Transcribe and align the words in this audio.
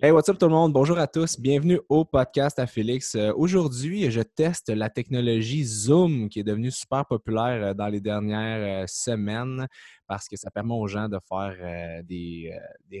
Hey, 0.00 0.12
what's 0.12 0.28
up 0.28 0.38
tout 0.38 0.46
le 0.46 0.52
monde? 0.52 0.72
Bonjour 0.72 0.96
à 0.96 1.08
tous. 1.08 1.40
Bienvenue 1.40 1.80
au 1.88 2.04
podcast 2.04 2.60
à 2.60 2.68
Félix. 2.68 3.16
Euh, 3.16 3.32
aujourd'hui, 3.34 4.08
je 4.12 4.20
teste 4.20 4.68
la 4.68 4.90
technologie 4.90 5.64
Zoom 5.64 6.28
qui 6.28 6.38
est 6.38 6.44
devenue 6.44 6.70
super 6.70 7.04
populaire 7.04 7.70
euh, 7.70 7.74
dans 7.74 7.88
les 7.88 8.00
dernières 8.00 8.84
euh, 8.84 8.86
semaines 8.86 9.66
parce 10.06 10.28
que 10.28 10.36
ça 10.36 10.52
permet 10.52 10.74
aux 10.74 10.86
gens 10.86 11.08
de 11.08 11.18
faire 11.28 12.04
des, 12.04 12.54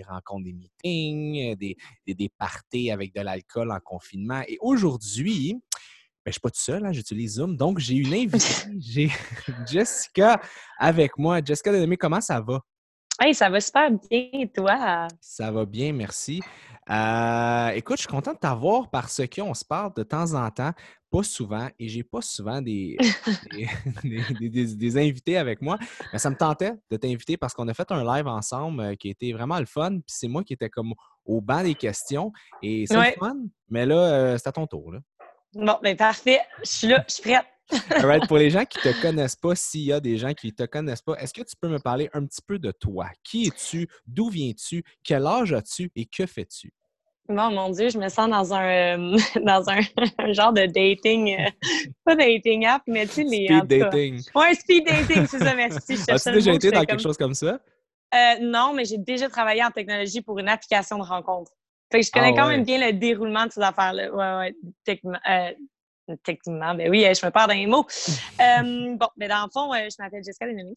rencontres, 0.08 0.42
des 0.42 0.52
meetings, 0.52 1.54
des, 1.54 1.76
des, 2.04 2.28
parties 2.36 2.90
avec 2.90 3.14
de 3.14 3.20
l'alcool 3.20 3.70
en 3.70 3.78
confinement. 3.78 4.42
Et 4.48 4.58
aujourd'hui, 4.60 5.52
ben, 5.52 5.60
je 6.24 6.30
ne 6.30 6.32
suis 6.32 6.40
pas 6.40 6.50
tout 6.50 6.60
seul, 6.60 6.84
hein, 6.84 6.90
j'utilise 6.90 7.34
Zoom. 7.34 7.56
Donc, 7.56 7.78
j'ai 7.78 7.94
une 7.94 8.12
invitée. 8.12 8.72
j'ai 8.80 9.08
Jessica 9.68 10.40
avec 10.76 11.16
moi. 11.16 11.38
Jessica 11.44 11.70
Denomé, 11.70 11.96
comment 11.96 12.20
ça 12.20 12.40
va? 12.40 12.60
Hey, 13.20 13.34
ça 13.34 13.50
va 13.50 13.60
super 13.60 13.90
bien, 13.90 14.46
toi? 14.54 15.08
Ça 15.20 15.50
va 15.50 15.64
bien, 15.64 15.92
merci. 15.92 16.40
Euh, 16.88 17.70
écoute, 17.70 17.96
je 17.96 18.02
suis 18.02 18.08
content 18.08 18.32
de 18.32 18.38
t'avoir 18.38 18.88
parce 18.90 19.20
qu'on 19.26 19.54
se 19.54 19.64
parle 19.64 19.92
de 19.96 20.04
temps 20.04 20.34
en 20.34 20.48
temps, 20.52 20.70
pas 21.10 21.24
souvent, 21.24 21.68
et 21.80 21.88
j'ai 21.88 22.04
pas 22.04 22.20
souvent 22.22 22.62
des, 22.62 22.96
des, 24.40 24.96
invités 24.96 25.36
avec 25.36 25.60
moi. 25.60 25.78
Mais 26.12 26.20
ça 26.20 26.30
me 26.30 26.36
tentait 26.36 26.74
de 26.92 26.96
t'inviter 26.96 27.36
parce 27.36 27.54
qu'on 27.54 27.66
a 27.66 27.74
fait 27.74 27.90
un 27.90 28.04
live 28.04 28.28
ensemble 28.28 28.80
euh, 28.80 28.94
qui 28.94 29.08
était 29.08 29.32
vraiment 29.32 29.58
le 29.58 29.66
fun. 29.66 29.90
Puis 29.90 30.02
c'est 30.06 30.28
moi 30.28 30.44
qui 30.44 30.52
étais 30.52 30.70
comme 30.70 30.94
au 31.24 31.40
banc 31.40 31.64
des 31.64 31.74
questions. 31.74 32.32
Et 32.62 32.84
c'est 32.86 32.94
le 32.96 33.18
fun. 33.18 33.34
Mais 33.68 33.84
là, 33.84 33.96
euh, 33.96 34.38
c'est 34.38 34.48
à 34.48 34.52
ton 34.52 34.68
tour. 34.68 34.92
Là. 34.92 35.00
Bon, 35.54 35.78
ben 35.82 35.96
parfait. 35.96 36.40
Je 36.62 36.68
suis 36.68 36.86
là, 36.88 37.04
je 37.08 37.14
suis 37.14 37.22
prête. 37.22 37.44
Pour 38.28 38.38
les 38.38 38.50
gens 38.50 38.64
qui 38.64 38.78
ne 38.86 38.92
te 38.92 39.02
connaissent 39.02 39.36
pas, 39.36 39.54
s'il 39.54 39.82
y 39.82 39.92
a 39.92 40.00
des 40.00 40.16
gens 40.16 40.32
qui 40.32 40.48
ne 40.48 40.52
te 40.52 40.64
connaissent 40.64 41.02
pas, 41.02 41.14
est-ce 41.16 41.34
que 41.34 41.42
tu 41.42 41.54
peux 41.60 41.68
me 41.68 41.78
parler 41.78 42.08
un 42.12 42.24
petit 42.24 42.40
peu 42.46 42.58
de 42.58 42.70
toi? 42.70 43.08
Qui 43.22 43.46
es-tu? 43.46 43.88
D'où 44.06 44.30
viens-tu? 44.30 44.82
Quel 45.04 45.26
âge 45.26 45.52
as-tu? 45.52 45.90
Et 45.94 46.06
que 46.06 46.26
fais-tu? 46.26 46.72
Bon, 47.28 47.50
mon 47.50 47.68
Dieu, 47.68 47.90
je 47.90 47.98
me 47.98 48.08
sens 48.08 48.30
dans 48.30 48.54
un, 48.54 48.96
euh, 48.96 49.18
dans 49.44 49.68
un, 49.68 49.80
genre 50.32 50.52
de 50.54 50.64
dating, 50.64 51.36
euh, 51.38 51.50
pas 52.04 52.16
dating 52.16 52.64
app, 52.64 52.82
mais 52.86 53.06
tu 53.06 53.14
sais, 53.14 53.24
les. 53.24 53.46
Speed 53.46 53.66
dating. 53.66 54.22
Ouais, 54.34 54.54
speed 54.54 54.86
dating, 54.86 55.26
c'est 55.26 55.38
ça, 55.38 55.54
merci. 55.54 55.98
As-tu 56.08 56.32
déjà 56.32 56.54
été 56.54 56.70
dans 56.70 56.84
quelque 56.84 57.02
chose 57.02 57.18
comme 57.18 57.34
ça? 57.34 57.60
Euh, 58.14 58.38
non, 58.40 58.72
mais 58.72 58.86
j'ai 58.86 58.96
déjà 58.96 59.28
travaillé 59.28 59.62
en 59.62 59.70
technologie 59.70 60.22
pour 60.22 60.38
une 60.38 60.48
application 60.48 60.96
de 60.96 61.02
rencontre. 61.02 61.52
Fait 61.90 62.00
que 62.00 62.06
je 62.06 62.10
connais 62.10 62.32
ah 62.36 62.42
quand 62.42 62.48
même 62.48 62.64
bien 62.64 62.86
le 62.86 62.92
déroulement 62.92 63.46
de 63.46 63.52
ces 63.52 63.62
affaires-là. 63.62 64.10
Ouais, 64.12 64.38
ouais, 64.38 64.54
techniquement. 64.84 65.18
techniquement, 66.22 66.74
ben 66.74 66.90
oui, 66.90 67.02
je 67.02 67.24
me 67.24 67.30
perds 67.30 67.48
dans 67.48 67.54
les 67.54 67.66
mots. 67.66 67.86
bon, 68.38 69.08
mais 69.16 69.28
dans 69.28 69.44
le 69.44 69.50
fond, 69.50 69.72
je 69.72 70.02
m'appelle 70.02 70.22
Jessica 70.22 70.46
Denomé. 70.46 70.74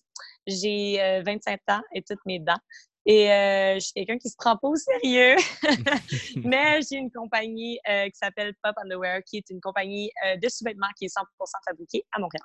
J'ai 0.47 1.21
25 1.25 1.59
ans 1.69 1.81
et 1.93 2.01
toutes 2.01 2.25
mes 2.25 2.39
dents. 2.39 2.59
Et 3.05 3.31
euh, 3.31 3.75
je 3.75 3.79
suis 3.79 3.93
quelqu'un 3.93 4.17
qui 4.17 4.29
se 4.29 4.35
prend 4.37 4.55
pas 4.57 4.67
au 4.67 4.75
sérieux. 4.75 5.35
Mais 6.43 6.81
j'ai 6.87 6.97
une 6.97 7.11
compagnie 7.11 7.79
euh, 7.89 8.05
qui 8.05 8.15
s'appelle 8.15 8.53
Pop 8.61 8.75
Underwear, 8.77 9.21
qui 9.23 9.37
est 9.37 9.49
une 9.49 9.59
compagnie 9.59 10.11
euh, 10.25 10.37
de 10.37 10.49
sous-vêtements 10.49 10.87
qui 10.97 11.05
est 11.05 11.15
100% 11.15 11.23
fabriquée 11.67 12.03
à 12.11 12.19
Montréal. 12.19 12.43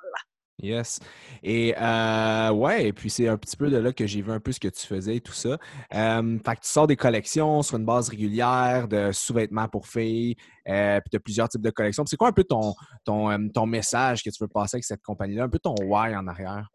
Yes. 0.63 1.01
Et 1.43 1.75
ouais, 1.79 2.87
et 2.87 2.93
puis 2.93 3.11
c'est 3.11 3.29
un 3.29 3.37
petit 3.37 3.57
peu 3.57 3.69
de 3.69 3.77
là 3.77 3.93
que 3.93 4.07
j'ai 4.07 4.23
vu 4.23 4.33
un 4.33 4.41
peu 4.41 4.53
ce 4.53 4.61
que 4.61 4.69
tu 4.69 4.87
faisais 4.87 5.17
et 5.17 5.21
tout 5.21 5.33
ça. 5.33 5.59
fait 5.91 5.99
que 5.99 6.61
tu 6.61 6.69
sors 6.69 6.87
des 6.87 6.97
collections 6.97 7.63
sur 7.63 7.77
une 7.77 7.85
base 7.85 8.09
régulière 8.09 8.89
de 8.89 9.13
sous-vêtements 9.13 9.69
pour 9.69 9.87
filles, 9.87 10.35
puis 10.65 11.11
tu 11.11 11.17
as 11.17 11.21
plusieurs 11.23 11.49
types 11.49 11.63
de 11.63 11.71
collections. 11.71 12.05
C'est 12.07 12.17
quoi 12.17 12.29
un 12.29 12.33
peu 12.33 12.45
ton, 12.45 12.75
ton, 13.05 13.49
ton 13.51 13.67
message 13.67 14.23
que 14.23 14.31
tu 14.31 14.43
veux 14.43 14.49
passer 14.49 14.77
avec 14.77 14.85
cette 14.85 15.03
compagnie-là, 15.03 15.45
un 15.45 15.49
peu 15.49 15.59
ton 15.59 15.75
why 15.83 16.17
en 16.17 16.27
arrière? 16.27 16.71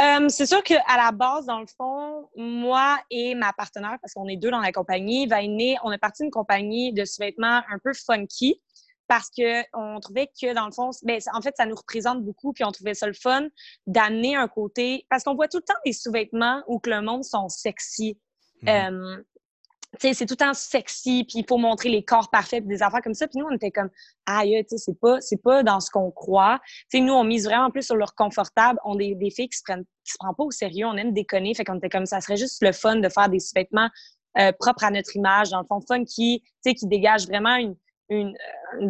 Euh, 0.00 0.28
c'est 0.28 0.46
sûr 0.46 0.62
qu'à 0.62 0.82
la 0.96 1.12
base, 1.12 1.46
dans 1.46 1.60
le 1.60 1.66
fond, 1.76 2.28
moi 2.36 2.98
et 3.10 3.34
ma 3.34 3.52
partenaire, 3.52 3.98
parce 4.00 4.14
qu'on 4.14 4.26
est 4.26 4.36
deux 4.36 4.50
dans 4.50 4.60
la 4.60 4.72
compagnie, 4.72 5.28
on 5.84 5.92
est 5.92 5.98
parti 5.98 6.22
d'une 6.22 6.30
compagnie 6.30 6.92
de 6.92 7.04
sous-vêtements 7.04 7.62
un 7.70 7.78
peu 7.82 7.92
funky 7.92 8.60
parce 9.08 9.30
qu'on 9.30 10.00
trouvait 10.00 10.28
que, 10.28 10.54
dans 10.54 10.66
le 10.66 10.72
fond, 10.72 10.90
ben, 11.02 11.20
en 11.34 11.40
fait, 11.40 11.54
ça 11.56 11.66
nous 11.66 11.74
représente 11.74 12.22
beaucoup, 12.24 12.52
puis 12.52 12.64
on 12.64 12.72
trouvait 12.72 12.94
ça 12.94 13.06
le 13.06 13.14
fun 13.14 13.46
d'amener 13.86 14.36
un 14.36 14.48
côté... 14.48 15.06
Parce 15.10 15.24
qu'on 15.24 15.34
voit 15.34 15.48
tout 15.48 15.58
le 15.58 15.64
temps 15.64 15.78
des 15.84 15.92
sous-vêtements 15.92 16.62
où 16.66 16.78
que 16.78 16.90
le 16.90 17.02
monde 17.02 17.24
sont 17.24 17.48
sexy. 17.48 18.18
Mm-hmm. 18.62 18.92
Euh, 18.92 19.22
c'est 20.00 20.26
tout 20.26 20.32
le 20.32 20.36
temps 20.36 20.54
sexy, 20.54 21.24
puis 21.24 21.40
il 21.40 21.44
faut 21.46 21.58
montrer 21.58 21.90
les 21.90 22.02
corps 22.02 22.30
parfaits, 22.30 22.66
des 22.66 22.82
affaires 22.82 23.02
comme 23.02 23.14
ça. 23.14 23.28
Puis 23.28 23.38
nous, 23.38 23.46
on 23.46 23.54
était 23.54 23.70
comme, 23.70 23.90
aïe, 24.26 24.64
tu 24.64 24.76
sais, 24.76 24.78
c'est 24.78 24.98
pas, 24.98 25.20
c'est 25.20 25.42
pas 25.42 25.62
dans 25.62 25.80
ce 25.80 25.90
qu'on 25.90 26.10
croit. 26.10 26.60
Tu 26.90 26.98
sais, 26.98 27.00
nous, 27.00 27.12
on 27.12 27.24
mise 27.24 27.44
vraiment 27.44 27.70
plus 27.70 27.82
sur 27.82 27.96
leur 27.96 28.14
confortable. 28.14 28.78
On 28.84 28.98
est 28.98 29.14
des 29.14 29.30
filles 29.30 29.48
qui 29.48 29.58
se 29.58 29.62
prennent, 29.62 29.84
qui 30.04 30.12
se 30.12 30.18
prennent 30.18 30.34
pas 30.34 30.44
au 30.44 30.50
sérieux. 30.50 30.86
On 30.86 30.96
aime 30.96 31.12
déconner. 31.12 31.54
Fait 31.54 31.64
qu'on 31.64 31.76
était 31.76 31.90
comme, 31.90 32.06
ça 32.06 32.20
serait 32.20 32.38
juste 32.38 32.62
le 32.62 32.72
fun 32.72 32.96
de 32.96 33.08
faire 33.08 33.28
des 33.28 33.38
vêtements 33.54 33.90
euh, 34.38 34.52
propres 34.58 34.84
à 34.84 34.90
notre 34.90 35.14
image, 35.14 35.50
dans 35.50 35.60
le 35.60 35.66
fond, 35.66 35.80
fun 35.86 36.04
qui, 36.04 36.40
tu 36.42 36.70
sais, 36.70 36.74
qui 36.74 36.86
dégage 36.86 37.26
vraiment 37.26 37.56
une, 37.56 37.76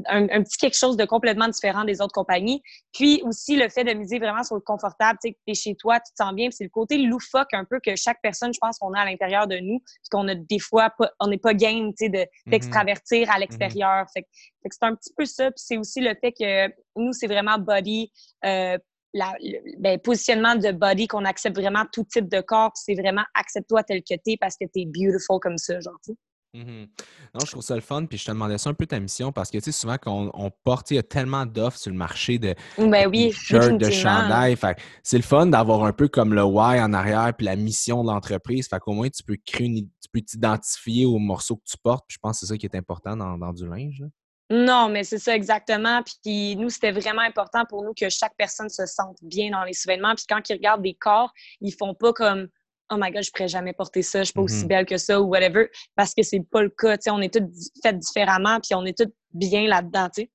un, 0.09 0.43
petit 0.43 0.57
quelque 0.59 0.77
chose 0.77 0.97
de 0.97 1.05
complètement 1.05 1.49
différent 1.49 1.85
des 1.85 2.01
autres 2.01 2.13
compagnies. 2.13 2.63
Puis 2.93 3.23
aussi 3.25 3.57
le 3.57 3.69
fait 3.69 3.85
de 3.85 3.93
miser 3.93 4.19
vraiment 4.19 4.43
sur 4.43 4.55
le 4.55 4.61
confortable, 4.61 5.19
tu 5.23 5.31
sais, 5.31 5.37
es 5.47 5.55
chez 5.55 5.75
toi, 5.75 5.99
tu 6.01 6.13
te 6.13 6.23
sens 6.23 6.35
bien. 6.35 6.49
C'est 6.51 6.65
le 6.65 6.71
côté 6.71 6.99
loufoque 6.99 7.53
un 7.53 7.65
peu 7.65 7.81
que 7.81 7.97
chaque 7.97 8.19
personne, 8.23 8.53
je 8.53 8.59
pense, 8.61 8.79
qu'on 8.79 8.93
a 8.93 9.01
à 9.01 9.05
l'intérieur 9.05 9.47
de 9.47 9.57
nous, 9.59 9.79
puis 9.81 10.09
qu'on 10.11 10.29
a 10.29 10.35
des 10.35 10.59
fois, 10.59 10.91
pas, 10.99 11.11
on 11.21 11.29
n'est 11.29 11.39
pas 11.39 11.55
game, 11.55 11.91
tu 11.91 12.07
sais, 12.07 12.09
mm-hmm. 12.09 12.29
d'extravertir 12.47 13.31
à 13.31 13.35
mm-hmm. 13.35 13.41
l'extérieur. 13.41 14.07
Fait, 14.15 14.23
que 14.23 14.29
c'est 14.71 14.87
un 14.87 14.95
petit 14.95 15.13
peu 15.17 15.25
ça. 15.25 15.51
Puis 15.51 15.65
c'est 15.65 15.77
aussi 15.77 16.01
le 16.01 16.15
fait 16.21 16.33
que 16.33 16.69
nous, 16.97 17.13
c'est 17.13 17.27
vraiment 17.27 17.59
body. 17.59 18.11
Euh, 18.45 18.79
la, 19.15 19.35
le 19.41 19.59
ben, 19.79 19.99
positionnement 19.99 20.57
de 20.57 20.73
body, 20.73 21.07
qu'on 21.07 21.27
accepte 21.27 21.59
vraiment 21.59 21.85
tout 21.93 22.05
type 22.05 22.29
de 22.29 22.41
corps, 22.41 22.73
c'est 22.75 22.95
vraiment 22.95 23.25
accepte-toi 23.35 23.83
tel 23.83 24.03
que 24.03 24.15
t'es 24.15 24.37
parce 24.41 24.57
que 24.57 24.65
t'es 24.65 24.87
beautiful 24.87 25.39
comme 25.39 25.59
ça, 25.59 25.79
genre, 25.81 25.99
Mmh 26.55 26.85
non, 27.35 27.41
je 27.47 27.51
trouve 27.51 27.63
ça 27.63 27.75
le 27.75 27.81
fun. 27.81 28.05
Puis 28.05 28.19
je 28.19 28.27
te 28.27 28.31
demandais 28.31 28.59
ça 28.59 28.69
un 28.69 28.75
peu 28.75 28.85
ta 28.85 29.01
mission 29.01 29.33
parce 29.33 29.51
que, 29.51 29.57
tu 29.57 29.65
sais, 29.65 29.73
souvent, 29.73 29.97
quand 29.97 30.31
on, 30.35 30.51
porte, 30.51 30.91
il 30.91 30.97
y 30.97 30.99
a 30.99 31.03
tellement 31.03 31.47
d'offres 31.47 31.79
sur 31.79 31.91
le 31.91 31.97
marché 31.97 32.39
de, 32.39 32.55
ben 32.77 33.09
oui, 33.09 33.33
shirts, 33.33 33.79
de 33.79 33.91
chandail. 33.91 34.57
c'est 35.03 35.17
le 35.17 35.23
fun 35.23 35.47
d'avoir 35.47 35.85
un 35.85 35.95
peu 35.95 36.09
comme 36.09 36.35
le 36.35 36.45
why 36.45 36.79
en 36.81 36.93
arrière 36.93 37.33
puis 37.35 37.47
la 37.47 37.57
mission 37.57 38.05
de 38.05 38.11
l'entreprise. 38.11 38.69
Fait 38.69 38.79
qu'au 38.81 38.93
moins, 38.93 39.09
tu 39.09 39.23
peux 39.23 39.39
créer 39.47 39.67
une, 39.67 39.77
tu 39.77 40.09
peux 40.13 40.21
t'identifier 40.21 41.07
au 41.07 41.19
morceau 41.19 41.57
que 41.57 41.65
tu 41.65 41.79
portes. 41.83 42.05
Puis 42.07 42.17
je 42.17 42.19
pense 42.21 42.41
que 42.41 42.47
c'est 42.47 42.53
ça 42.53 42.59
qui 42.59 42.67
est 42.67 42.77
important 42.77 43.17
dans, 43.17 43.53
du 43.55 43.67
linge. 43.67 44.05
Non, 44.51 44.91
mais 44.91 45.05
c'est 45.05 45.19
ça 45.19 45.35
exactement. 45.35 46.03
Puis 46.03 46.57
nous, 46.57 46.69
c'était 46.69 46.93
vraiment 46.93 47.23
important 47.23 47.65
pour 47.65 47.83
nous 47.83 47.95
que 47.99 48.11
chaque 48.11 48.35
personne 48.37 48.69
se 48.69 48.85
sente 48.85 49.17
bien 49.23 49.51
dans 49.51 49.65
les 49.65 49.73
souvenirs. 49.73 50.13
Puis 50.17 50.27
quand 50.29 50.47
ils 50.51 50.55
regardent 50.55 50.83
des 50.83 50.95
corps, 50.95 51.33
ils 51.63 51.73
font 51.73 51.95
pas 51.95 52.13
comme 52.13 52.49
oh 52.93 52.97
my 52.99 53.11
god, 53.11 53.23
je 53.23 53.31
pourrais 53.31 53.49
jamais 53.49 53.73
porter 53.73 54.03
ça, 54.03 54.21
je 54.21 54.25
suis 54.27 54.35
pas 54.35 54.43
aussi 54.43 54.65
mm-hmm. 54.65 54.69
belle 54.69 54.87
que 54.87 54.97
ça 54.97 55.21
ou 55.21 55.25
whatever, 55.27 55.69
parce 55.97 56.15
que 56.15 56.23
c'est 56.23 56.41
pas 56.41 56.63
le 56.63 56.71
cas. 56.71 56.97
on 57.09 57.21
est 57.21 57.33
toutes 57.33 57.51
faites 57.83 57.99
différemment, 57.99 58.61
puis 58.61 58.75
on 58.75 58.85
est 58.85 58.97
toutes 58.97 59.15
bien 59.33 59.67
là-dedans. 59.67 60.09
sais. 60.13 60.31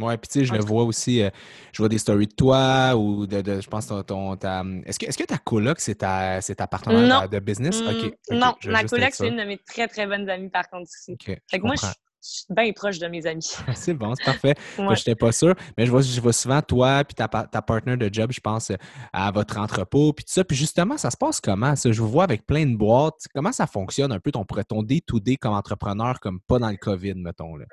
Oui, 0.00 0.16
puis 0.16 0.28
tu 0.28 0.38
sais, 0.38 0.44
je 0.44 0.52
le 0.54 0.60
vois 0.60 0.84
aussi, 0.84 1.22
euh, 1.22 1.30
je 1.72 1.82
vois 1.82 1.88
des 1.88 1.98
stories 1.98 2.28
de 2.28 2.34
toi 2.34 2.94
ou 2.94 3.26
de, 3.26 3.60
je 3.60 3.68
pense, 3.68 3.92
ton, 4.06 4.36
ta... 4.36 4.62
Est-ce 4.86 4.98
que, 4.98 5.06
est-ce 5.06 5.18
que 5.18 5.24
ta 5.24 5.38
coloc, 5.38 5.80
c'est 5.80 5.96
ta, 5.96 6.40
ta 6.40 6.66
partenaire 6.68 7.28
de 7.28 7.38
business? 7.40 7.80
OK. 7.80 8.14
non, 8.30 8.54
ma 8.66 8.84
coloc, 8.84 9.10
c'est 9.12 9.28
une 9.28 9.36
de 9.36 9.44
mes 9.44 9.58
très, 9.58 9.88
très 9.88 10.06
bonnes 10.06 10.30
amies, 10.30 10.50
par 10.50 10.68
contre, 10.70 10.88
ici. 10.88 11.16
fait 11.24 11.58
que 11.58 11.66
moi, 11.66 11.74
je, 11.74 11.86
je 11.86 11.92
suis 12.28 12.46
bien 12.50 12.72
proche 12.72 12.98
de 12.98 13.06
mes 13.06 13.26
amis. 13.26 13.50
c'est 13.74 13.94
bon, 13.94 14.14
c'est 14.14 14.24
parfait. 14.24 14.54
Je 14.76 14.82
n'étais 14.82 15.14
pas 15.14 15.32
sûr, 15.32 15.54
mais 15.76 15.86
je 15.86 15.90
vois, 15.90 16.02
je 16.02 16.20
vois 16.20 16.32
souvent 16.32 16.62
toi 16.62 17.04
puis 17.04 17.14
ta, 17.14 17.28
ta 17.28 17.62
partner 17.62 17.96
de 17.96 18.12
job, 18.12 18.30
je 18.32 18.40
pense, 18.40 18.72
à 19.12 19.30
votre 19.30 19.58
entrepôt, 19.58 20.12
puis 20.12 20.24
tout 20.24 20.32
ça. 20.32 20.44
Puis 20.44 20.56
justement, 20.56 20.96
ça 20.96 21.10
se 21.10 21.16
passe 21.16 21.40
comment? 21.40 21.74
Ça? 21.76 21.92
Je 21.92 22.00
vous 22.00 22.08
vois 22.08 22.24
avec 22.24 22.46
plein 22.46 22.66
de 22.66 22.76
boîtes. 22.76 23.26
Comment 23.34 23.52
ça 23.52 23.66
fonctionne 23.66 24.12
un 24.12 24.20
peu 24.20 24.30
ton, 24.30 24.44
ton 24.44 24.82
day-to-day 24.82 25.36
comme 25.36 25.54
entrepreneur, 25.54 26.20
comme 26.20 26.40
pas 26.40 26.58
dans 26.58 26.70
le 26.70 26.76
COVID, 26.76 27.14
mettons? 27.14 27.56
Là? 27.56 27.66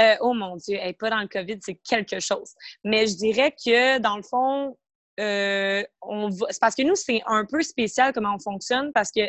Euh, 0.00 0.14
oh 0.20 0.32
mon 0.32 0.56
Dieu, 0.56 0.78
pas 0.98 1.10
dans 1.10 1.20
le 1.20 1.28
COVID, 1.28 1.58
c'est 1.60 1.74
quelque 1.76 2.20
chose. 2.20 2.54
Mais 2.84 3.06
je 3.06 3.16
dirais 3.16 3.52
que, 3.52 3.98
dans 3.98 4.16
le 4.16 4.22
fond, 4.22 4.76
euh, 5.18 5.82
on 6.02 6.30
c'est 6.30 6.60
parce 6.60 6.76
que 6.76 6.82
nous, 6.82 6.94
c'est 6.94 7.22
un 7.26 7.44
peu 7.44 7.62
spécial 7.62 8.12
comment 8.12 8.34
on 8.36 8.38
fonctionne 8.38 8.92
parce 8.92 9.10
que 9.10 9.22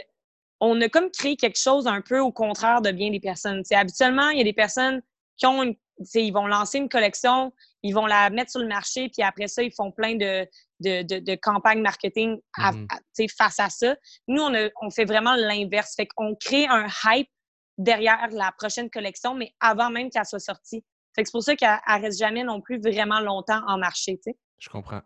on 0.59 0.79
a 0.81 0.89
comme 0.89 1.09
créé 1.11 1.35
quelque 1.35 1.59
chose 1.59 1.87
un 1.87 2.01
peu 2.01 2.19
au 2.19 2.31
contraire 2.31 2.81
de 2.81 2.91
bien 2.91 3.11
des 3.11 3.19
personnes. 3.19 3.63
habituellement, 3.71 4.29
il 4.29 4.39
y 4.39 4.41
a 4.41 4.45
des 4.45 4.53
personnes 4.53 5.01
qui 5.37 5.45
ont 5.45 5.63
une, 5.63 5.75
ils 6.13 6.31
vont 6.31 6.47
lancer 6.47 6.77
une 6.77 6.89
collection, 6.89 7.53
ils 7.83 7.93
vont 7.93 8.05
la 8.05 8.29
mettre 8.29 8.51
sur 8.51 8.59
le 8.59 8.67
marché, 8.67 9.09
puis 9.09 9.23
après 9.23 9.47
ça, 9.47 9.63
ils 9.63 9.73
font 9.73 9.91
plein 9.91 10.15
de, 10.15 10.45
de, 10.81 11.19
de, 11.19 11.35
campagnes 11.35 11.81
marketing 11.81 12.39
mm-hmm. 12.57 13.35
face 13.37 13.59
à 13.59 13.69
ça. 13.69 13.95
Nous, 14.27 14.41
on, 14.41 14.53
a, 14.53 14.69
on 14.81 14.89
fait 14.89 15.05
vraiment 15.05 15.35
l'inverse. 15.35 15.93
Fait 15.95 16.07
qu'on 16.07 16.35
crée 16.35 16.67
un 16.67 16.87
hype 17.05 17.29
derrière 17.77 18.27
la 18.31 18.51
prochaine 18.57 18.89
collection, 18.89 19.33
mais 19.33 19.53
avant 19.59 19.89
même 19.89 20.09
qu'elle 20.09 20.25
soit 20.25 20.39
sortie. 20.39 20.83
Fait 21.15 21.23
que 21.23 21.29
c'est 21.29 21.31
pour 21.31 21.43
ça 21.43 21.55
qu'elle 21.55 21.79
reste 21.87 22.19
jamais 22.19 22.43
non 22.43 22.61
plus 22.61 22.79
vraiment 22.79 23.19
longtemps 23.19 23.61
en 23.67 23.77
marché. 23.77 24.19
Je 24.59 24.67
comprends. 24.67 25.01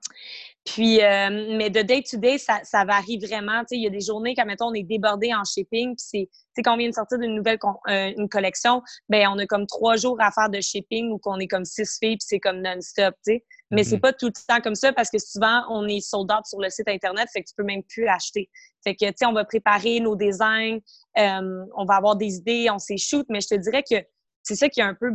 Puis, 0.66 1.04
euh, 1.04 1.58
mais 1.58 1.70
de 1.70 1.82
day 1.82 2.02
to 2.02 2.18
day, 2.18 2.40
ça, 2.40 2.62
ça 2.64 2.86
varie 2.86 3.20
vraiment. 3.20 3.60
Tu 3.62 3.68
sais, 3.70 3.76
il 3.76 3.84
y 3.84 3.88
a 3.88 3.92
des 3.92 4.02
journées 4.02 4.34
quand, 4.36 4.46
mettons, 4.46 4.68
on 4.68 4.74
est 4.74 4.84
débordé 4.84 5.32
en 5.34 5.44
shipping, 5.44 5.96
puis 5.96 6.06
c'est, 6.06 6.30
tu 6.32 6.40
sais, 6.56 6.62
quand 6.64 6.74
on 6.74 6.78
vient 6.78 6.90
de 6.90 6.96
sortir 6.96 7.20
d'une 7.20 7.36
nouvelle 7.36 7.60
euh, 7.88 8.14
une 8.18 8.30
collection, 8.30 8.82
ben 9.10 9.28
on 9.30 9.38
a 9.38 9.46
comme 9.46 9.68
trois 9.68 9.96
jours 9.96 10.18
à 10.20 10.32
faire 10.32 10.50
de 10.50 10.60
shipping 10.60 11.12
ou 11.12 11.20
qu'on 11.20 11.38
est 11.38 11.48
comme 11.48 11.66
six 11.66 12.00
filles, 12.00 12.18
puis 12.18 12.26
c'est 12.28 12.40
comme 12.40 12.62
non-stop, 12.62 13.14
tu 13.26 13.34
sais. 13.34 13.46
Mais 13.70 13.84
c'est 13.84 13.98
mm-hmm. 13.98 14.00
pas 14.02 14.14
tout 14.14 14.28
le 14.28 14.48
temps 14.48 14.62
comme 14.62 14.76
ça 14.76 14.92
parce 14.94 15.10
que 15.10 15.20
souvent, 15.20 15.64
on 15.70 15.88
est 15.88 16.02
sold 16.02 16.32
out 16.32 16.46
sur 16.46 16.60
le 16.60 16.70
site 16.70 16.88
Internet, 16.88 17.28
fait 17.32 17.44
que 17.44 17.50
tu 17.50 17.56
peux 17.56 17.64
même 17.64 17.84
plus 17.84 18.08
acheter. 18.08 18.50
Fait 18.84 18.96
que, 18.96 19.06
tu 19.06 19.14
sais, 19.18 19.26
on 19.26 19.34
va 19.34 19.46
préparer 19.46 20.00
nos 20.00 20.16
designs, 20.16 20.80
euh, 21.18 21.66
on 21.76 21.86
va 21.86 21.96
avoir 21.96 22.16
des 22.16 22.36
idées, 22.36 22.70
on 22.72 22.78
shoot, 22.98 23.26
mais 23.30 23.42
je 23.42 23.50
te 23.50 23.56
dirais 23.56 23.84
que 23.84 23.98
c'est 24.44 24.56
ça 24.56 24.70
qui 24.70 24.80
est 24.80 24.84
un 24.84 24.96
peu 24.96 25.12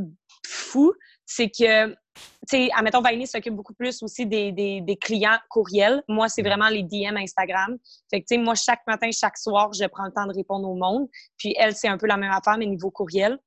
fou, 0.46 0.92
c'est 1.30 1.50
que, 1.50 1.90
tu 1.90 1.94
sais, 2.46 2.70
admettons, 2.74 3.02
Vaini 3.02 3.26
s'occupe 3.26 3.54
beaucoup 3.54 3.74
plus 3.74 4.02
aussi 4.02 4.24
des, 4.24 4.50
des, 4.50 4.96
clients 4.96 5.38
courriels. 5.50 6.02
Moi, 6.08 6.30
c'est 6.30 6.40
vraiment 6.40 6.70
les 6.70 6.82
DM 6.82 7.18
Instagram. 7.18 7.76
Fait 8.10 8.22
que, 8.22 8.26
tu 8.26 8.36
sais, 8.36 8.38
moi, 8.38 8.54
chaque 8.54 8.80
matin, 8.86 9.10
chaque 9.12 9.36
soir, 9.36 9.70
je 9.74 9.84
prends 9.84 10.06
le 10.06 10.12
temps 10.12 10.26
de 10.26 10.32
répondre 10.32 10.66
au 10.66 10.74
monde. 10.74 11.06
Puis 11.36 11.54
elle, 11.58 11.76
c'est 11.76 11.86
un 11.86 11.98
peu 11.98 12.06
la 12.06 12.16
même 12.16 12.32
affaire, 12.32 12.56
mais 12.56 12.64
niveau 12.64 12.90
courriel. 12.90 13.38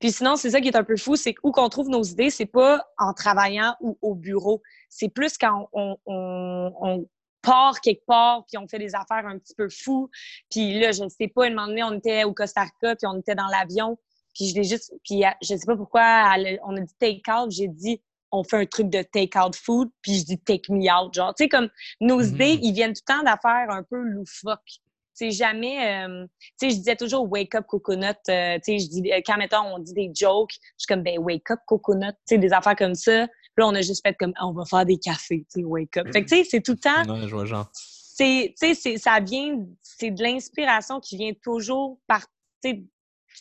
Puis 0.00 0.12
sinon, 0.12 0.36
c'est 0.36 0.50
ça 0.50 0.60
qui 0.60 0.68
est 0.68 0.76
un 0.76 0.84
peu 0.84 0.98
fou, 0.98 1.16
c'est 1.16 1.34
où 1.42 1.50
qu'on 1.50 1.70
trouve 1.70 1.88
nos 1.88 2.02
idées, 2.02 2.28
c'est 2.28 2.46
pas 2.46 2.84
en 2.98 3.14
travaillant 3.14 3.74
ou 3.80 3.98
au 4.02 4.14
bureau. 4.14 4.60
C'est 4.90 5.08
plus 5.08 5.38
quand 5.38 5.70
on, 5.72 5.96
on, 6.04 7.06
part 7.40 7.80
quelque 7.80 8.04
part, 8.06 8.44
puis 8.46 8.58
on 8.58 8.68
fait 8.68 8.78
des 8.78 8.94
affaires 8.94 9.26
un 9.26 9.38
petit 9.38 9.54
peu 9.54 9.68
fous. 9.70 10.10
Puis 10.50 10.78
là, 10.78 10.92
je 10.92 11.04
ne 11.04 11.08
sais 11.08 11.28
pas, 11.28 11.46
un 11.46 11.50
moment 11.50 11.68
donné, 11.68 11.82
on 11.84 11.94
était 11.94 12.24
au 12.24 12.34
Costa 12.34 12.62
Rica, 12.62 12.96
puis 12.96 13.06
on 13.06 13.18
était 13.18 13.34
dans 13.34 13.46
l'avion. 13.46 13.96
Puis 14.36 14.48
je 14.48 14.54
l'ai 14.54 14.64
juste, 14.64 14.92
puis 15.02 15.24
euh, 15.24 15.30
je 15.40 15.56
sais 15.56 15.66
pas 15.66 15.76
pourquoi 15.76 16.34
on 16.64 16.76
a 16.76 16.80
dit 16.80 16.94
take 17.00 17.22
out, 17.30 17.50
j'ai 17.50 17.68
dit 17.68 18.02
on 18.30 18.44
fait 18.44 18.56
un 18.58 18.66
truc 18.66 18.90
de 18.90 19.02
take 19.02 19.38
out 19.38 19.56
food, 19.56 19.88
puis 20.02 20.18
je 20.18 20.24
dis 20.24 20.38
take 20.38 20.70
me 20.70 20.80
out, 20.92 21.14
genre, 21.14 21.34
tu 21.34 21.44
sais 21.44 21.48
comme 21.48 21.70
nos 22.00 22.22
mm-hmm. 22.22 22.34
idées, 22.34 22.58
ils 22.62 22.72
viennent 22.72 22.92
tout 22.92 23.02
le 23.08 23.14
temps 23.14 23.22
d'affaires 23.22 23.70
un 23.70 23.82
peu 23.82 23.96
loufoques. 23.96 24.80
C'est 25.14 25.30
jamais, 25.30 26.04
euh, 26.04 26.26
tu 26.60 26.68
sais, 26.68 26.70
je 26.70 26.76
disais 26.76 26.96
toujours 26.96 27.30
wake 27.32 27.54
up 27.54 27.64
coconut, 27.66 28.14
euh, 28.28 28.56
tu 28.56 28.60
sais, 28.64 28.78
je 28.78 28.88
dis 28.90 29.10
quand 29.24 29.38
mettons 29.38 29.62
on 29.62 29.78
dit 29.78 29.94
des 29.94 30.12
jokes, 30.14 30.52
je 30.52 30.58
suis 30.76 30.86
comme 30.86 31.02
ben 31.02 31.18
wake 31.18 31.50
up 31.50 31.60
coconut, 31.66 32.12
tu 32.12 32.34
sais, 32.34 32.38
des 32.38 32.52
affaires 32.52 32.76
comme 32.76 32.94
ça. 32.94 33.26
Puis 33.26 33.62
là 33.62 33.68
on 33.68 33.74
a 33.74 33.80
juste 33.80 34.06
fait 34.06 34.14
comme 34.18 34.34
on 34.42 34.52
va 34.52 34.66
faire 34.66 34.84
des 34.84 34.98
cafés, 34.98 35.46
tu 35.50 35.60
sais, 35.60 35.64
wake 35.64 35.96
up. 35.96 36.06
Fait 36.12 36.22
que 36.22 36.28
tu 36.28 36.36
sais, 36.36 36.44
c'est 36.44 36.60
tout 36.60 36.72
le 36.72 36.78
temps. 36.78 37.04
Non, 37.06 37.26
je 37.26 37.34
vois 37.34 37.46
genre. 37.46 37.70
C'est, 37.72 38.54
tu 38.60 38.74
sais, 38.74 38.98
ça 38.98 39.20
vient, 39.20 39.58
c'est 39.82 40.10
de 40.10 40.22
l'inspiration 40.22 41.00
qui 41.00 41.16
vient 41.16 41.32
toujours 41.42 41.98
par, 42.06 42.20
tu 42.62 42.70
sais, 42.70 42.84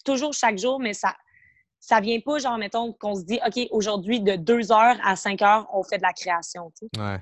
toujours 0.03 0.33
chaque 0.33 0.57
jour, 0.57 0.79
mais 0.79 0.93
ça, 0.93 1.13
ça 1.85 1.99
vient 1.99 2.19
pas, 2.19 2.39
genre, 2.39 2.57
mettons, 2.57 2.93
qu'on 2.93 3.15
se 3.15 3.23
dit, 3.23 3.39
OK, 3.45 3.67
aujourd'hui, 3.69 4.19
de 4.19 4.35
2 4.35 4.71
heures 4.71 4.97
à 5.03 5.15
5 5.15 5.41
heures, 5.43 5.67
on 5.71 5.83
fait 5.83 5.97
de 5.97 6.01
la 6.01 6.13
création. 6.13 6.71
Tu 6.79 6.87
sais. 6.87 7.01
Ouais. 7.01 7.19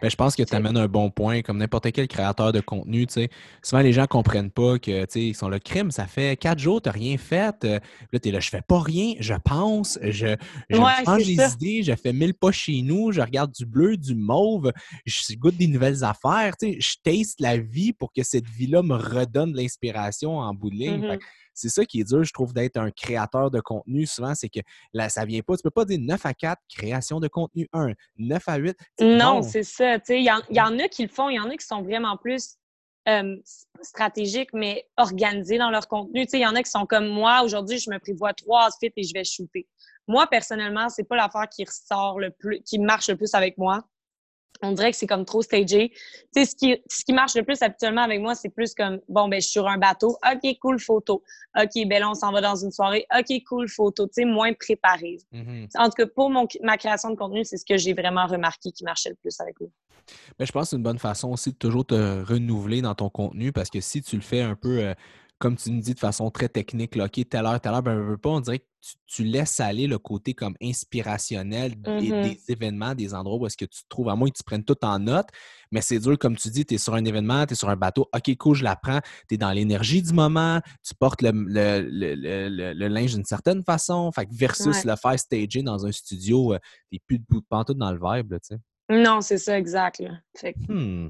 Ben, 0.00 0.10
je 0.10 0.16
pense 0.16 0.34
que 0.34 0.42
tu 0.42 0.54
amènes 0.54 0.78
un 0.78 0.88
bon 0.88 1.10
point, 1.10 1.42
comme 1.42 1.58
n'importe 1.58 1.92
quel 1.92 2.08
créateur 2.08 2.50
de 2.50 2.60
contenu. 2.60 3.06
Tu 3.06 3.12
sais. 3.12 3.28
Souvent, 3.62 3.82
les 3.82 3.92
gens 3.92 4.02
ne 4.02 4.06
comprennent 4.06 4.50
pas 4.50 4.78
que, 4.78 5.04
tu 5.04 5.06
sais, 5.10 5.20
ils 5.20 5.34
sont 5.34 5.50
le 5.50 5.58
crime, 5.58 5.90
ça 5.90 6.06
fait 6.06 6.38
4 6.38 6.58
jours, 6.58 6.80
tu 6.80 6.88
n'as 6.88 6.94
rien 6.94 7.18
fait. 7.18 7.62
Euh, 7.64 7.78
là, 8.10 8.18
tu 8.18 8.28
es 8.30 8.32
là, 8.32 8.40
je 8.40 8.48
fais 8.48 8.62
pas 8.66 8.80
rien, 8.80 9.12
je 9.20 9.34
pense, 9.44 9.98
je, 10.02 10.34
je 10.70 10.76
change 10.76 11.26
des 11.26 11.52
idées, 11.52 11.82
je 11.82 11.94
fais 11.94 12.14
mille 12.14 12.32
pas 12.32 12.52
chez 12.52 12.80
nous, 12.80 13.12
je 13.12 13.20
regarde 13.20 13.52
du 13.52 13.66
bleu, 13.66 13.98
du 13.98 14.14
mauve, 14.14 14.72
je 15.04 15.34
goûte 15.34 15.58
des 15.58 15.68
nouvelles 15.68 16.04
affaires. 16.04 16.56
Tu 16.58 16.72
sais, 16.72 16.80
je 16.80 16.96
taste 17.04 17.40
la 17.40 17.58
vie 17.58 17.92
pour 17.92 18.14
que 18.14 18.22
cette 18.22 18.46
vie-là 18.46 18.82
me 18.82 18.94
redonne 18.94 19.52
de 19.52 19.58
l'inspiration 19.58 20.38
en 20.38 20.54
bout 20.54 20.70
de 20.70 20.76
ligne. 20.76 21.04
Mm-hmm 21.04 21.18
c'est 21.56 21.70
ça 21.70 21.84
qui 21.86 22.00
est 22.00 22.04
dur, 22.04 22.22
je 22.22 22.32
trouve, 22.32 22.52
d'être 22.52 22.76
un 22.76 22.90
créateur 22.90 23.50
de 23.50 23.60
contenu. 23.60 24.06
Souvent, 24.06 24.34
c'est 24.34 24.50
que 24.50 24.60
là, 24.92 25.08
ça 25.08 25.24
vient 25.24 25.40
pas. 25.40 25.56
Tu 25.56 25.62
peux 25.62 25.70
pas 25.70 25.86
dire 25.86 25.98
9 26.00 26.26
à 26.26 26.34
4, 26.34 26.60
création 26.68 27.18
de 27.18 27.28
contenu 27.28 27.66
1, 27.72 27.92
9 28.18 28.42
à 28.46 28.56
8. 28.56 28.76
Non, 29.00 29.42
c'est 29.42 29.62
ça. 29.62 29.96
Il 30.10 30.22
y, 30.22 30.60
en 30.60 30.78
a 30.78 30.88
qui 30.88 31.02
le 31.02 31.08
font, 31.08 31.30
il 31.30 31.36
y 31.36 31.40
en 31.40 31.48
a 31.48 31.56
qui 31.56 31.66
sont 31.66 31.82
vraiment 31.82 32.18
plus 32.18 32.56
stratégiques, 33.80 34.50
mais 34.52 34.86
organisés 34.98 35.58
dans 35.58 35.70
leur 35.70 35.88
contenu. 35.88 36.26
Il 36.30 36.40
y 36.40 36.46
en 36.46 36.54
a 36.54 36.62
qui 36.62 36.70
sont 36.70 36.84
comme 36.84 37.08
moi. 37.08 37.42
Aujourd'hui, 37.42 37.78
je 37.78 37.90
me 37.90 37.98
prévois 37.98 38.34
trois 38.34 38.68
outfits 38.68 38.92
et 38.94 39.02
je 39.02 39.14
vais 39.14 39.24
shooter. 39.24 39.66
Moi, 40.06 40.26
personnellement, 40.26 40.88
c'est 40.90 41.04
pas 41.04 41.16
l'affaire 41.16 41.48
qui 41.48 41.64
ressort 41.64 42.20
le 42.20 42.30
plus, 42.30 42.60
qui 42.62 42.78
marche 42.78 43.08
le 43.08 43.16
plus 43.16 43.34
avec 43.34 43.56
moi 43.56 43.82
on 44.62 44.72
dirait 44.72 44.90
que 44.90 44.96
c'est 44.96 45.06
comme 45.06 45.24
trop 45.24 45.42
stagé. 45.42 45.90
Tu 45.90 45.96
sais, 46.32 46.44
ce 46.46 46.56
qui, 46.56 46.76
ce 46.88 47.04
qui 47.04 47.12
marche 47.12 47.34
le 47.34 47.42
plus 47.42 47.60
habituellement 47.62 48.02
avec 48.02 48.20
moi, 48.20 48.34
c'est 48.34 48.48
plus 48.48 48.74
comme, 48.74 49.00
bon, 49.08 49.28
ben, 49.28 49.40
je 49.40 49.46
suis 49.46 49.52
sur 49.52 49.66
un 49.68 49.78
bateau. 49.78 50.16
OK, 50.24 50.58
cool, 50.60 50.78
photo. 50.78 51.22
OK, 51.58 51.86
ben 51.86 52.00
là, 52.00 52.10
on 52.10 52.14
s'en 52.14 52.32
va 52.32 52.40
dans 52.40 52.56
une 52.56 52.70
soirée. 52.70 53.06
OK, 53.16 53.42
cool, 53.48 53.68
photo. 53.68 54.06
Tu 54.06 54.12
sais, 54.14 54.24
moins 54.24 54.52
préparé. 54.52 55.18
Mm-hmm. 55.32 55.68
En 55.76 55.84
tout 55.86 55.96
cas, 55.96 56.06
pour 56.06 56.30
mon, 56.30 56.46
ma 56.62 56.76
création 56.76 57.10
de 57.10 57.16
contenu, 57.16 57.44
c'est 57.44 57.56
ce 57.56 57.64
que 57.64 57.76
j'ai 57.76 57.94
vraiment 57.94 58.26
remarqué 58.26 58.72
qui 58.72 58.84
marchait 58.84 59.10
le 59.10 59.16
plus 59.16 59.38
avec 59.40 59.60
moi. 59.60 59.70
Mais 60.38 60.46
je 60.46 60.52
pense 60.52 60.64
que 60.64 60.68
c'est 60.70 60.76
une 60.76 60.82
bonne 60.82 60.98
façon 60.98 61.30
aussi 61.30 61.50
de 61.50 61.56
toujours 61.56 61.84
te 61.84 62.22
renouveler 62.22 62.82
dans 62.82 62.94
ton 62.94 63.08
contenu 63.08 63.52
parce 63.52 63.70
que 63.70 63.80
si 63.80 64.02
tu 64.02 64.16
le 64.16 64.22
fais 64.22 64.40
un 64.40 64.54
peu 64.54 64.78
euh, 64.78 64.94
comme 65.38 65.56
tu 65.56 65.70
nous 65.70 65.80
dis 65.80 65.94
de 65.94 65.98
façon 65.98 66.30
très 66.30 66.48
technique, 66.48 66.96
là, 66.96 67.04
OK, 67.04 67.28
telle 67.28 67.44
heure, 67.44 67.60
telle 67.60 67.72
heure, 67.72 67.82
ben, 67.82 68.16
pas, 68.16 68.30
on 68.30 68.40
dirait 68.40 68.60
que 68.60 68.64
tu, 69.06 69.24
laisses 69.24 69.60
aller 69.60 69.86
le 69.86 69.98
côté 69.98 70.32
comme 70.32 70.54
inspirationnel 70.62 71.72
mm-hmm. 71.72 72.22
des, 72.22 72.40
événements, 72.48 72.94
des 72.94 73.14
endroits 73.14 73.38
où 73.38 73.46
est-ce 73.46 73.56
que 73.56 73.64
tu 73.64 73.82
te 73.82 73.88
trouves, 73.88 74.08
à 74.08 74.16
moins 74.16 74.28
que 74.30 74.36
tu 74.36 74.44
prennes 74.44 74.64
tout 74.64 74.82
en 74.82 74.98
note, 74.98 75.28
mais 75.70 75.82
c'est 75.82 75.98
dur, 75.98 76.18
comme 76.18 76.36
tu 76.36 76.48
dis, 76.48 76.64
tu 76.64 76.74
es 76.74 76.78
sur 76.78 76.94
un 76.94 77.04
événement, 77.04 77.44
tu 77.46 77.52
es 77.52 77.56
sur 77.56 77.68
un 77.68 77.76
bateau, 77.76 78.08
OK, 78.14 78.36
cool, 78.36 78.56
je 78.56 78.64
l'apprends, 78.64 79.00
tu 79.28 79.34
es 79.34 79.38
dans 79.38 79.52
l'énergie 79.52 80.02
du 80.02 80.12
moment, 80.12 80.60
tu 80.82 80.94
portes 80.94 81.20
le, 81.20 81.32
le, 81.32 82.88
linge 82.88 83.14
d'une 83.14 83.24
certaine 83.24 83.62
façon, 83.62 84.10
fait 84.12 84.28
versus 84.30 84.84
le 84.84 84.96
faire 84.96 85.18
stager 85.18 85.62
dans 85.62 85.84
un 85.84 85.92
studio, 85.92 86.54
euh, 86.54 86.58
tu 86.90 86.94
n'es 86.94 87.00
plus 87.06 87.18
de 87.18 87.24
pantoute 87.48 87.78
dans 87.78 87.92
le 87.92 87.98
vibe, 88.02 88.34
tu 88.34 88.54
sais. 88.54 88.60
Non, 88.88 89.20
c'est 89.20 89.38
ça, 89.38 89.58
exact. 89.58 90.02
Hmm. 90.68 91.08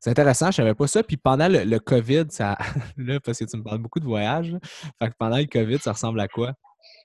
C'est 0.00 0.10
intéressant, 0.10 0.46
je 0.46 0.60
ne 0.60 0.66
savais 0.66 0.74
pas 0.74 0.86
ça. 0.86 1.02
Puis 1.02 1.16
pendant 1.16 1.48
le, 1.48 1.78
COVID, 1.78 2.26
ça. 2.28 2.56
là, 2.96 3.18
parce 3.20 3.38
que 3.38 3.44
tu 3.44 3.56
me 3.56 3.62
parles 3.62 3.78
beaucoup 3.78 4.00
de 4.00 4.04
voyages, 4.04 4.54
fait 5.00 5.08
que 5.08 5.14
pendant 5.18 5.38
le 5.38 5.46
COVID, 5.46 5.78
ça 5.78 5.92
ressemble 5.92 6.20
à 6.20 6.28
quoi? 6.28 6.52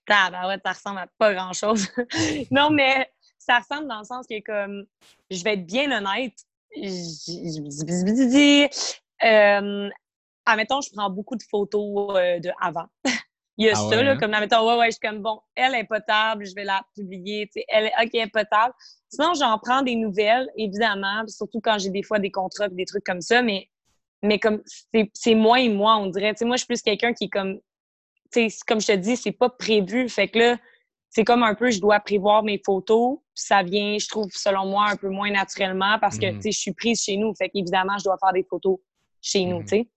Ah, 0.09 0.29
ben 0.31 0.47
ouais, 0.47 0.59
ça 0.65 0.71
ressemble 0.73 0.99
à 0.99 1.07
pas 1.17 1.33
grand-chose. 1.33 1.87
non, 2.51 2.69
mais 2.69 3.09
ça 3.37 3.59
ressemble 3.59 3.87
dans 3.87 3.99
le 3.99 4.05
sens 4.05 4.25
que, 4.27 4.41
comme, 4.43 4.85
je 5.29 5.43
vais 5.43 5.53
être 5.53 5.65
bien 5.65 5.91
honnête, 5.91 6.33
euh, 9.23 9.89
admettons, 10.45 10.81
je 10.81 10.91
prends 10.91 11.09
beaucoup 11.09 11.35
de 11.35 11.43
photos 11.43 12.15
euh, 12.15 12.39
de 12.39 12.51
avant. 12.61 12.87
Il 13.59 13.65
y 13.65 13.69
a 13.69 13.73
ah 13.75 13.89
ça, 13.89 14.01
là, 14.01 14.11
hein? 14.11 14.17
comme, 14.17 14.33
admettons, 14.33 14.65
ouais, 14.65 14.77
ouais, 14.79 14.85
je 14.85 14.91
suis 14.91 14.99
comme, 15.01 15.21
bon, 15.21 15.41
elle 15.53 15.75
est 15.75 15.83
potable, 15.83 16.45
je 16.45 16.55
vais 16.55 16.63
la 16.63 16.81
publier, 16.95 17.45
tu 17.47 17.59
sais, 17.59 17.65
elle 17.67 17.87
est, 17.87 17.93
OK, 18.01 18.09
elle 18.13 18.21
est 18.21 18.31
potable. 18.31 18.73
Sinon, 19.09 19.33
j'en 19.33 19.59
prends 19.59 19.81
des 19.81 19.95
nouvelles, 19.95 20.47
évidemment, 20.55 21.27
surtout 21.27 21.59
quand 21.59 21.77
j'ai 21.77 21.89
des 21.89 22.01
fois 22.01 22.19
des 22.19 22.31
contrats 22.31 22.69
des 22.69 22.85
trucs 22.85 23.03
comme 23.03 23.19
ça, 23.19 23.41
mais, 23.41 23.67
mais 24.23 24.39
comme 24.39 24.61
c'est 25.13 25.35
moi 25.35 25.59
et 25.59 25.67
moi, 25.67 25.97
on 25.97 26.07
dirait. 26.07 26.33
moi, 26.43 26.55
je 26.55 26.59
suis 26.59 26.67
plus 26.67 26.81
quelqu'un 26.81 27.13
qui 27.13 27.25
est 27.25 27.29
comme, 27.29 27.59
comme 28.65 28.79
je 28.79 28.87
te 28.87 28.95
dis, 28.95 29.17
c'est 29.17 29.33
pas 29.33 29.49
prévu. 29.49 30.07
Fait 30.07 30.29
que 30.29 30.39
là, 30.39 30.57
c'est 31.09 31.25
comme 31.25 31.43
un 31.43 31.53
peu, 31.53 31.69
je 31.69 31.81
dois 31.81 31.99
prévoir 31.99 32.43
mes 32.43 32.61
photos. 32.65 33.17
Ça 33.33 33.61
vient, 33.61 33.97
je 33.97 34.07
trouve, 34.07 34.29
selon 34.31 34.67
moi, 34.67 34.89
un 34.89 34.95
peu 34.95 35.09
moins 35.09 35.31
naturellement 35.31 35.97
parce 35.99 36.17
que, 36.17 36.27
mm-hmm. 36.27 36.53
je 36.53 36.57
suis 36.57 36.73
prise 36.73 37.01
chez 37.01 37.17
nous. 37.17 37.33
Fait 37.35 37.49
qu'évidemment, 37.49 37.97
je 37.97 38.05
dois 38.05 38.17
faire 38.19 38.31
des 38.31 38.45
photos 38.49 38.77
chez 39.21 39.43
nous, 39.43 39.59
mm-hmm. 39.59 39.69
tu 39.69 39.77
sais. 39.77 39.89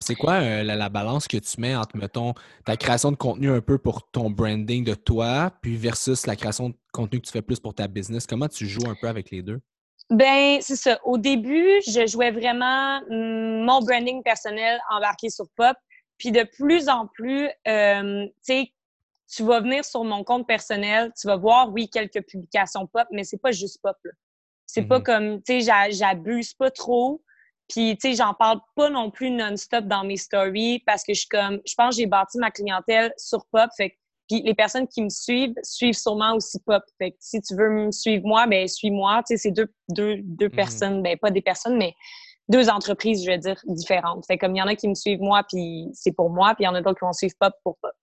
C'est 0.00 0.14
quoi 0.14 0.34
euh, 0.34 0.62
la, 0.62 0.88
balance 0.88 1.28
que 1.28 1.36
tu 1.36 1.60
mets 1.60 1.76
entre, 1.76 1.96
mettons, 1.96 2.34
ta 2.64 2.76
création 2.76 3.12
de 3.12 3.16
contenu 3.16 3.50
un 3.50 3.60
peu 3.60 3.78
pour 3.78 4.10
ton 4.10 4.30
branding 4.30 4.84
de 4.84 4.94
toi, 4.94 5.52
puis 5.62 5.76
versus 5.76 6.26
la 6.26 6.36
création 6.36 6.70
de 6.70 6.74
contenu 6.92 7.20
que 7.20 7.26
tu 7.26 7.32
fais 7.32 7.42
plus 7.42 7.60
pour 7.60 7.74
ta 7.74 7.86
business? 7.88 8.26
Comment 8.26 8.48
tu 8.48 8.66
joues 8.66 8.88
un 8.88 8.96
peu 9.00 9.08
avec 9.08 9.30
les 9.30 9.42
deux? 9.42 9.60
Ben, 10.10 10.58
c'est 10.60 10.76
ça. 10.76 10.98
Au 11.04 11.16
début, 11.16 11.80
je 11.86 12.06
jouais 12.06 12.30
vraiment 12.30 13.00
mm, 13.08 13.64
mon 13.64 13.80
branding 13.80 14.22
personnel 14.22 14.80
embarqué 14.90 15.30
sur 15.30 15.46
Pop. 15.56 15.76
Puis 16.18 16.30
de 16.30 16.44
plus 16.56 16.88
en 16.88 17.06
plus, 17.06 17.48
euh, 17.66 18.26
tu 18.26 18.32
sais, 18.42 18.72
tu 19.34 19.42
vas 19.44 19.60
venir 19.60 19.84
sur 19.84 20.04
mon 20.04 20.22
compte 20.24 20.46
personnel, 20.46 21.10
tu 21.18 21.26
vas 21.26 21.36
voir, 21.36 21.72
oui, 21.72 21.88
quelques 21.88 22.22
publications 22.26 22.86
Pop, 22.86 23.06
mais 23.10 23.24
c'est 23.24 23.38
pas 23.38 23.52
juste 23.52 23.80
Pop. 23.82 23.96
C'est 24.66 24.82
pas 24.82 24.98
mm-hmm. 24.98 25.02
comme, 25.02 25.42
tu 25.42 25.60
sais, 25.62 25.90
j'abuse 25.90 26.54
pas 26.54 26.70
trop. 26.70 27.22
Puis, 27.72 27.96
tu 27.96 28.10
sais, 28.10 28.16
j'en 28.16 28.34
parle 28.34 28.60
pas 28.76 28.90
non 28.90 29.10
plus 29.10 29.30
non-stop 29.30 29.86
dans 29.86 30.04
mes 30.04 30.18
stories 30.18 30.80
parce 30.80 31.02
que 31.02 31.14
je 31.14 31.20
suis 31.20 31.28
comme, 31.28 31.58
je 31.66 31.74
pense 31.74 31.96
que 31.96 32.02
j'ai 32.02 32.06
bâti 32.06 32.36
ma 32.36 32.50
clientèle 32.50 33.14
sur 33.16 33.46
Pop. 33.50 33.70
Fait 33.76 33.96
puis 34.28 34.42
les 34.42 34.54
personnes 34.54 34.86
qui 34.86 35.02
me 35.02 35.08
suivent 35.08 35.54
suivent 35.62 35.96
sûrement 35.96 36.34
aussi 36.34 36.60
Pop. 36.66 36.82
Fait 36.98 37.12
que 37.12 37.16
si 37.18 37.40
tu 37.40 37.56
veux 37.56 37.70
me 37.70 37.90
suivre 37.90 38.26
moi, 38.26 38.46
ben 38.46 38.68
suis-moi. 38.68 39.22
Tu 39.26 39.34
sais, 39.34 39.36
c'est 39.38 39.50
deux, 39.52 39.72
deux, 39.88 40.18
deux 40.22 40.48
mhm. 40.48 40.54
personnes, 40.54 41.02
ben 41.02 41.16
pas 41.16 41.30
des 41.30 41.40
personnes, 41.40 41.78
mais 41.78 41.94
deux 42.46 42.68
entreprises, 42.68 43.24
je 43.24 43.30
veux 43.30 43.38
dire, 43.38 43.58
différentes. 43.64 44.26
Fait 44.26 44.36
comme 44.36 44.54
il 44.54 44.58
y 44.58 44.62
en 44.62 44.66
a 44.66 44.74
qui 44.74 44.88
me 44.88 44.94
suivent 44.94 45.22
moi, 45.22 45.42
puis 45.48 45.88
c'est 45.94 46.12
pour 46.12 46.28
moi, 46.28 46.54
puis 46.54 46.64
il 46.64 46.66
y 46.66 46.68
en 46.68 46.74
a 46.74 46.82
d'autres 46.82 46.98
qui 46.98 47.06
vont 47.06 47.14
suivre 47.14 47.34
Pop 47.40 47.54
pour 47.64 47.78
Pop. 47.78 47.94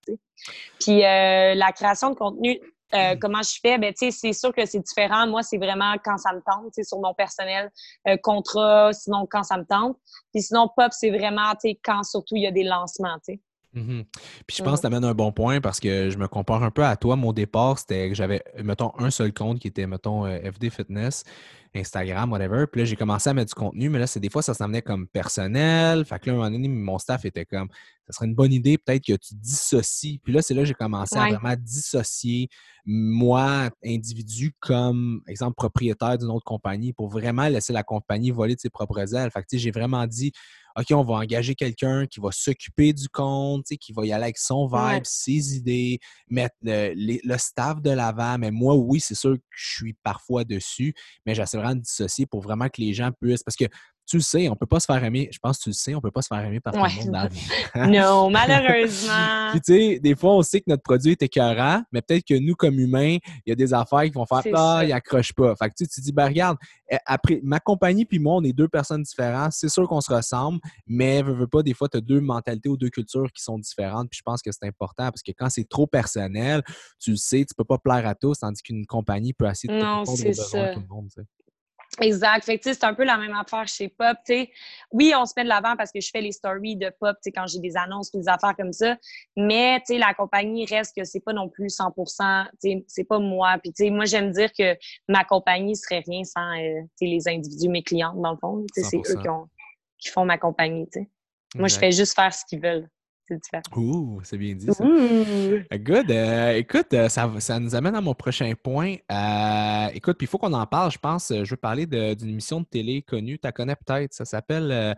Puis 0.80 1.06
euh, 1.06 1.54
la 1.54 1.72
création 1.74 2.10
de 2.10 2.16
contenu, 2.16 2.60
euh, 2.94 3.16
mm. 3.16 3.20
comment 3.20 3.42
je 3.42 3.60
fais? 3.62 3.78
Ben, 3.78 3.94
c'est 3.96 4.34
sûr 4.34 4.54
que 4.54 4.66
c'est 4.66 4.80
différent. 4.80 5.28
Moi, 5.28 5.44
c'est 5.44 5.58
vraiment 5.58 5.96
quand 6.04 6.18
ça 6.18 6.34
me 6.34 6.42
tente, 6.42 6.74
sur 6.84 7.00
mon 7.00 7.14
personnel, 7.14 7.72
euh, 8.08 8.18
contrat, 8.18 8.94
sinon 8.94 9.28
quand 9.30 9.44
ça 9.44 9.58
me 9.58 9.66
tente. 9.66 9.98
Puis 10.34 10.44
sinon, 10.44 10.70
pop, 10.76 10.92
c'est 10.92 11.12
vraiment 11.12 11.54
quand 11.84 12.04
surtout 12.04 12.36
il 12.36 12.44
y 12.44 12.48
a 12.48 12.52
des 12.52 12.64
lancements. 12.64 13.18
Mmh 13.74 14.02
Puis 14.48 14.58
je 14.58 14.64
pense 14.64 14.78
que 14.78 14.82
tu 14.82 14.88
amènes 14.88 15.06
un 15.06 15.14
bon 15.14 15.32
point 15.32 15.62
parce 15.62 15.80
que 15.80 16.10
je 16.10 16.18
me 16.18 16.28
compare 16.28 16.64
un 16.64 16.72
peu 16.72 16.84
à 16.84 16.96
toi. 16.96 17.16
Mon 17.16 17.34
départ, 17.34 17.78
c'était 17.78 18.10
que 18.10 18.16
j'avais, 18.16 18.44
mettons, 18.64 18.92
un 18.98 19.12
seul 19.12 19.32
compte 19.32 19.60
qui 19.60 19.68
était, 19.68 19.86
mettons, 19.86 20.26
euh, 20.26 20.52
FD 20.52 20.72
Fitness, 20.72 21.24
Instagram, 21.76 22.32
whatever. 22.32 22.66
Puis 22.66 22.82
là, 22.82 22.86
j'ai 22.86 22.96
commencé 22.96 23.30
à 23.30 23.34
mettre 23.36 23.50
du 23.50 23.54
contenu, 23.54 23.90
mais 23.90 24.00
là, 24.00 24.08
c'est 24.08 24.20
des 24.20 24.32
fois, 24.32 24.42
ça 24.42 24.56
s'en 24.56 24.66
venait 24.68 24.82
comme 24.82 25.08
personnel. 25.08 26.04
Fait 26.06 26.18
que 26.18 26.28
là, 26.28 26.34
à 26.34 26.36
un 26.36 26.40
moment 26.40 26.52
donné, 26.52 26.68
mon 26.68 26.98
staff 26.98 27.26
était 27.26 27.46
comme, 27.46 27.70
ça 28.08 28.14
serait 28.14 28.26
une 28.26 28.34
bonne 28.34 28.54
idée 28.54 28.80
peut-être 28.80 29.06
que 29.06 29.14
tu 29.14 29.36
dissocies. 29.36 30.20
Puis 30.24 30.34
là, 30.34 30.42
c'est 30.42 30.56
là 30.56 30.62
que 30.62 30.68
j'ai 30.68 30.74
commencé 30.74 31.16
à 31.16 31.28
vraiment 31.28 31.56
dissocier 31.56 32.50
moi, 32.86 33.70
individu, 33.86 34.56
comme, 34.60 35.22
exemple, 35.28 35.54
propriétaire 35.56 36.18
d'une 36.18 36.32
autre 36.32 36.46
compagnie 36.46 36.92
pour 36.92 37.08
vraiment 37.08 37.48
laisser 37.48 37.72
la 37.72 37.84
compagnie 37.84 38.32
voler 38.32 38.56
de 38.56 38.60
ses 38.60 38.72
propres 38.72 39.16
ailes. 39.16 39.30
Fait 39.30 39.44
que, 39.44 39.58
j'ai 39.58 39.70
vraiment 39.70 40.08
dit, 40.08 40.32
OK, 40.76 40.86
on 40.92 41.04
va 41.04 41.16
engager 41.16 41.56
quelqu'un 41.56 42.06
qui 42.06 42.20
va 42.20 42.30
s'occuper 42.32 42.94
du 42.94 43.10
compte, 43.10 43.66
qui 43.66 43.92
va 43.94 44.06
y 44.06 44.12
aller 44.12 44.26
avec 44.26 44.38
son 44.38 44.68
vibe, 44.68 45.04
ses 45.04 45.56
idées, 45.56 46.00
mettre 46.30 46.56
le, 46.62 47.38
staff 47.38 47.82
de 47.82 47.92
l'avant. 47.92 48.38
Mais 48.38 48.52
moi, 48.52 48.76
oui, 48.76 49.00
c'est 49.00 49.16
sûr 49.16 49.36
que 49.36 49.44
je 49.50 49.76
suis 49.76 49.94
parfois 50.04 50.44
dessus, 50.44 50.94
mais 51.26 51.36
j'essaie 51.36 51.58
vraiment 51.58 51.76
de 51.76 51.82
dissocier 51.82 52.26
pour 52.26 52.42
vraiment 52.42 52.70
que 52.70 52.82
les 52.82 52.94
gens 52.94 53.12
puissent. 53.20 53.44
Parce 53.44 53.58
que 53.58 53.66
tu 54.10 54.18
le 54.18 54.24
sais, 54.24 54.50
on 54.50 54.56
peut 54.56 54.66
pas 54.66 54.80
se 54.80 54.88
faire 54.88 55.04
aimer. 55.04 55.30
Je 55.32 55.38
pense 55.38 55.60
que 55.60 55.64
tu 55.64 55.70
le 55.70 55.74
sais, 55.74 55.94
on 55.94 56.02
peut 56.02 56.10
pas 56.10 56.24
se 56.24 56.28
faire 56.28 56.44
aimer 56.44 56.60
par 56.60 56.74
tout 56.74 56.80
le 56.80 56.96
monde 56.96 57.14
dans 57.14 57.24
la 57.24 57.28
vie. 57.28 57.48
non, 57.76 58.30
malheureusement. 58.32 59.50
Puis 59.52 59.62
tu 59.62 59.74
sais, 59.74 60.00
des 60.00 60.16
fois, 60.16 60.34
on 60.34 60.42
sait 60.42 60.62
que 60.62 60.66
notre 60.68 60.82
produit 60.82 61.12
est 61.12 61.22
écœurant, 61.22 61.84
mais 61.92 62.02
peut-être 62.02 62.26
que 62.26 62.34
nous, 62.34 62.56
comme 62.56 62.80
humains, 62.80 63.18
il 63.46 63.50
y 63.50 63.52
a 63.52 63.56
des 63.56 63.72
affaires 63.72 64.04
qui 64.04 64.12
vont 64.12 64.26
faire 64.26 64.42
Ah, 64.56 64.82
il 64.84 64.92
accroche 64.92 65.32
pas. 65.34 65.56
Fait 65.56 65.70
que 65.70 65.76
tu, 65.78 65.88
tu 65.88 66.02
dis, 66.02 66.12
ben 66.12 66.26
regarde, 66.26 66.58
eh, 66.90 66.98
après, 67.06 67.40
ma 67.44 67.60
compagnie 67.60 68.06
puis 68.06 68.18
moi, 68.18 68.36
on 68.38 68.44
est 68.44 68.54
deux 68.54 68.68
personnes 68.68 69.04
différentes. 69.04 69.52
C'est 69.52 69.70
sûr 69.70 69.88
qu'on 69.88 70.02
se 70.02 70.12
ressemble, 70.12 70.60
mais 70.88 71.22
veux, 71.22 71.34
veux 71.34 71.48
pas, 71.48 71.62
des 71.62 71.76
fois, 71.76 71.88
tu 71.88 71.98
as 71.98 72.02
deux 72.02 72.20
mentalités 72.20 72.70
ou 72.70 72.78
deux 72.78 72.90
cultures 72.90 73.32
qui 73.32 73.44
sont 73.44 73.60
différentes. 73.60 74.10
Puis 74.10 74.18
je 74.18 74.24
pense 74.24 74.42
que 74.42 74.52
c'est 74.52 74.66
important 74.66 75.06
parce 75.12 75.22
que 75.22 75.32
quand 75.38 75.50
c'est 75.50 75.70
trop 75.70 75.86
personnel, 75.86 76.64
tu 77.00 77.12
le 77.12 77.18
sais, 77.18 77.46
tu 77.46 77.54
peux 77.56 77.64
pas 77.64 77.78
plaire 77.78 78.08
à 78.08 78.16
tous, 78.16 78.40
tandis 78.40 78.64
qu'une 78.64 78.88
compagnie 78.88 79.34
peut 79.34 79.48
essayer 79.48 79.72
de 79.72 79.80
te 79.80 79.86
répondre 79.86 80.10
aux 80.10 80.24
besoins 80.24 80.70
de 80.70 80.74
tout 80.74 80.80
le 80.80 80.88
monde. 80.88 81.10
Exact. 82.02 82.46
Fait 82.46 82.60
c'est 82.62 82.84
un 82.84 82.94
peu 82.94 83.04
la 83.04 83.18
même 83.18 83.34
affaire 83.34 83.68
chez 83.68 83.90
Pop. 83.90 84.18
Oui, 84.92 85.14
on 85.16 85.26
se 85.26 85.34
met 85.36 85.44
de 85.44 85.50
l'avant 85.50 85.76
parce 85.76 85.92
que 85.92 86.00
je 86.00 86.10
fais 86.10 86.22
les 86.22 86.32
stories 86.32 86.76
de 86.76 86.92
Pop 87.00 87.18
quand 87.26 87.48
j'ai 87.48 87.60
des 87.60 87.76
annonces, 87.78 88.12
des 88.12 88.28
affaires 88.28 88.56
comme 88.56 88.74
ça. 88.74 88.98
Mais 89.36 89.82
la 89.90 90.14
compagnie 90.14 90.66
reste 90.66 90.96
que 90.96 91.04
c'est 91.04 91.20
pas 91.20 91.34
non 91.34 91.50
plus 91.50 91.68
100% 91.68 92.48
c'est 92.88 93.04
pas 93.04 93.20
moi. 93.20 93.58
Puis 93.64 93.92
moi, 93.92 94.06
j'aime 94.06 94.32
dire 94.32 94.52
que 94.52 94.78
ma 95.08 95.24
compagnie 95.24 95.76
serait 95.76 96.04
rien 96.06 96.24
sans 96.24 96.58
euh, 96.58 96.82
les 97.02 97.28
individus, 97.28 97.70
mes 97.70 97.84
clients, 97.84 98.14
dans 98.16 98.32
le 98.32 98.38
fond. 98.38 98.66
C'est 98.74 98.98
eux 98.98 99.02
qui, 99.02 99.28
qui, 100.00 100.10
font 100.10 100.26
ma 100.26 100.38
compagnie. 100.38 100.88
Moi, 101.56 101.68
je 101.68 101.78
fais 101.78 101.92
juste 101.92 102.16
faire 102.16 102.34
ce 102.34 102.46
qu'ils 102.46 102.62
veulent 102.62 102.90
c'est 103.30 103.42
différent. 103.42 103.62
Ouh, 103.76 104.20
c'est 104.24 104.38
bien 104.38 104.56
dit 104.56 104.68
ça. 104.72 104.84
Euh, 104.84 105.62
good. 105.74 106.10
Euh, 106.10 106.54
écoute, 106.54 106.94
euh, 106.94 107.10
ça, 107.10 107.32
ça, 107.40 107.60
nous 107.60 107.76
amène 107.76 107.96
à 107.96 108.02
mon 108.02 108.14
prochain 108.16 108.52
point. 108.62 108.96
écoute, 109.94 110.18
puis 110.18 110.26
il 110.26 110.28
faut 110.28 110.38
qu'on 110.38 110.54
en 110.54 110.66
parle, 110.66 110.92
je 110.92 110.98
pense. 110.98 111.32
Je 111.32 111.50
veux 111.50 111.58
parler 111.58 111.86
d'une 111.86 112.30
émission 112.30 112.62
de 112.62 112.66
télé 112.66 113.02
connue. 113.02 113.38
Tu 113.38 113.46
la 113.46 113.52
connais 113.52 113.76
peut-être. 113.76 114.14
Ça 114.14 114.26
s'appelle 114.26 114.96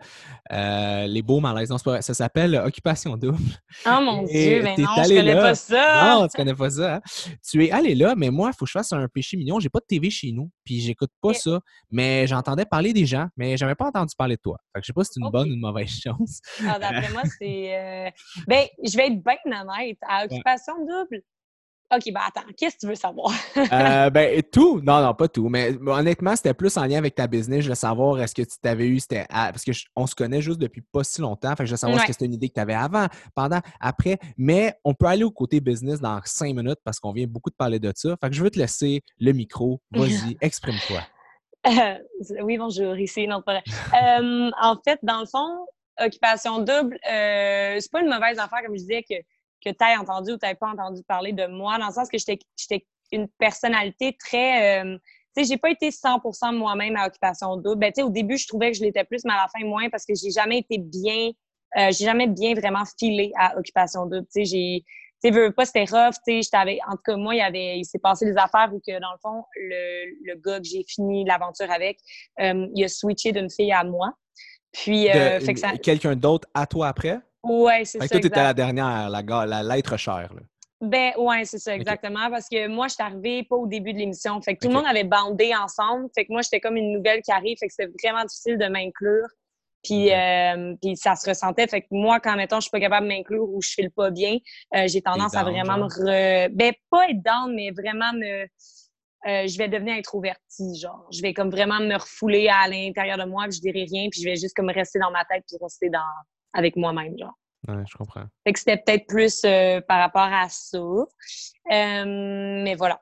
Les 0.50 1.22
Beaux 1.22 1.40
Malaises. 1.40 1.70
Non, 1.70 1.78
pas 1.78 2.00
Ça 2.00 2.14
s'appelle 2.14 2.54
Occupation 2.64 3.16
Double. 3.16 3.38
Oh 3.86 4.00
mon 4.02 4.22
Dieu, 4.22 4.62
mais 4.62 4.76
non, 4.78 5.02
je 5.04 5.14
connais 5.14 5.34
pas 5.34 5.54
ça. 5.54 6.14
Non, 6.14 6.28
tu 6.28 6.36
connais 6.36 6.54
pas 6.54 6.70
ça. 6.70 6.96
Hein? 6.96 7.00
Tu 7.46 7.64
es 7.64 7.70
allé 7.70 7.94
là, 7.94 8.14
mais 8.16 8.30
moi, 8.30 8.50
il 8.52 8.56
faut 8.56 8.64
que 8.64 8.70
je 8.70 8.78
fasse 8.78 8.92
un 8.92 9.08
péché 9.08 9.36
mignon. 9.36 9.60
J'ai 9.60 9.68
pas 9.68 9.80
de 9.80 9.86
TV 9.86 10.10
chez 10.10 10.32
nous, 10.32 10.50
puis 10.64 10.80
j'écoute 10.80 11.10
pas 11.20 11.34
ça. 11.34 11.60
Mais 11.90 12.26
j'entendais 12.26 12.64
parler 12.64 12.92
des 12.92 13.06
gens, 13.06 13.28
mais 13.36 13.56
j'avais 13.56 13.74
pas 13.74 13.86
entendu 13.86 14.14
parler 14.16 14.36
de 14.36 14.40
toi. 14.42 14.58
Fait 14.72 14.80
que 14.80 14.84
je 14.84 14.86
sais 14.88 14.92
pas 14.92 15.04
si 15.04 15.12
c'est 15.14 15.20
une 15.20 15.30
bonne 15.30 15.50
ou 15.50 15.54
une 15.54 15.60
mauvaise 15.60 15.88
chose. 16.02 16.40
Ah, 16.66 16.78
D'après 16.78 17.10
moi, 17.10 17.22
c'est 17.38 18.12
ben, 18.46 18.66
je 18.84 18.96
vais 18.96 19.08
être 19.08 19.22
bien 19.22 19.62
honnête. 19.62 19.98
À 20.02 20.24
occupation 20.24 20.74
double, 20.80 21.22
OK, 21.94 22.12
ben 22.12 22.20
attends, 22.26 22.46
qu'est-ce 22.56 22.76
que 22.76 22.80
tu 22.80 22.86
veux 22.86 22.94
savoir? 22.94 23.32
euh, 23.56 24.08
ben, 24.08 24.42
tout. 24.50 24.80
Non, 24.80 25.02
non, 25.02 25.14
pas 25.14 25.28
tout. 25.28 25.48
Mais 25.48 25.76
honnêtement, 25.86 26.34
c'était 26.34 26.54
plus 26.54 26.74
en 26.78 26.84
lien 26.84 26.98
avec 26.98 27.14
ta 27.14 27.26
business. 27.26 27.64
Je 27.64 27.68
veux 27.68 27.74
savoir, 27.74 28.18
est-ce 28.20 28.34
que 28.34 28.42
tu 28.42 28.58
t'avais 28.62 28.86
eu, 28.86 28.98
c'était. 28.98 29.26
Parce 29.28 29.64
qu'on 29.64 30.06
se 30.06 30.14
connaît 30.14 30.40
juste 30.40 30.58
depuis 30.58 30.80
pas 30.80 31.04
si 31.04 31.20
longtemps. 31.20 31.50
Fait 31.50 31.64
que 31.64 31.66
je 31.66 31.72
veux 31.72 31.76
savoir, 31.76 31.98
est-ce 31.98 32.06
que 32.06 32.12
c'était 32.12 32.24
une 32.24 32.34
idée 32.34 32.48
que 32.48 32.54
tu 32.54 32.60
avais 32.60 32.74
avant, 32.74 33.06
pendant, 33.34 33.60
après. 33.78 34.18
Mais 34.38 34.74
on 34.84 34.94
peut 34.94 35.06
aller 35.06 35.24
au 35.24 35.30
côté 35.30 35.60
business 35.60 36.00
dans 36.00 36.20
cinq 36.24 36.54
minutes 36.54 36.80
parce 36.84 36.98
qu'on 36.98 37.12
vient 37.12 37.26
beaucoup 37.26 37.50
de 37.50 37.56
parler 37.56 37.78
de 37.78 37.92
ça. 37.94 38.16
Fait 38.20 38.30
que 38.30 38.36
je 38.36 38.42
veux 38.42 38.50
te 38.50 38.58
laisser 38.58 39.02
le 39.18 39.32
micro. 39.32 39.80
Vas-y, 39.90 40.36
exprime-toi. 40.40 41.00
Euh, 41.66 41.98
oui, 42.42 42.58
bonjour, 42.58 42.96
ici, 42.96 43.26
non, 43.28 43.40
pas 43.42 43.58
euh, 43.58 44.50
En 44.60 44.76
fait, 44.82 44.98
dans 45.02 45.20
le 45.20 45.26
fond, 45.26 45.66
occupation 46.00 46.58
double, 46.58 46.98
euh, 47.08 47.76
c'est 47.78 47.90
pas 47.90 48.00
une 48.00 48.08
mauvaise 48.08 48.38
affaire, 48.38 48.62
comme 48.64 48.74
je 48.74 48.80
disais, 48.80 49.02
que, 49.02 49.14
que 49.64 49.70
tu 49.70 49.84
aies 49.84 49.96
entendu 49.96 50.32
ou 50.32 50.38
tu 50.38 50.54
pas 50.56 50.68
entendu 50.68 51.02
parler 51.04 51.32
de 51.32 51.46
moi, 51.46 51.78
dans 51.78 51.86
le 51.86 51.92
sens 51.92 52.08
que 52.08 52.18
j'étais 52.18 52.86
une 53.12 53.28
personnalité 53.38 54.16
très. 54.18 54.82
Euh, 54.82 54.98
tu 55.36 55.44
sais, 55.44 55.50
j'ai 55.50 55.56
pas 55.56 55.70
été 55.70 55.90
100% 55.90 56.54
moi-même 56.54 56.96
à 56.96 57.06
occupation 57.06 57.56
double. 57.56 57.78
Ben, 57.78 57.92
tu 57.92 58.00
sais, 58.00 58.02
au 58.02 58.10
début, 58.10 58.36
je 58.36 58.46
trouvais 58.46 58.70
que 58.70 58.78
je 58.78 58.82
l'étais 58.82 59.04
plus, 59.04 59.24
mais 59.24 59.32
à 59.32 59.36
la 59.36 59.48
fin, 59.48 59.64
moins, 59.66 59.88
parce 59.88 60.04
que 60.04 60.14
j'ai 60.14 60.30
jamais 60.30 60.58
été 60.58 60.78
bien. 60.78 61.30
Euh, 61.78 61.90
j'ai 61.90 62.04
jamais 62.04 62.26
bien 62.26 62.54
vraiment 62.54 62.84
filé 62.98 63.32
à 63.38 63.56
occupation 63.58 64.06
double. 64.06 64.26
Tu 64.34 64.44
sais, 64.44 64.44
j'ai. 64.44 64.84
Tu 65.24 65.32
sais, 65.32 65.50
pas, 65.52 65.64
c'était 65.64 65.84
rough. 65.84 66.14
Tu 66.26 66.42
sais, 66.42 66.56
en 66.88 66.92
tout 66.92 67.02
cas, 67.04 67.16
moi, 67.16 67.34
il, 67.34 67.38
y 67.38 67.42
avait, 67.42 67.78
il 67.78 67.84
s'est 67.84 68.00
passé 68.00 68.26
des 68.26 68.36
affaires 68.36 68.70
où 68.72 68.80
que, 68.80 68.98
dans 69.00 69.12
le 69.12 69.18
fond, 69.22 69.44
le, 69.54 70.32
le 70.32 70.34
gars 70.34 70.58
que 70.58 70.66
j'ai 70.66 70.84
fini 70.86 71.24
l'aventure 71.24 71.70
avec, 71.70 71.98
euh, 72.40 72.66
il 72.74 72.84
a 72.84 72.88
switché 72.88 73.30
d'une 73.30 73.48
fille 73.48 73.72
à 73.72 73.84
moi. 73.84 74.12
Puis, 74.72 75.10
euh, 75.10 75.38
quelqu'un 75.82 76.16
d'autre 76.16 76.48
à 76.54 76.66
toi 76.66 76.88
après? 76.88 77.20
Oui, 77.44 77.84
c'est 77.84 77.98
ça. 78.00 78.08
Toi, 78.08 78.20
tu 78.20 78.26
étais 78.26 78.42
la 78.42 78.54
dernière, 78.54 79.10
la, 79.10 79.46
la 79.46 79.62
l'être 79.62 79.96
chère. 79.96 80.32
Là. 80.34 80.40
Ben 80.80 81.12
ouais, 81.16 81.44
c'est 81.44 81.58
ça, 81.58 81.74
exactement. 81.74 82.28
Parce 82.28 82.48
que 82.48 82.66
moi, 82.66 82.88
je 82.88 82.94
suis 82.94 83.02
arrivée 83.02 83.44
pas 83.44 83.54
au 83.54 83.68
début 83.68 83.92
de 83.92 83.98
l'émission. 83.98 84.40
Fait 84.42 84.56
que 84.56 84.60
tout 84.60 84.68
le 84.68 84.74
monde 84.74 84.86
avait 84.86 85.04
bandé 85.04 85.54
ensemble. 85.54 86.08
Fait 86.12 86.24
que 86.24 86.32
moi, 86.32 86.42
j'étais 86.42 86.60
comme 86.60 86.76
une 86.76 86.92
nouvelle 86.92 87.22
qui 87.22 87.30
arrive. 87.30 87.56
Fait 87.58 87.68
que 87.68 87.72
c'était 87.72 87.90
vraiment 88.02 88.24
difficile 88.24 88.58
de 88.58 88.66
m'inclure. 88.66 89.28
Puis, 89.84 90.12
euh, 90.12 90.74
puis 90.82 90.96
ça 90.96 91.14
se 91.14 91.28
ressentait. 91.28 91.68
Fait 91.68 91.82
que 91.82 91.86
moi, 91.92 92.18
quand, 92.18 92.34
mettons, 92.36 92.56
je 92.56 92.62
suis 92.62 92.70
pas 92.70 92.80
capable 92.80 93.06
de 93.06 93.12
m'inclure 93.12 93.48
ou 93.48 93.62
je 93.62 93.70
file 93.70 93.90
pas 93.90 94.10
bien, 94.10 94.38
euh, 94.74 94.86
j'ai 94.88 95.02
tendance 95.02 95.36
à 95.36 95.44
vraiment 95.44 95.78
me... 95.78 95.84
Re... 95.84 96.48
Ben, 96.52 96.72
pas 96.90 97.08
être 97.08 97.22
down, 97.22 97.54
mais 97.54 97.70
vraiment 97.70 98.12
me 98.12 98.46
euh, 99.24 99.46
je 99.46 99.56
vais 99.56 99.68
devenir 99.68 99.94
introvertie, 99.94 100.80
genre. 100.80 101.06
Je 101.12 101.22
vais 101.22 101.32
comme 101.32 101.50
vraiment 101.50 101.78
me 101.78 101.94
refouler 101.94 102.48
à 102.48 102.66
l'intérieur 102.66 103.18
de 103.18 103.24
moi, 103.24 103.44
puis 103.44 103.52
je 103.52 103.60
dirai 103.60 103.84
rien, 103.88 104.08
puis 104.10 104.20
je 104.20 104.28
vais 104.28 104.34
juste 104.34 104.54
comme 104.54 104.70
rester 104.70 104.98
dans 104.98 105.12
ma 105.12 105.24
tête, 105.24 105.44
puis 105.46 105.56
rester 105.62 105.90
dans 105.90 106.00
avec 106.52 106.76
moi-même, 106.76 107.18
genre. 107.18 107.38
Ouais, 107.68 107.84
je 107.88 107.96
comprends. 107.96 108.24
Fait 108.44 108.52
que 108.52 108.58
c'était 108.58 108.76
peut-être 108.76 109.06
plus 109.06 109.42
euh, 109.44 109.80
par 109.82 110.00
rapport 110.00 110.22
à 110.22 110.48
ça. 110.48 110.78
Euh, 110.78 111.04
mais 111.66 112.74
voilà. 112.74 113.00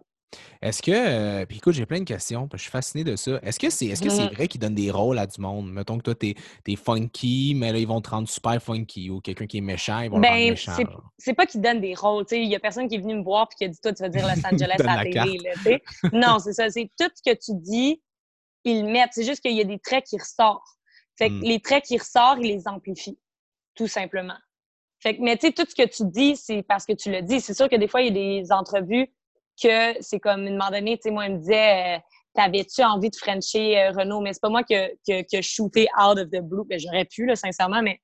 Est-ce 0.62 0.82
que, 0.82 0.90
euh, 0.92 1.46
puis 1.46 1.56
écoute, 1.56 1.72
j'ai 1.72 1.86
plein 1.86 2.00
de 2.00 2.04
questions, 2.04 2.48
je 2.52 2.58
suis 2.58 2.70
fasciné 2.70 3.02
de 3.02 3.16
ça. 3.16 3.40
Est-ce 3.42 3.58
que 3.58 3.70
c'est 3.70 3.86
est 3.86 4.00
-ce 4.00 4.10
c'est 4.10 4.26
mmh. 4.26 4.34
vrai 4.34 4.46
qu'ils 4.46 4.60
donnent 4.60 4.74
des 4.74 4.90
rôles 4.90 5.18
à 5.18 5.26
du 5.26 5.40
monde? 5.40 5.72
Mettons 5.72 5.98
que 5.98 6.02
toi, 6.02 6.14
t'es 6.14 6.34
es 6.68 6.76
funky, 6.76 7.54
mais 7.56 7.72
là, 7.72 7.78
ils 7.78 7.86
vont 7.86 8.00
te 8.00 8.10
rendre 8.10 8.28
super 8.28 8.62
funky, 8.62 9.10
ou 9.10 9.20
quelqu'un 9.20 9.46
qui 9.46 9.58
est 9.58 9.62
méchant, 9.62 10.00
ils 10.00 10.10
vont 10.10 10.20
te 10.20 10.26
rendre 10.26 10.38
ben, 10.38 10.50
méchant. 10.50 10.76
C'est 11.18 11.34
pas 11.34 11.46
qu'ils 11.46 11.62
donnent 11.62 11.80
des 11.80 11.94
rôles, 11.94 12.26
tu 12.26 12.36
sais. 12.36 12.42
Il 12.42 12.48
y 12.48 12.54
a 12.54 12.60
personne 12.60 12.86
qui 12.88 12.96
est 12.96 13.00
venu 13.00 13.16
me 13.16 13.22
voir 13.22 13.48
et 13.50 13.54
qui 13.56 13.64
a 13.64 13.68
dit, 13.68 13.80
toi, 13.80 13.92
tu 13.92 14.02
vas 14.02 14.08
dire 14.08 14.22
Los 14.22 14.46
Angeles 14.52 14.76
à 14.78 15.04
la 15.04 15.10
télé, 15.10 15.52
sais. 15.64 15.82
non, 16.12 16.38
c'est 16.38 16.52
ça. 16.52 16.70
C'est 16.70 16.90
tout 16.98 17.10
ce 17.14 17.22
que 17.28 17.36
tu 17.36 17.58
dis, 17.58 18.02
ils 18.64 18.84
le 18.84 18.92
mettent. 18.92 19.12
C'est 19.12 19.24
juste 19.24 19.40
qu'il 19.40 19.56
y 19.56 19.60
a 19.60 19.64
des 19.64 19.78
traits 19.78 20.04
qui 20.04 20.18
ressortent. 20.18 20.62
Fait 21.16 21.28
que 21.28 21.34
mmh. 21.34 21.42
les 21.42 21.60
traits 21.60 21.84
qui 21.84 21.98
ressortent, 21.98 22.38
ils 22.42 22.48
les 22.48 22.68
amplifient, 22.68 23.18
tout 23.80 23.88
simplement. 23.88 24.36
Fait 25.02 25.16
que, 25.16 25.22
mais 25.22 25.38
tu 25.38 25.46
sais, 25.46 25.52
tout 25.54 25.64
ce 25.66 25.74
que 25.74 25.88
tu 25.88 26.02
dis, 26.04 26.36
c'est 26.36 26.62
parce 26.62 26.84
que 26.84 26.92
tu 26.92 27.10
le 27.10 27.22
dis. 27.22 27.40
C'est 27.40 27.54
sûr 27.54 27.66
que 27.66 27.76
des 27.76 27.88
fois, 27.88 28.02
il 28.02 28.08
y 28.08 28.10
a 28.10 28.42
des 28.42 28.52
entrevues 28.52 29.10
que 29.62 29.94
c'est 30.02 30.20
comme, 30.20 30.46
une 30.46 30.58
moment 30.58 30.70
donné, 30.70 30.98
tu 30.98 31.04
sais, 31.04 31.10
moi, 31.10 31.24
il 31.24 31.36
me 31.36 31.38
disait, 31.38 31.96
euh, 31.96 31.98
t'avais-tu 32.34 32.82
envie 32.82 33.08
de 33.08 33.16
Frencher 33.16 33.78
euh, 33.80 33.92
Renault? 33.92 34.20
Mais 34.20 34.34
c'est 34.34 34.42
pas 34.42 34.50
moi 34.50 34.64
qui 34.64 34.74
a 34.74 35.40
shooté 35.40 35.88
out 35.98 36.18
of 36.18 36.28
the 36.28 36.42
blue. 36.42 36.64
Ben, 36.68 36.78
j'aurais 36.78 37.06
pu, 37.06 37.24
là, 37.24 37.36
sincèrement, 37.36 37.80
mais 37.80 37.98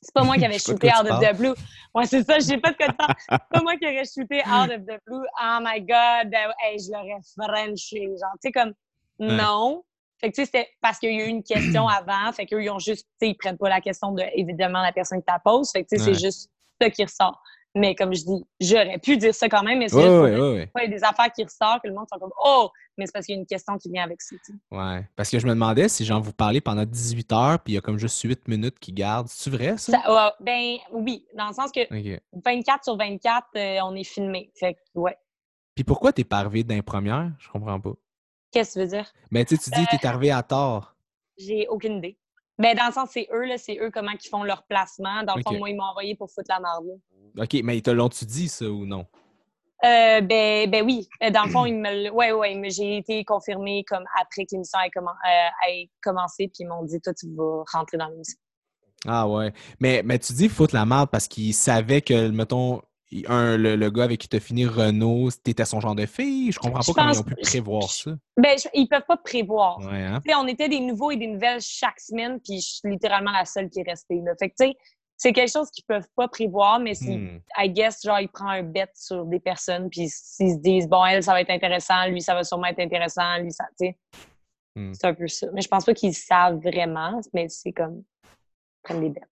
c'est 0.00 0.14
pas 0.14 0.24
moi 0.24 0.36
qui 0.36 0.44
avais 0.46 0.58
shooté 0.58 0.88
out 0.88 1.06
of 1.06 1.20
the 1.20 1.36
blue. 1.36 1.54
Ouais, 1.94 2.06
c'est 2.06 2.22
ça, 2.22 2.38
j'ai 2.38 2.56
pas 2.56 2.70
de 2.72 2.76
quoi 2.78 2.88
de 2.88 2.94
C'est 3.18 3.38
pas 3.50 3.62
moi 3.62 3.76
qui 3.76 3.84
aurais 3.84 4.04
shooté 4.06 4.38
out 4.46 4.70
of 4.70 4.86
the 4.86 4.98
blue. 5.06 5.26
Oh 5.42 5.58
my 5.60 5.80
God, 5.80 6.30
ben, 6.30 6.50
hey, 6.62 6.78
je 6.78 6.90
l'aurais 6.90 7.20
Frenché. 7.36 8.06
Genre, 8.06 8.32
tu 8.42 8.48
sais, 8.48 8.52
comme, 8.52 8.72
non. 9.18 9.84
Fait 10.24 10.30
que, 10.30 10.36
tu 10.36 10.42
sais, 10.42 10.46
c'était 10.46 10.68
parce 10.80 10.98
qu'il 10.98 11.12
y 11.12 11.20
a 11.20 11.26
eu 11.26 11.28
une 11.28 11.42
question 11.42 11.86
avant. 11.88 12.32
Fait 12.32 12.46
qu'eux, 12.46 12.62
ils 12.62 12.70
ont 12.70 12.78
juste, 12.78 13.06
tu 13.20 13.26
sais, 13.26 13.30
ils 13.30 13.34
prennent 13.34 13.58
pas 13.58 13.68
la 13.68 13.82
question 13.82 14.12
de, 14.12 14.22
évidemment, 14.34 14.80
la 14.80 14.92
personne 14.92 15.18
qui 15.18 15.26
t'a 15.26 15.38
pose. 15.38 15.70
Fait 15.70 15.84
que, 15.84 15.88
tu 15.94 15.98
sais, 15.98 16.04
c'est 16.04 16.18
juste 16.18 16.50
ça 16.80 16.88
qui 16.88 17.04
ressort. 17.04 17.42
Mais 17.76 17.96
comme 17.96 18.14
je 18.14 18.22
dis, 18.24 18.44
j'aurais 18.60 18.98
pu 18.98 19.16
dire 19.16 19.34
ça 19.34 19.48
quand 19.48 19.64
même, 19.64 19.80
mais 19.80 19.88
c'est 19.88 20.00
juste 20.00 20.06
il 20.06 20.80
y 20.80 20.84
a 20.84 20.88
des 20.88 21.02
affaires 21.02 21.30
qui 21.32 21.42
ressortent 21.42 21.82
que 21.82 21.88
le 21.88 21.94
monde 21.94 22.06
sont 22.10 22.20
comme 22.20 22.30
Oh! 22.42 22.70
Mais 22.96 23.06
c'est 23.06 23.12
parce 23.12 23.26
qu'il 23.26 23.34
y 23.34 23.38
a 23.38 23.40
une 23.40 23.46
question 23.46 23.76
qui 23.76 23.90
vient 23.90 24.04
avec 24.04 24.22
ça. 24.22 24.36
Ouais. 24.70 25.04
Parce 25.16 25.28
que 25.28 25.40
je 25.40 25.46
me 25.46 25.50
demandais 25.50 25.88
si 25.88 26.04
j'en 26.04 26.20
vous 26.20 26.32
parlais 26.32 26.60
pendant 26.60 26.84
18 26.84 27.32
heures, 27.32 27.58
puis 27.58 27.72
il 27.72 27.74
y 27.74 27.78
a 27.78 27.80
comme 27.80 27.98
juste 27.98 28.22
8 28.22 28.46
minutes 28.46 28.78
qui 28.78 28.92
gardent. 28.92 29.26
C'est 29.28 29.50
vrai, 29.50 29.76
ça? 29.76 29.92
ça 30.00 30.36
ben 30.38 30.76
oui, 30.92 31.26
dans 31.36 31.48
le 31.48 31.52
sens 31.52 31.72
que 31.72 31.80
24 32.44 32.84
sur 32.84 32.96
24, 32.96 33.48
euh, 33.56 33.78
on 33.82 33.96
est 33.96 34.04
filmé. 34.04 34.52
Fait 34.54 34.74
que, 34.74 34.78
ouais. 34.94 35.16
Puis 35.74 35.82
pourquoi 35.82 36.12
t'es 36.12 36.22
pas 36.22 36.38
arrivé 36.38 36.62
d'un 36.62 36.80
première? 36.80 37.32
Je 37.40 37.48
comprends 37.48 37.80
pas. 37.80 37.94
Qu'est-ce 38.54 38.74
que 38.74 38.74
tu 38.74 38.84
veux 38.84 38.90
dire? 38.96 39.12
Mais 39.32 39.44
tu 39.44 39.56
dis 39.56 39.70
que 39.70 39.90
tu 39.90 39.96
es 39.96 40.06
arrivé 40.06 40.30
à 40.30 40.44
tort. 40.44 40.94
J'ai 41.36 41.66
aucune 41.68 41.98
idée. 41.98 42.16
Ben, 42.56 42.76
dans 42.76 42.86
le 42.86 42.92
sens, 42.92 43.08
c'est 43.12 43.26
eux, 43.32 43.46
là, 43.46 43.58
c'est 43.58 43.76
eux 43.80 43.90
comment 43.92 44.12
ils 44.12 44.28
font 44.28 44.44
leur 44.44 44.62
placement. 44.62 45.24
Dans 45.24 45.34
le 45.34 45.42
fond, 45.42 45.58
moi, 45.58 45.70
ils 45.70 45.76
m'ont 45.76 45.82
envoyé 45.82 46.14
pour 46.14 46.30
foutre 46.30 46.46
la 46.48 46.60
marde. 46.60 46.86
OK, 47.36 47.56
mais 47.64 47.78
ils 47.78 47.82
te 47.82 47.90
l'ont-tu 47.90 48.24
dit, 48.24 48.48
ça, 48.48 48.66
ou 48.66 48.86
non? 48.86 49.06
Euh, 49.84 50.20
ben, 50.20 50.70
ben 50.70 50.84
oui. 50.84 51.08
Euh, 51.20 51.30
dans 51.30 51.42
le 51.42 51.50
fond, 51.50 51.64
ils 51.66 51.74
me 51.74 52.10
ouais, 52.10 52.30
ouais, 52.30 52.54
mais 52.54 52.70
j'ai 52.70 52.98
été 52.98 53.24
confirmée 53.24 53.82
comme 53.88 54.04
après 54.20 54.44
que 54.44 54.50
l'émission 54.52 54.78
ait, 54.78 54.90
euh, 54.96 55.86
commencé, 56.00 56.46
puis 56.46 56.58
ils 56.60 56.68
m'ont 56.68 56.84
dit, 56.84 57.00
toi, 57.00 57.12
tu 57.12 57.26
vas 57.34 57.64
rentrer 57.72 57.96
dans 57.96 58.06
l'émission. 58.06 58.38
Ah 59.04 59.28
ouais. 59.28 59.52
Mais, 59.80 60.02
mais 60.04 60.20
tu 60.20 60.32
dis 60.32 60.48
foutre 60.48 60.76
la 60.76 60.84
marde 60.84 61.10
parce 61.10 61.26
qu'ils 61.26 61.54
savaient 61.54 62.02
que, 62.02 62.28
mettons, 62.28 62.82
un, 63.28 63.56
le, 63.56 63.90
gars 63.90 64.04
avec 64.04 64.20
qui 64.20 64.28
tu 64.28 64.36
as 64.36 64.40
fini 64.40 64.66
Renault, 64.66 65.30
c'était 65.30 65.64
son 65.64 65.80
genre 65.80 65.94
de 65.94 66.06
fille? 66.06 66.50
Je 66.52 66.58
comprends 66.58 66.80
pas 66.80 66.92
comment 66.92 67.12
ils 67.12 67.20
ont 67.20 67.24
pu 67.24 67.36
prévoir 67.36 67.90
ça. 67.90 68.12
Ben, 68.36 68.56
ils 68.72 68.88
peuvent 68.88 69.06
pas 69.06 69.16
prévoir. 69.16 69.78
Ouais, 69.78 70.02
hein? 70.02 70.20
On 70.38 70.46
était 70.46 70.68
des 70.68 70.80
nouveaux 70.80 71.10
et 71.10 71.16
des 71.16 71.28
nouvelles 71.28 71.60
chaque 71.60 72.00
semaine, 72.00 72.40
puis 72.40 72.60
je 72.60 72.74
suis 72.74 72.90
littéralement 72.90 73.32
la 73.32 73.44
seule 73.44 73.70
qui 73.70 73.80
est 73.80 73.88
restée. 73.88 74.20
Là. 74.24 74.32
Fait 74.38 74.50
que, 74.50 74.54
tu 74.58 74.66
sais, 74.66 74.76
c'est 75.16 75.32
quelque 75.32 75.50
chose 75.50 75.70
qu'ils 75.70 75.84
peuvent 75.84 76.08
pas 76.16 76.28
prévoir, 76.28 76.80
mais 76.80 76.94
si, 76.94 77.16
hmm. 77.16 77.40
I 77.56 77.70
guess, 77.70 78.02
genre, 78.02 78.20
ils 78.20 78.28
prennent 78.28 78.48
un 78.48 78.62
bet 78.62 78.90
sur 78.94 79.24
des 79.26 79.40
personnes, 79.40 79.88
puis 79.88 80.08
s'ils 80.08 80.54
se 80.54 80.58
disent, 80.58 80.88
bon, 80.88 81.04
elle, 81.04 81.22
ça 81.22 81.32
va 81.32 81.40
être 81.40 81.50
intéressant, 81.50 82.06
lui, 82.08 82.20
ça 82.20 82.34
va 82.34 82.42
sûrement 82.42 82.66
être 82.66 82.80
intéressant, 82.80 83.38
lui, 83.38 83.52
ça, 83.52 83.64
tu 83.78 83.86
sais. 83.86 83.98
Hmm. 84.76 84.92
C'est 84.92 85.06
un 85.06 85.14
peu 85.14 85.28
ça. 85.28 85.46
Mais 85.52 85.60
je 85.60 85.68
pense 85.68 85.84
pas 85.84 85.94
qu'ils 85.94 86.14
savent 86.14 86.58
vraiment, 86.58 87.20
mais 87.32 87.48
c'est 87.48 87.72
comme, 87.72 88.02
prennent 88.84 89.00
des 89.00 89.08
bêtes. 89.08 89.24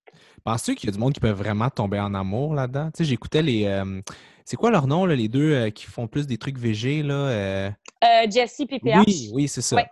Penses-tu 0.45 0.75
qu'il 0.75 0.89
y 0.89 0.93
a 0.93 0.93
du 0.93 0.99
monde 0.99 1.13
qui 1.13 1.21
peut 1.21 1.31
vraiment 1.31 1.71
tomber 1.71 2.01
en 2.01 2.15
amour 2.15 2.55
là-dedans? 2.55 2.91
Tu 2.91 2.99
sais, 2.99 3.05
j'écoutais 3.05 3.43
les. 3.43 3.67
Euh, 3.67 4.01
c'est 4.45 4.57
quoi 4.57 4.71
leur 4.71 4.89
nom, 4.89 5.07
là, 5.07 5.15
les 5.15 5.29
deux 5.29 5.53
euh, 5.53 5.71
qui 5.71 5.85
font 5.87 6.09
plus 6.09 6.27
des 6.27 6.37
trucs 6.37 6.59
VG, 6.59 7.05
là? 7.05 7.15
Euh? 7.15 7.71
euh 8.05 8.31
Jessie 8.31 8.67
et. 8.69 8.81
Oui, 8.83 9.31
oui, 9.33 9.49
c'est 9.49 9.63
ça. 9.63 9.85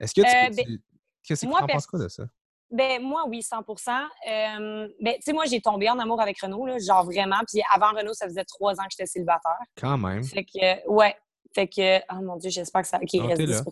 Est-ce 0.00 0.12
que 0.12 0.22
tu. 0.22 0.56
Ben, 0.56 0.78
qu'est-ce 1.22 1.46
que 1.46 1.50
tu 1.50 1.56
en 1.56 1.66
penses 1.66 1.86
quoi 1.86 2.00
de 2.00 2.08
ça? 2.08 2.24
Ben, 2.70 3.02
moi, 3.02 3.24
oui, 3.28 3.42
100 3.42 3.58
ben, 3.66 4.88
tu 5.04 5.12
sais, 5.20 5.32
moi, 5.32 5.44
j'ai 5.44 5.60
tombé 5.60 5.90
en 5.90 5.98
amour 5.98 6.20
avec 6.20 6.40
Renault, 6.40 6.66
là, 6.66 6.78
genre 6.78 7.04
vraiment. 7.04 7.40
Puis 7.46 7.62
avant 7.72 7.90
Renault, 7.90 8.14
ça 8.14 8.26
faisait 8.26 8.44
trois 8.44 8.72
ans 8.80 8.84
que 8.84 8.92
j'étais 8.92 9.06
célibataire. 9.06 9.58
Quand 9.76 9.98
même. 9.98 10.24
Fait 10.24 10.44
que, 10.44 10.88
ouais. 10.88 11.14
Fait 11.54 11.68
que, 11.68 11.98
oh 12.10 12.22
mon 12.22 12.36
Dieu, 12.36 12.48
j'espère 12.48 12.80
que 12.80 12.88
ça. 12.88 12.96
OK, 12.96 13.12
il 13.12 13.26
reste 13.26 13.42
10 13.42 13.62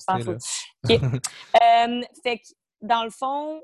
fait 2.23 2.39
que, 2.39 2.45
dans 2.83 3.05
le 3.05 3.11
fond, 3.11 3.63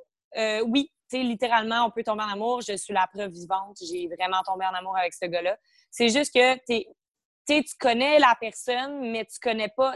oui, 0.67 0.91
tu 0.91 0.96
sais, 1.09 1.23
littéralement, 1.23 1.85
on 1.87 1.91
peut 1.91 2.03
tomber 2.03 2.23
en 2.23 2.29
amour. 2.29 2.61
Je 2.61 2.77
suis 2.77 2.95
la 2.95 3.07
preuve 3.07 3.31
vivante. 3.31 3.79
J'ai 3.81 4.09
vraiment 4.09 4.43
tombé 4.45 4.65
en 4.65 4.75
amour 4.75 4.97
avec 4.97 5.15
ce 5.15 5.27
gars-là. 5.27 5.57
C'est 5.91 6.09
juste 6.09 6.33
que 6.35 6.55
tu 6.67 6.85
tu 7.49 7.63
connais 7.79 8.19
la 8.19 8.37
personne, 8.41 9.11
mais 9.13 9.25
tu 9.25 9.39
connais 9.41 9.69
pas. 9.69 9.95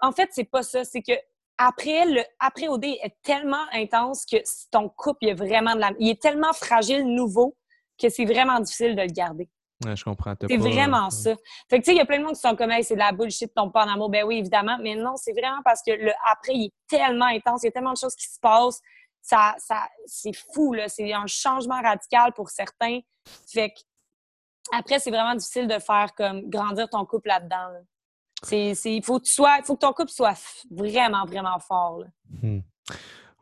En 0.00 0.12
fait, 0.12 0.30
c'est 0.32 0.50
pas 0.50 0.62
ça. 0.62 0.84
C'est 0.84 1.02
que 1.02 1.12
après, 1.58 2.06
le, 2.06 2.22
après 2.40 2.68
OD 2.68 2.84
est 2.84 3.16
tellement 3.22 3.64
intense 3.72 4.26
que 4.26 4.38
ton 4.70 4.88
couple 4.88 5.28
est 5.28 5.34
vraiment 5.34 5.74
de 5.74 5.80
la, 5.80 5.92
il 5.98 6.10
est 6.10 6.20
tellement 6.20 6.52
fragile, 6.52 7.04
nouveau, 7.04 7.56
que 8.00 8.08
c'est 8.08 8.24
vraiment 8.24 8.58
difficile 8.58 8.96
de 8.96 9.02
le 9.02 9.12
garder. 9.12 9.48
Ouais, 9.84 9.96
je 9.96 10.04
comprends. 10.04 10.34
C'est 10.48 10.56
vraiment 10.56 11.10
ça. 11.10 11.34
Fait 11.68 11.78
que, 11.78 11.84
tu 11.84 11.90
sais, 11.90 11.94
il 11.94 11.98
y 11.98 12.00
a 12.00 12.04
plein 12.04 12.18
de 12.18 12.24
monde 12.24 12.34
qui 12.34 12.40
sont 12.40 12.54
comme, 12.54 12.72
c'est 12.82 12.94
de 12.94 13.00
la 13.00 13.12
bullshit, 13.12 13.52
tombe 13.52 13.72
pas 13.72 13.84
en 13.84 13.88
amour. 13.88 14.10
Ben 14.10 14.24
oui, 14.24 14.38
évidemment. 14.38 14.78
Mais 14.80 14.94
non, 14.94 15.16
c'est 15.16 15.32
vraiment 15.32 15.60
parce 15.64 15.82
que 15.82 15.92
le 15.92 16.12
après, 16.30 16.54
il 16.54 16.66
est 16.66 16.72
tellement 16.88 17.26
intense. 17.26 17.62
Il 17.62 17.66
y 17.66 17.68
a 17.68 17.72
tellement 17.72 17.92
de 17.92 17.98
choses 17.98 18.14
qui 18.14 18.28
se 18.28 18.38
passent. 18.40 18.80
Ça, 19.22 19.54
ça, 19.58 19.88
c'est 20.06 20.34
fou, 20.34 20.74
là. 20.74 20.88
C'est 20.88 21.12
un 21.12 21.26
changement 21.26 21.80
radical 21.80 22.32
pour 22.32 22.50
certains. 22.50 23.00
Fait 23.46 23.70
que, 23.70 23.80
après, 24.72 24.98
c'est 24.98 25.10
vraiment 25.10 25.34
difficile 25.34 25.68
de 25.68 25.78
faire 25.78 26.12
comme 26.16 26.48
grandir 26.50 26.88
ton 26.88 27.04
couple 27.06 27.28
là-dedans. 27.28 27.68
C'est, 28.42 28.74
il 28.84 29.04
faut 29.04 29.20
que 29.20 29.28
faut 29.64 29.74
que 29.76 29.80
ton 29.80 29.92
couple 29.92 30.10
soit 30.10 30.36
vraiment, 30.70 31.24
vraiment 31.24 31.58
fort. 31.60 32.02
Hmm. 32.42 32.60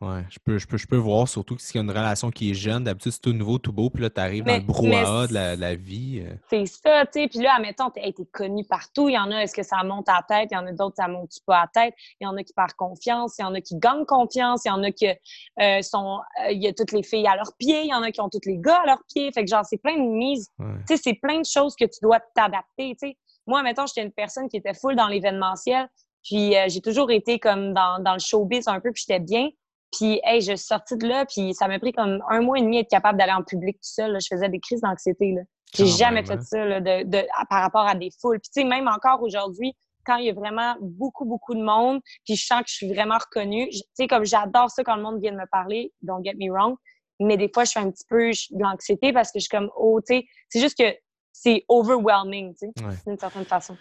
Ouais, 0.01 0.25
je 0.31 0.39
peux, 0.43 0.57
je, 0.57 0.67
peux, 0.67 0.79
je 0.79 0.87
peux 0.87 0.97
voir, 0.97 1.29
surtout 1.29 1.57
qu'il 1.57 1.77
y 1.77 1.79
a 1.79 1.83
une 1.83 1.91
relation 1.91 2.31
qui 2.31 2.51
est 2.51 2.55
jeune. 2.55 2.85
D'habitude, 2.85 3.13
c'est 3.13 3.21
tout 3.21 3.35
nouveau, 3.35 3.59
tout 3.59 3.73
beau, 3.73 3.91
puis 3.91 4.03
là, 4.03 4.09
tu 4.09 4.19
arrives 4.19 4.45
dans 4.45 4.57
le 4.57 4.63
brouhaha 4.63 5.27
de 5.27 5.35
la, 5.35 5.75
vie. 5.75 6.25
Euh. 6.27 6.35
C'est 6.49 6.65
ça, 6.65 7.05
tu 7.05 7.21
sais. 7.21 7.29
Puis 7.29 7.41
là, 7.41 7.57
admettons, 7.57 7.91
tu 7.91 8.01
été 8.01 8.25
connu 8.33 8.65
partout. 8.65 9.11
Il 9.11 9.15
y 9.15 9.19
en 9.19 9.31
a, 9.31 9.43
est-ce 9.43 9.55
que 9.55 9.63
ça 9.63 9.83
monte 9.85 10.09
à 10.09 10.25
tête? 10.27 10.49
Il 10.53 10.55
y 10.55 10.57
en 10.57 10.67
a 10.67 10.73
d'autres, 10.73 10.97
ça 10.97 11.07
monte 11.07 11.33
pas 11.47 11.61
à 11.61 11.67
tête. 11.67 11.93
Il 12.19 12.25
y 12.25 12.27
en 12.27 12.35
a 12.35 12.43
qui 12.43 12.55
perdent 12.55 12.73
confiance. 12.73 13.37
Il 13.39 13.43
y 13.43 13.45
en 13.45 13.53
a 13.53 13.61
qui 13.61 13.77
gagnent 13.77 14.07
confiance. 14.07 14.63
Il 14.65 14.69
y 14.69 14.71
en 14.71 14.83
a 14.83 14.91
qui 14.91 15.07
euh, 15.07 15.83
sont. 15.83 16.21
Euh, 16.47 16.51
il 16.51 16.63
y 16.63 16.67
a 16.67 16.73
toutes 16.73 16.93
les 16.93 17.03
filles 17.03 17.27
à 17.27 17.37
leurs 17.37 17.55
pieds. 17.59 17.83
Il 17.83 17.91
y 17.91 17.95
en 17.95 18.03
a 18.03 18.11
qui 18.11 18.23
ont 18.23 18.31
tous 18.31 18.47
les 18.47 18.57
gars 18.57 18.81
à 18.83 18.87
leurs 18.87 19.05
pieds. 19.13 19.31
Fait 19.33 19.45
que, 19.45 19.51
genre, 19.51 19.67
c'est 19.67 19.83
plein 19.83 19.97
de 19.97 20.09
mises. 20.09 20.49
Tu 20.59 20.65
sais, 20.89 20.97
c'est 20.97 21.15
plein 21.15 21.41
de 21.41 21.47
choses 21.47 21.77
que 21.77 21.85
tu 21.85 21.99
dois 22.01 22.21
t'adapter, 22.35 22.97
tu 22.99 23.09
sais. 23.09 23.19
Moi, 23.47 23.63
mettons, 23.63 23.85
j'étais 23.85 24.03
une 24.03 24.13
personne 24.13 24.49
qui 24.49 24.57
était 24.57 24.75
full 24.75 24.97
dans 24.97 25.09
l'événementiel. 25.09 25.89
Puis 26.23 26.55
j'ai 26.69 26.81
toujours 26.81 27.11
été 27.11 27.39
comme 27.39 27.75
dans, 27.75 27.99
dans 28.03 28.13
le 28.15 28.19
showbiz 28.19 28.67
un 28.69 28.81
peu, 28.81 28.93
puis 28.93 29.05
j'étais 29.07 29.21
bien. 29.21 29.49
Puis, 29.93 30.21
hey, 30.23 30.41
je 30.41 30.55
suis 30.55 30.67
sortie 30.67 30.97
de 30.97 31.07
là, 31.07 31.27
puis 31.27 31.53
ça 31.55 31.67
m'a 31.67 31.79
pris 31.79 31.93
comme 31.93 32.23
un 32.29 32.41
mois 32.41 32.59
et 32.59 32.63
demi 32.63 32.79
être 32.79 32.91
capable 32.91 33.19
d'aller 33.19 33.33
en 33.33 33.43
public 33.43 33.77
tout 33.77 33.91
seul. 33.91 34.17
Je 34.21 34.27
faisais 34.29 34.49
des 34.49 34.61
crises 34.61 34.81
d'anxiété. 34.81 35.35
J'ai 35.75 35.87
jamais 35.87 36.25
fait 36.25 36.35
hein. 36.35 36.43
ça 36.43 36.65
là, 36.65 36.81
de, 36.81 37.05
de, 37.05 37.27
par 37.49 37.63
rapport 37.63 37.87
à 37.87 37.95
des 37.95 38.11
foules. 38.21 38.41
Puis, 38.41 38.51
tu 38.55 38.63
sais, 38.63 38.69
même 38.69 38.89
encore 38.89 39.23
aujourd'hui, 39.23 39.75
quand 40.05 40.17
il 40.17 40.27
y 40.27 40.31
a 40.31 40.33
vraiment 40.33 40.77
beaucoup, 40.81 41.25
beaucoup 41.25 41.55
de 41.55 41.63
monde, 41.63 42.01
puis 42.25 42.37
je 42.37 42.47
sens 42.47 42.63
que 42.63 42.69
je 42.69 42.75
suis 42.75 42.93
vraiment 42.93 43.19
reconnue. 43.19 43.69
Tu 43.71 43.81
sais, 43.95 44.07
comme 44.07 44.25
j'adore 44.25 44.71
ça 44.71 44.83
quand 44.83 44.97
le 44.97 45.03
monde 45.03 45.21
vient 45.21 45.33
de 45.33 45.37
me 45.37 45.47
parler, 45.51 45.93
don't 46.03 46.25
get 46.25 46.35
me 46.35 46.51
wrong, 46.51 46.77
mais 47.21 47.37
des 47.37 47.51
fois, 47.53 47.65
je 47.65 47.73
fais 47.73 47.81
un 47.81 47.91
petit 47.91 48.07
peu 48.09 48.31
de 48.31 48.63
l'anxiété 48.63 49.13
parce 49.13 49.31
que 49.31 49.39
je 49.39 49.43
suis 49.43 49.49
comme, 49.49 49.71
oh, 49.77 50.01
tu 50.01 50.17
sais, 50.17 50.27
c'est 50.49 50.61
juste 50.61 50.79
que 50.79 50.97
c'est 51.33 51.65
overwhelming, 51.69 52.55
tu 52.55 52.69
sais, 52.77 52.87
d'une 53.07 53.19
certaine 53.19 53.45
façon. 53.45 53.77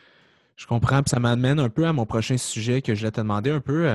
Je 0.59 0.67
comprends. 0.67 1.01
Puis 1.01 1.11
ça 1.11 1.21
m'amène 1.21 1.57
un 1.57 1.69
peu 1.69 1.87
à 1.87 1.93
mon 1.93 2.05
prochain 2.05 2.35
sujet 2.35 2.81
que 2.81 2.93
je 2.93 2.99
voulais 2.99 3.11
te 3.11 3.21
demander 3.21 3.49
un 3.49 3.61
peu. 3.61 3.87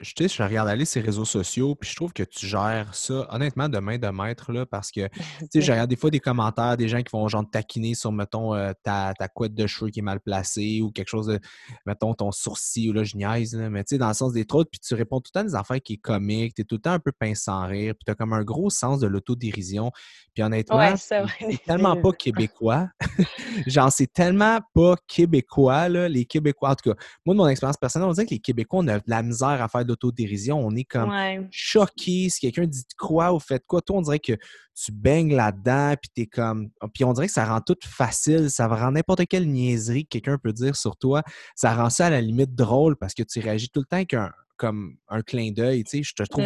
je, 0.00 0.12
sais, 0.14 0.28
je 0.28 0.42
regarde 0.42 0.68
aller 0.68 0.84
ces 0.84 1.00
réseaux 1.00 1.24
sociaux, 1.24 1.74
puis 1.76 1.88
je 1.88 1.96
trouve 1.96 2.12
que 2.12 2.22
tu 2.22 2.46
gères 2.46 2.94
ça, 2.94 3.26
honnêtement, 3.30 3.70
de 3.70 3.78
main 3.78 3.96
de 3.96 4.08
maître, 4.08 4.52
là, 4.52 4.66
parce 4.66 4.90
que, 4.90 5.08
tu 5.40 5.46
sais, 5.50 5.60
je 5.62 5.72
regarde 5.72 5.88
des 5.88 5.96
fois 5.96 6.10
des 6.10 6.20
commentaires, 6.20 6.76
des 6.76 6.88
gens 6.88 6.98
qui 7.02 7.10
vont 7.10 7.26
genre 7.28 7.48
taquiner 7.50 7.94
sur, 7.94 8.12
mettons, 8.12 8.54
euh, 8.54 8.72
ta, 8.82 9.14
ta 9.18 9.28
couette 9.28 9.54
de 9.54 9.66
cheveux 9.66 9.90
qui 9.90 10.00
est 10.00 10.02
mal 10.02 10.20
placée 10.20 10.82
ou 10.82 10.90
quelque 10.90 11.08
chose 11.08 11.26
de, 11.26 11.40
mettons, 11.86 12.12
ton 12.12 12.32
sourcil, 12.32 12.90
ou 12.90 12.92
là, 12.92 13.02
je 13.02 13.16
niaise, 13.16 13.56
là, 13.56 13.70
mais 13.70 13.82
tu 13.82 13.94
sais, 13.94 13.98
dans 13.98 14.08
le 14.08 14.14
sens 14.14 14.34
des 14.34 14.44
trous, 14.44 14.66
puis 14.70 14.80
tu 14.80 14.94
réponds 14.94 15.20
tout 15.20 15.30
le 15.34 15.40
temps 15.40 15.46
des 15.46 15.54
affaires 15.54 15.80
qui 15.80 15.94
est 15.94 16.02
comique, 16.02 16.52
tu 16.54 16.60
es 16.60 16.64
tout 16.66 16.74
le 16.74 16.82
temps 16.82 16.92
un 16.92 16.98
peu 16.98 17.12
pince 17.12 17.40
sans 17.40 17.66
rire, 17.66 17.94
puis 17.94 18.04
tu 18.04 18.12
as 18.12 18.14
comme 18.14 18.34
un 18.34 18.44
gros 18.44 18.68
sens 18.68 19.00
de 19.00 19.06
l'autodérision. 19.06 19.90
Puis 20.34 20.42
honnêtement, 20.42 20.96
c'est 20.98 21.64
tellement 21.64 21.96
pas 21.96 22.12
québécois. 22.12 22.90
genre, 23.66 23.90
c'est 23.90 24.12
tellement 24.12 24.60
pas 24.74 24.96
québécois, 25.08 25.88
les 25.98 26.24
Québécois, 26.24 26.70
en 26.70 26.74
tout 26.74 26.90
cas, 26.90 26.96
moi, 27.24 27.34
de 27.34 27.38
mon 27.38 27.48
expérience 27.48 27.76
personnelle, 27.76 28.08
on 28.08 28.12
dirait 28.12 28.26
que 28.26 28.34
les 28.34 28.40
Québécois, 28.40 28.80
on 28.82 28.88
a 28.88 28.98
de 28.98 29.04
la 29.06 29.22
misère 29.22 29.62
à 29.62 29.68
faire 29.68 29.84
de 29.84 29.90
l'autodérision. 29.90 30.58
On 30.58 30.74
est 30.74 30.84
comme 30.84 31.12
choqués 31.50 32.28
si 32.28 32.40
quelqu'un 32.40 32.66
dit 32.66 32.84
quoi 32.98 33.32
ou 33.32 33.40
fait 33.40 33.62
quoi. 33.66 33.80
Toi, 33.80 33.98
on 33.98 34.02
dirait 34.02 34.18
que 34.18 34.34
tu 34.74 34.92
baignes 34.92 35.34
là-dedans, 35.34 35.94
puis 36.00 36.10
t'es 36.14 36.26
comme. 36.26 36.70
Puis 36.92 37.04
on 37.04 37.12
dirait 37.12 37.26
que 37.26 37.32
ça 37.32 37.44
rend 37.44 37.60
tout 37.60 37.76
facile. 37.84 38.50
Ça 38.50 38.66
rend 38.66 38.92
n'importe 38.92 39.26
quelle 39.26 39.48
niaiserie 39.48 40.04
que 40.04 40.18
quelqu'un 40.18 40.38
peut 40.38 40.52
dire 40.52 40.76
sur 40.76 40.96
toi. 40.96 41.22
Ça 41.54 41.74
rend 41.74 41.90
ça 41.90 42.06
à 42.06 42.10
la 42.10 42.20
limite 42.20 42.54
drôle 42.54 42.96
parce 42.96 43.14
que 43.14 43.22
tu 43.22 43.40
réagis 43.40 43.70
tout 43.70 43.80
le 43.80 43.86
temps 43.86 43.96
avec 43.96 44.14
un, 44.14 44.32
comme 44.56 44.96
un 45.08 45.22
clin 45.22 45.50
d'œil, 45.52 45.84
tu 45.84 45.98
sais, 45.98 46.02
je 46.02 46.14
te 46.14 46.22
trouve 46.24 46.44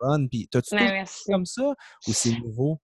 bonne. 0.00 0.28
Puis, 0.28 0.48
t'as-tu 0.50 0.74
ouais, 0.74 1.04
comme 1.26 1.46
ça 1.46 1.74
ou 2.06 2.12
c'est 2.12 2.38
nouveau? 2.38 2.80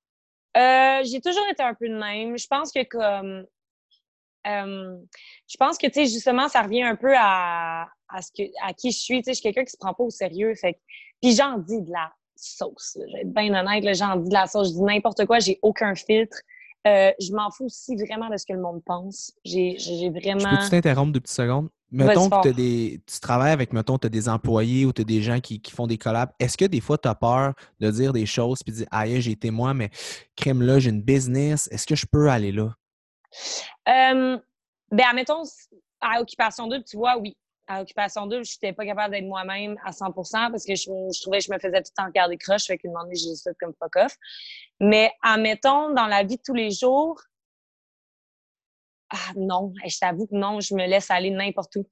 Euh, 0.56 1.02
j'ai 1.04 1.20
toujours 1.20 1.46
été 1.50 1.62
un 1.62 1.74
peu 1.74 1.88
de 1.88 1.98
même. 1.98 2.38
Je 2.38 2.46
pense 2.48 2.72
que 2.72 2.82
comme 2.84 3.46
euh, 4.46 4.96
je 5.48 5.56
pense 5.58 5.78
que, 5.78 5.86
tu 5.86 5.94
sais, 5.94 6.06
justement, 6.06 6.48
ça 6.48 6.62
revient 6.62 6.82
un 6.82 6.96
peu 6.96 7.14
à, 7.16 7.88
ce 8.20 8.30
que, 8.30 8.48
à 8.62 8.72
qui 8.72 8.92
je 8.92 8.98
suis. 8.98 9.18
Tu 9.18 9.24
sais, 9.24 9.30
je 9.32 9.34
suis 9.36 9.42
quelqu'un 9.42 9.64
qui 9.64 9.72
se 9.72 9.76
prend 9.78 9.94
pas 9.94 10.04
au 10.04 10.10
sérieux. 10.10 10.54
Fait 10.54 10.78
puis 11.22 11.34
j'en 11.34 11.58
dis 11.58 11.80
de 11.82 11.90
la 11.90 12.12
sauce. 12.36 12.96
Je 12.96 13.12
vais 13.12 13.22
être 13.22 13.32
bien 13.32 13.54
honnête, 13.54 13.96
j'en 13.96 14.16
dis 14.16 14.28
de 14.28 14.34
la 14.34 14.46
sauce. 14.46 14.68
Je 14.68 14.74
dis 14.74 14.82
n'importe 14.82 15.24
quoi, 15.26 15.38
j'ai 15.38 15.58
aucun 15.62 15.94
filtre. 15.94 16.36
Euh, 16.86 17.10
je 17.20 17.32
m'en 17.32 17.50
fous 17.50 17.64
aussi 17.64 17.96
vraiment 17.96 18.28
de 18.28 18.36
ce 18.36 18.46
que 18.46 18.52
le 18.52 18.60
monde 18.60 18.82
pense. 18.84 19.32
J'ai 19.44 19.76
vraiment. 20.10 20.38
Je 20.38 20.56
peux-tu 20.56 20.70
t'interrompre 20.70 21.12
deux 21.12 21.20
petites 21.20 21.36
secondes? 21.36 21.68
Mettons 21.90 22.28
que 22.28 22.48
des, 22.48 23.00
tu 23.06 23.20
travailles 23.20 23.52
avec, 23.52 23.72
mettons, 23.72 23.96
tu 23.96 24.06
as 24.06 24.10
des 24.10 24.28
employés 24.28 24.84
ou 24.84 24.92
tu 24.92 25.02
as 25.02 25.04
des 25.04 25.22
gens 25.22 25.38
qui, 25.40 25.62
font 25.70 25.86
des 25.86 25.98
collabs. 25.98 26.30
Est-ce 26.40 26.58
que 26.58 26.64
des 26.64 26.80
fois, 26.80 26.98
tu 26.98 27.08
as 27.08 27.14
peur 27.14 27.54
de 27.80 27.90
dire 27.90 28.12
des 28.12 28.26
choses 28.26 28.62
puis 28.62 28.72
de 28.72 28.78
dire, 28.78 28.88
aïe, 28.90 29.20
j'ai 29.20 29.30
été 29.30 29.50
moi, 29.50 29.72
mais 29.72 29.90
crème 30.34 30.62
là, 30.62 30.80
j'ai 30.80 30.90
une 30.90 31.00
business. 31.00 31.68
Est-ce 31.70 31.86
que 31.86 31.94
je 31.94 32.06
peux 32.06 32.28
aller 32.28 32.50
là? 32.50 32.74
Euh, 33.88 34.38
ben, 34.90 35.04
admettons, 35.08 35.42
à 36.00 36.20
Occupation 36.20 36.66
2, 36.66 36.82
tu 36.82 36.96
vois, 36.96 37.16
oui. 37.18 37.36
À 37.68 37.82
Occupation 37.82 38.26
2, 38.26 38.44
je 38.44 38.52
n'étais 38.54 38.72
pas 38.72 38.86
capable 38.86 39.12
d'être 39.12 39.26
moi-même 39.26 39.76
à 39.84 39.90
100 39.90 40.12
parce 40.12 40.64
que 40.64 40.76
je, 40.76 41.20
trouvais 41.20 41.38
que 41.38 41.44
je 41.44 41.52
me 41.52 41.58
faisais 41.58 41.82
tout 41.82 41.90
le 41.90 42.02
temps 42.02 42.06
regarder 42.06 42.36
croche, 42.36 42.66
fait 42.66 42.78
qu'une 42.78 42.92
moment 42.92 43.08
j'ai 43.12 43.34
ça 43.34 43.50
comme 43.58 43.74
fuck 43.74 43.96
off. 43.96 44.14
Mais 44.78 45.10
admettons, 45.20 45.92
dans 45.92 46.06
la 46.06 46.22
vie 46.22 46.36
de 46.36 46.42
tous 46.44 46.54
les 46.54 46.70
jours, 46.70 47.20
ah 49.10 49.32
non, 49.34 49.72
je 49.84 49.98
t'avoue 49.98 50.26
que 50.26 50.34
non, 50.34 50.60
je 50.60 50.74
me 50.74 50.86
laisse 50.86 51.10
aller 51.10 51.30
n'importe 51.30 51.74
où. 51.76 51.86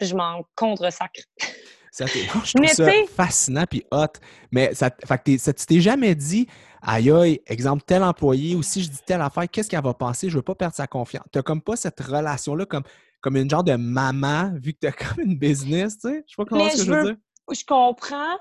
Je 0.00 0.14
m'en 0.14 0.42
contre-sacre. 0.54 1.22
Ça 1.96 2.04
je 2.44 2.52
trouve 2.52 2.66
ça 2.66 2.92
fascinant 3.08 3.64
puis 3.68 3.82
hot. 3.90 4.06
Mais 4.50 4.74
ça, 4.74 4.90
fait 4.90 5.22
que 5.24 5.38
ça, 5.38 5.54
tu 5.54 5.64
t'es 5.64 5.80
jamais 5.80 6.14
dit, 6.14 6.46
aïe 6.82 7.10
aïe, 7.10 7.40
exemple, 7.46 7.84
tel 7.86 8.02
employé 8.02 8.54
ou 8.54 8.62
si 8.62 8.82
je 8.82 8.90
dis 8.90 8.98
telle 9.06 9.22
affaire, 9.22 9.48
qu'est-ce 9.50 9.70
qu'elle 9.70 9.82
va 9.82 9.94
penser? 9.94 10.28
Je 10.28 10.36
veux 10.36 10.42
pas 10.42 10.54
perdre 10.54 10.74
sa 10.74 10.86
confiance. 10.86 11.24
Tu 11.32 11.38
n'as 11.38 11.42
comme 11.42 11.62
pas 11.62 11.74
cette 11.74 11.98
relation-là 11.98 12.66
comme, 12.66 12.82
comme 13.22 13.38
une 13.38 13.48
genre 13.48 13.64
de 13.64 13.76
maman, 13.76 14.52
vu 14.56 14.74
que 14.74 14.80
tu 14.80 14.86
as 14.88 14.92
comme 15.14 15.24
une 15.24 15.38
business, 15.38 15.98
tu 15.98 16.10
sais? 16.10 16.24
Je 16.26 16.34
sais 16.34 16.36
pas 16.36 16.44
comment 16.44 16.68
ce 16.68 16.76
que 16.76 16.84
je 16.84 16.92
veux 16.92 17.02
dire. 17.04 17.16
Je 17.50 17.64
comprends. 17.64 18.36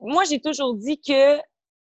Moi, 0.00 0.22
j'ai 0.30 0.40
toujours 0.40 0.76
dit 0.76 1.00
que 1.00 1.38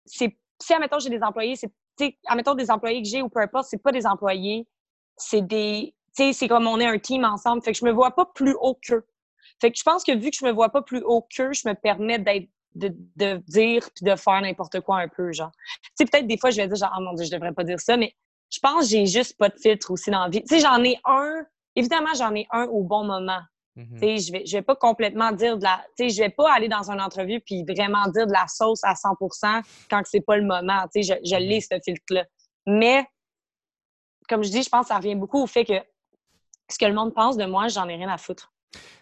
c'est 0.05 0.37
si, 0.63 0.75
admettons, 0.75 0.99
j'ai 0.99 1.11
des 1.11 1.23
employés, 1.23 1.57
c'est, 1.57 2.19
admettons, 2.27 2.55
des 2.55 2.71
employés 2.71 3.03
que 3.03 3.09
j'ai 3.09 3.23
ou 3.23 3.31
peu 3.31 3.41
importe, 3.41 3.69
c'est 3.71 3.83
pas 3.83 3.93
des 3.93 4.07
employés, 4.07 4.67
c'est 5.17 5.47
des, 5.47 5.95
tu 6.15 6.25
sais, 6.25 6.33
c'est 6.35 6.49
comme 6.49 6.67
on 6.67 6.79
est 6.79 6.87
un 6.87 6.99
team 6.99 7.25
ensemble. 7.25 7.63
Fait 7.63 7.73
que 7.73 7.79
je 7.79 7.85
me 7.87 7.93
vois 7.93 8.11
pas 8.11 8.27
plus 8.27 8.55
haut 8.61 8.79
qu'eux. 8.83 9.07
Fait 9.61 9.71
que 9.71 9.79
je 9.79 9.83
pense 9.83 10.05
que 10.05 10.13
vu 10.13 10.31
que 10.31 10.37
je 10.39 10.45
me 10.45 10.53
vois 10.53 10.71
pas 10.71 10.83
plus 10.83 11.03
haut 11.03 11.27
qu'eux, 11.35 11.53
je 11.53 11.69
me 11.69 11.75
permets 11.75 12.19
d'être 12.19 12.49
de, 12.77 12.95
de, 13.17 13.43
dire 13.49 13.89
puis 13.95 14.05
de 14.05 14.15
faire 14.17 14.41
n'importe 14.41 14.81
quoi 14.81 14.99
un 14.99 15.09
peu, 15.09 15.33
genre. 15.33 15.51
Tu 15.83 15.91
sais, 15.95 16.05
peut-être 16.05 16.27
des 16.27 16.39
fois, 16.39 16.51
je 16.51 16.57
vais 16.57 16.69
dire, 16.69 16.77
genre, 16.77 16.95
oh 16.97 17.01
mon 17.01 17.15
Dieu, 17.15 17.25
je 17.25 17.31
devrais 17.31 17.53
pas 17.53 17.65
dire 17.65 17.81
ça, 17.81 17.97
mais 17.97 18.15
je 18.51 18.59
pense 18.61 18.83
que 18.83 18.91
j'ai 18.91 19.07
juste 19.07 19.37
pas 19.39 19.49
de 19.49 19.59
filtre 19.59 19.91
aussi 19.91 20.11
dans 20.11 20.25
la 20.25 20.29
vie. 20.29 20.43
Tu 20.43 20.57
sais, 20.57 20.61
j'en 20.61 20.83
ai 20.85 20.99
un, 21.05 21.45
évidemment, 21.75 22.15
j'en 22.17 22.35
ai 22.35 22.47
un 22.53 22.65
au 22.65 22.83
bon 22.83 23.05
moment. 23.05 23.41
Mm-hmm. 23.77 23.95
Tu 23.95 23.99
sais, 24.01 24.19
je 24.19 24.33
vais, 24.33 24.47
je 24.47 24.57
vais 24.57 24.63
pas 24.63 24.77
complètement 24.77 25.33
dire 25.33 25.59
de 25.59 25.65
la, 25.65 25.85
tu 25.97 26.05
sais, 26.05 26.15
je 26.15 26.23
vais 26.23 26.31
pas 26.31 26.53
aller 26.53 26.69
dans 26.69 26.91
une 26.91 27.01
entrevue 27.01 27.41
puis 27.41 27.65
vraiment 27.65 28.07
dire 28.09 28.27
de 28.27 28.33
la 28.33 28.47
sauce 28.47 28.85
à 28.85 28.95
100% 28.95 29.63
quand 29.91 30.03
c'est 30.05 30.21
pas 30.21 30.37
le 30.37 30.45
moment. 30.45 30.83
Tu 30.95 31.03
sais, 31.03 31.15
je, 31.15 31.29
je 31.29 31.35
mm-hmm. 31.35 31.49
lis 31.49 31.63
ce 31.63 31.79
filtre-là. 31.83 32.25
Mais, 32.67 33.07
comme 34.29 34.45
je 34.45 34.51
dis, 34.51 34.63
je 34.63 34.69
pense 34.69 34.83
que 34.83 34.89
ça 34.89 34.97
revient 34.97 35.15
beaucoup 35.15 35.43
au 35.43 35.47
fait 35.47 35.65
que 35.65 35.81
ce 36.69 36.79
que 36.79 36.85
le 36.85 36.95
monde 36.95 37.15
pense 37.15 37.37
de 37.37 37.47
moi, 37.47 37.69
j'en 37.69 37.89
ai 37.89 37.97
rien 37.97 38.09
à 38.09 38.19
foutre. 38.19 38.53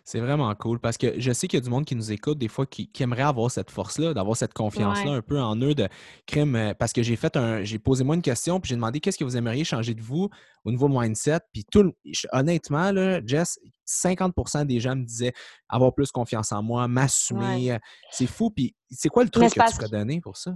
C'est 0.05 0.20
vraiment 0.20 0.55
cool 0.55 0.79
parce 0.81 0.98
que 0.98 1.18
je 1.18 1.33
sais 1.33 1.48
qu'il 1.48 1.59
y 1.59 1.62
a 1.62 1.64
du 1.64 1.70
monde 1.70 1.87
qui 1.87 1.96
nous 1.96 2.12
écoute 2.12 2.38
des 2.38 2.48
fois 2.48 2.66
qui, 2.66 2.90
aimerait 3.00 3.22
avoir 3.22 3.50
cette 3.50 3.70
force-là, 3.70 4.12
d'avoir 4.12 4.37
cette 4.37 4.53
confiance-là 4.53 5.12
un 5.12 5.22
peu 5.22 5.40
en 5.40 5.57
eux 5.57 5.74
de 5.74 5.88
crime. 6.27 6.57
Euh, 6.57 6.74
parce 6.74 6.92
que 6.92 7.03
j'ai 7.03 7.16
fait 7.16 7.37
un, 7.37 7.62
j'ai 7.64 7.79
posé 7.79 8.05
moi 8.05 8.14
une 8.14 8.22
question 8.22 8.61
puis 8.61 8.68
j'ai 8.68 8.74
demandé 8.74 9.00
qu'est-ce 9.00 9.16
que 9.16 9.24
vous 9.24 9.37
aimeriez 9.37 9.64
changer 9.64 9.94
de 9.94 10.03
vous 10.03 10.29
au 10.64 10.70
niveau 10.70 10.88
mindset. 10.88 11.40
Puis 11.53 11.64
tout, 11.64 11.92
honnêtement, 12.33 12.92
là, 12.92 13.20
Jess, 13.24 13.59
50% 13.87 14.66
des 14.66 14.79
gens 14.79 14.94
me 14.94 15.05
disaient 15.05 15.33
avoir 15.68 15.94
plus 15.94 16.11
confiance 16.11 16.53
en 16.53 16.62
moi, 16.62 16.87
m'assumer. 16.87 17.79
C'est 18.11 18.27
fou. 18.27 18.50
Puis 18.50 18.74
c'est 18.90 19.09
quoi 19.09 19.24
le 19.24 19.31
truc 19.31 19.53
que 19.53 19.70
tu 19.70 19.77
pourrais 19.77 19.88
donner 19.88 20.20
pour 20.20 20.37
ça? 20.37 20.53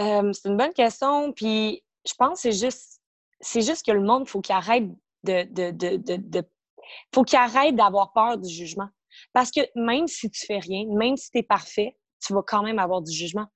Euh, 0.00 0.32
c'est 0.32 0.48
une 0.48 0.56
bonne 0.56 0.72
question. 0.72 1.32
Puis 1.32 1.82
je 2.06 2.14
pense 2.16 2.42
que 2.42 2.52
c'est 2.52 2.64
juste, 2.64 3.00
c'est 3.40 3.62
juste 3.62 3.84
que 3.84 3.92
le 3.92 4.02
monde, 4.02 4.22
il 4.26 4.30
faut 4.30 4.40
qu'il 4.40 4.54
arrête 4.54 4.84
de, 5.24 5.44
de, 5.52 5.70
de, 5.72 6.16
de 6.16 6.44
faut 7.14 7.24
qu'il 7.24 7.38
arrête 7.38 7.74
d'avoir 7.74 8.12
peur 8.12 8.38
du 8.38 8.48
jugement. 8.48 8.88
Parce 9.32 9.50
que 9.50 9.60
même 9.74 10.06
si 10.06 10.30
tu 10.30 10.46
fais 10.46 10.58
rien, 10.58 10.84
même 10.90 11.16
si 11.16 11.30
tu 11.30 11.38
es 11.38 11.42
parfait, 11.42 11.96
tu 12.24 12.32
vas 12.32 12.42
quand 12.46 12.62
même 12.62 12.78
avoir 12.78 13.02
du 13.02 13.12
jugement. 13.12 13.46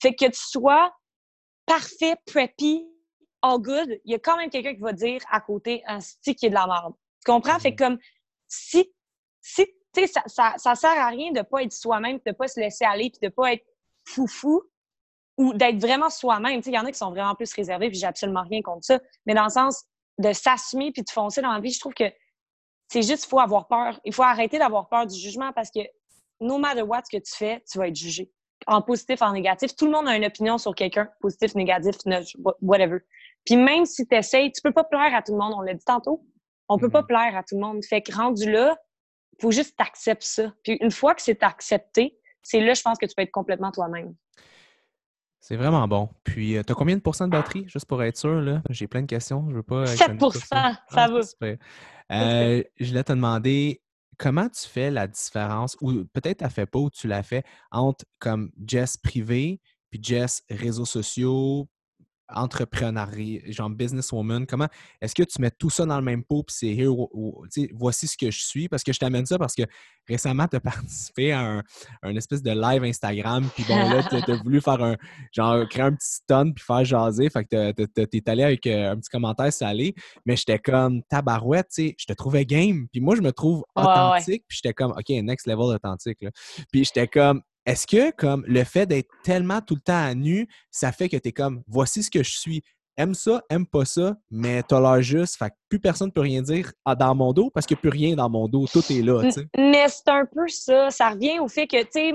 Fait 0.00 0.14
que 0.14 0.26
tu 0.26 0.40
sois 0.40 0.92
parfait, 1.66 2.16
preppy, 2.26 2.86
all 3.42 3.58
good, 3.58 4.00
il 4.04 4.12
y 4.12 4.14
a 4.14 4.18
quand 4.18 4.36
même 4.36 4.50
quelqu'un 4.50 4.74
qui 4.74 4.80
va 4.80 4.92
dire 4.92 5.20
à 5.30 5.40
côté 5.40 5.82
un 5.86 6.00
stick 6.00 6.38
qui 6.38 6.46
est 6.46 6.50
de 6.50 6.54
la 6.54 6.66
merde. 6.66 6.94
Tu 7.24 7.30
comprends? 7.30 7.58
Fait 7.58 7.70
mm-hmm. 7.70 7.76
comme 7.76 7.98
si, 8.48 8.92
si 9.40 9.66
tu 9.66 9.72
sais, 10.00 10.06
ça, 10.06 10.22
ça, 10.26 10.54
ça, 10.56 10.74
sert 10.74 10.90
à 10.90 11.08
rien 11.08 11.32
de 11.32 11.42
pas 11.42 11.62
être 11.62 11.72
soi-même, 11.72 12.18
de 12.24 12.32
pas 12.32 12.48
se 12.48 12.58
laisser 12.58 12.84
aller, 12.84 13.10
puis 13.10 13.28
de 13.28 13.32
pas 13.32 13.52
être 13.52 13.64
foufou 14.06 14.62
ou 15.36 15.52
d'être 15.54 15.78
vraiment 15.78 16.10
soi-même. 16.10 16.58
Tu 16.58 16.64
sais, 16.64 16.70
il 16.70 16.74
y 16.74 16.78
en 16.78 16.84
a 16.84 16.92
qui 16.92 16.98
sont 16.98 17.10
vraiment 17.10 17.34
plus 17.34 17.52
réservés, 17.52 17.88
puis 17.88 17.98
j'ai 17.98 18.06
absolument 18.06 18.42
rien 18.42 18.62
contre 18.62 18.84
ça. 18.84 19.00
Mais 19.26 19.34
dans 19.34 19.44
le 19.44 19.50
sens 19.50 19.84
de 20.18 20.32
s'assumer 20.32 20.92
puis 20.92 21.02
de 21.02 21.10
foncer 21.10 21.42
dans 21.42 21.52
la 21.52 21.60
vie, 21.60 21.72
je 21.72 21.80
trouve 21.80 21.94
que 21.94 22.04
c'est 22.92 23.00
juste, 23.00 23.24
il 23.24 23.28
faut 23.28 23.40
avoir 23.40 23.68
peur. 23.68 23.98
Il 24.04 24.12
faut 24.12 24.22
arrêter 24.22 24.58
d'avoir 24.58 24.86
peur 24.90 25.06
du 25.06 25.18
jugement 25.18 25.50
parce 25.54 25.70
que 25.70 25.80
no 26.42 26.58
matter 26.58 26.82
what 26.82 27.00
ce 27.10 27.16
que 27.16 27.22
tu 27.22 27.34
fais, 27.34 27.64
tu 27.70 27.78
vas 27.78 27.88
être 27.88 27.96
jugé. 27.96 28.30
En 28.66 28.82
positif, 28.82 29.22
en 29.22 29.32
négatif. 29.32 29.74
Tout 29.74 29.86
le 29.86 29.92
monde 29.92 30.06
a 30.08 30.14
une 30.14 30.26
opinion 30.26 30.58
sur 30.58 30.74
quelqu'un, 30.74 31.08
positif, 31.22 31.54
négatif, 31.54 31.96
whatever. 32.60 32.98
Puis 33.46 33.56
même 33.56 33.86
si 33.86 34.06
tu 34.06 34.14
essayes, 34.14 34.52
tu 34.52 34.60
peux 34.60 34.72
pas 34.72 34.84
plaire 34.84 35.14
à 35.14 35.22
tout 35.22 35.32
le 35.32 35.38
monde. 35.38 35.54
On 35.56 35.62
l'a 35.62 35.72
dit 35.72 35.84
tantôt. 35.84 36.22
On 36.68 36.78
peut 36.78 36.90
pas 36.90 37.00
mm-hmm. 37.00 37.06
plaire 37.06 37.36
à 37.36 37.42
tout 37.42 37.54
le 37.54 37.62
monde. 37.62 37.82
Fait 37.82 38.02
que 38.02 38.14
rendu 38.14 38.50
là, 38.50 38.76
faut 39.40 39.50
juste 39.50 39.74
t'accepter 39.74 40.26
ça. 40.26 40.52
Puis 40.62 40.76
une 40.82 40.90
fois 40.90 41.14
que 41.14 41.22
c'est 41.22 41.42
accepté, 41.42 42.18
c'est 42.42 42.60
là, 42.60 42.74
je 42.74 42.82
pense 42.82 42.98
que 42.98 43.06
tu 43.06 43.14
peux 43.14 43.22
être 43.22 43.32
complètement 43.32 43.72
toi-même. 43.72 44.14
C'est 45.42 45.56
vraiment 45.56 45.88
bon. 45.88 46.08
Puis, 46.22 46.56
euh, 46.56 46.62
tu 46.64 46.70
as 46.70 46.76
combien 46.76 46.94
de 46.94 47.00
pourcents 47.00 47.26
de 47.26 47.32
batterie, 47.32 47.64
juste 47.66 47.86
pour 47.86 48.00
être 48.04 48.16
sûr? 48.16 48.40
là 48.40 48.62
J'ai 48.70 48.86
plein 48.86 49.02
de 49.02 49.06
questions. 49.06 49.44
Je 49.50 49.56
veux 49.56 49.64
pas. 49.64 49.86
7 49.86 50.12
ça, 50.36 50.78
ça 50.88 51.08
va. 51.08 51.20
Euh, 52.12 52.62
je 52.78 52.88
voulais 52.88 53.02
te 53.02 53.12
demander 53.12 53.82
comment 54.18 54.48
tu 54.48 54.68
fais 54.68 54.92
la 54.92 55.08
différence, 55.08 55.76
ou 55.80 56.04
peut-être 56.12 56.44
tu 56.44 56.48
fait 56.48 56.66
pas 56.66 56.78
ou 56.78 56.90
tu 56.90 57.08
l'as 57.08 57.24
fait, 57.24 57.44
entre 57.72 58.04
comme 58.20 58.52
Jess 58.64 58.96
privé 58.96 59.60
puis 59.90 60.00
Jess 60.00 60.42
réseaux 60.48 60.84
sociaux, 60.84 61.68
entrepreneuriat, 62.34 63.40
genre 63.50 63.70
businesswoman? 63.70 64.46
Comment 64.46 64.68
est-ce 65.00 65.14
que 65.14 65.22
tu 65.22 65.40
mets 65.40 65.50
tout 65.50 65.70
ça 65.70 65.86
dans 65.86 65.96
le 65.96 66.04
même 66.04 66.24
pot 66.24 66.42
puis 66.42 66.56
c'est 66.58 66.74
here, 66.74 66.94
voici 67.74 68.06
ce 68.06 68.16
que 68.16 68.30
je 68.30 68.40
suis? 68.40 68.68
Parce 68.68 68.82
que 68.82 68.92
je 68.92 68.98
t'amène 68.98 69.26
ça 69.26 69.38
parce 69.38 69.54
que 69.54 69.62
récemment, 70.08 70.46
tu 70.48 70.56
as 70.56 70.60
participé 70.60 71.32
à 71.32 71.62
un, 72.02 72.16
espèce 72.16 72.42
de 72.42 72.50
live 72.50 72.84
Instagram, 72.84 73.48
puis 73.54 73.64
bon, 73.68 73.76
là, 73.76 74.02
tu 74.02 74.16
as, 74.16 74.36
voulu 74.42 74.60
faire 74.60 74.82
un, 74.82 74.96
genre, 75.32 75.68
créer 75.68 75.84
un 75.84 75.92
petit 75.92 76.14
stun 76.14 76.52
puis 76.52 76.64
faire 76.64 76.84
jaser. 76.84 77.30
Fait 77.30 77.44
que 77.44 77.72
tu 77.72 78.16
es 78.16 78.28
allé 78.28 78.42
avec 78.42 78.66
euh, 78.66 78.92
un 78.92 78.96
petit 78.96 79.10
commentaire 79.10 79.52
salé, 79.52 79.94
mais 80.26 80.36
j'étais 80.36 80.58
comme 80.58 81.02
tabarouette, 81.04 81.68
tu 81.72 81.88
sais, 81.88 81.94
je 81.98 82.06
te 82.06 82.12
trouvais 82.12 82.44
game. 82.44 82.86
Puis 82.92 83.00
moi, 83.00 83.16
je 83.16 83.22
me 83.22 83.32
trouve 83.32 83.64
authentique, 83.74 84.44
puis 84.48 84.58
j'étais 84.62 84.74
comme, 84.74 84.92
OK, 84.92 85.08
next 85.08 85.46
level 85.46 85.74
authentique. 85.74 86.18
Là. 86.22 86.30
Puis 86.70 86.84
j'étais 86.84 87.06
comme, 87.06 87.42
est-ce 87.64 87.86
que, 87.86 88.10
comme, 88.10 88.44
le 88.46 88.64
fait 88.64 88.86
d'être 88.86 89.10
tellement 89.22 89.60
tout 89.60 89.74
le 89.74 89.80
temps 89.80 90.04
à 90.04 90.14
nu, 90.14 90.48
ça 90.70 90.92
fait 90.92 91.08
que 91.08 91.16
tu 91.16 91.28
es 91.28 91.32
comme, 91.32 91.62
voici 91.66 92.02
ce 92.02 92.10
que 92.10 92.22
je 92.22 92.38
suis. 92.38 92.62
Aime 92.98 93.14
ça, 93.14 93.42
aime 93.48 93.66
pas 93.66 93.86
ça, 93.86 94.16
mais 94.30 94.62
t'as 94.62 94.78
l'air 94.78 95.00
juste. 95.00 95.36
Fait 95.36 95.48
que 95.48 95.54
plus 95.68 95.80
personne 95.80 96.08
ne 96.08 96.12
peut 96.12 96.20
rien 96.20 96.42
dire 96.42 96.72
dans 96.98 97.14
mon 97.14 97.32
dos 97.32 97.50
parce 97.50 97.66
a 97.70 97.76
plus 97.76 97.88
rien 97.88 98.14
dans 98.16 98.28
mon 98.28 98.48
dos. 98.48 98.66
Tout 98.66 98.84
est 98.90 99.00
là. 99.00 99.22
Mais 99.56 99.88
c'est 99.88 100.08
un 100.08 100.26
peu 100.26 100.46
ça. 100.48 100.90
Ça 100.90 101.10
revient 101.10 101.38
au 101.38 101.48
fait 101.48 101.66
que, 101.66 101.82
tu 101.84 101.88
sais, 101.92 102.12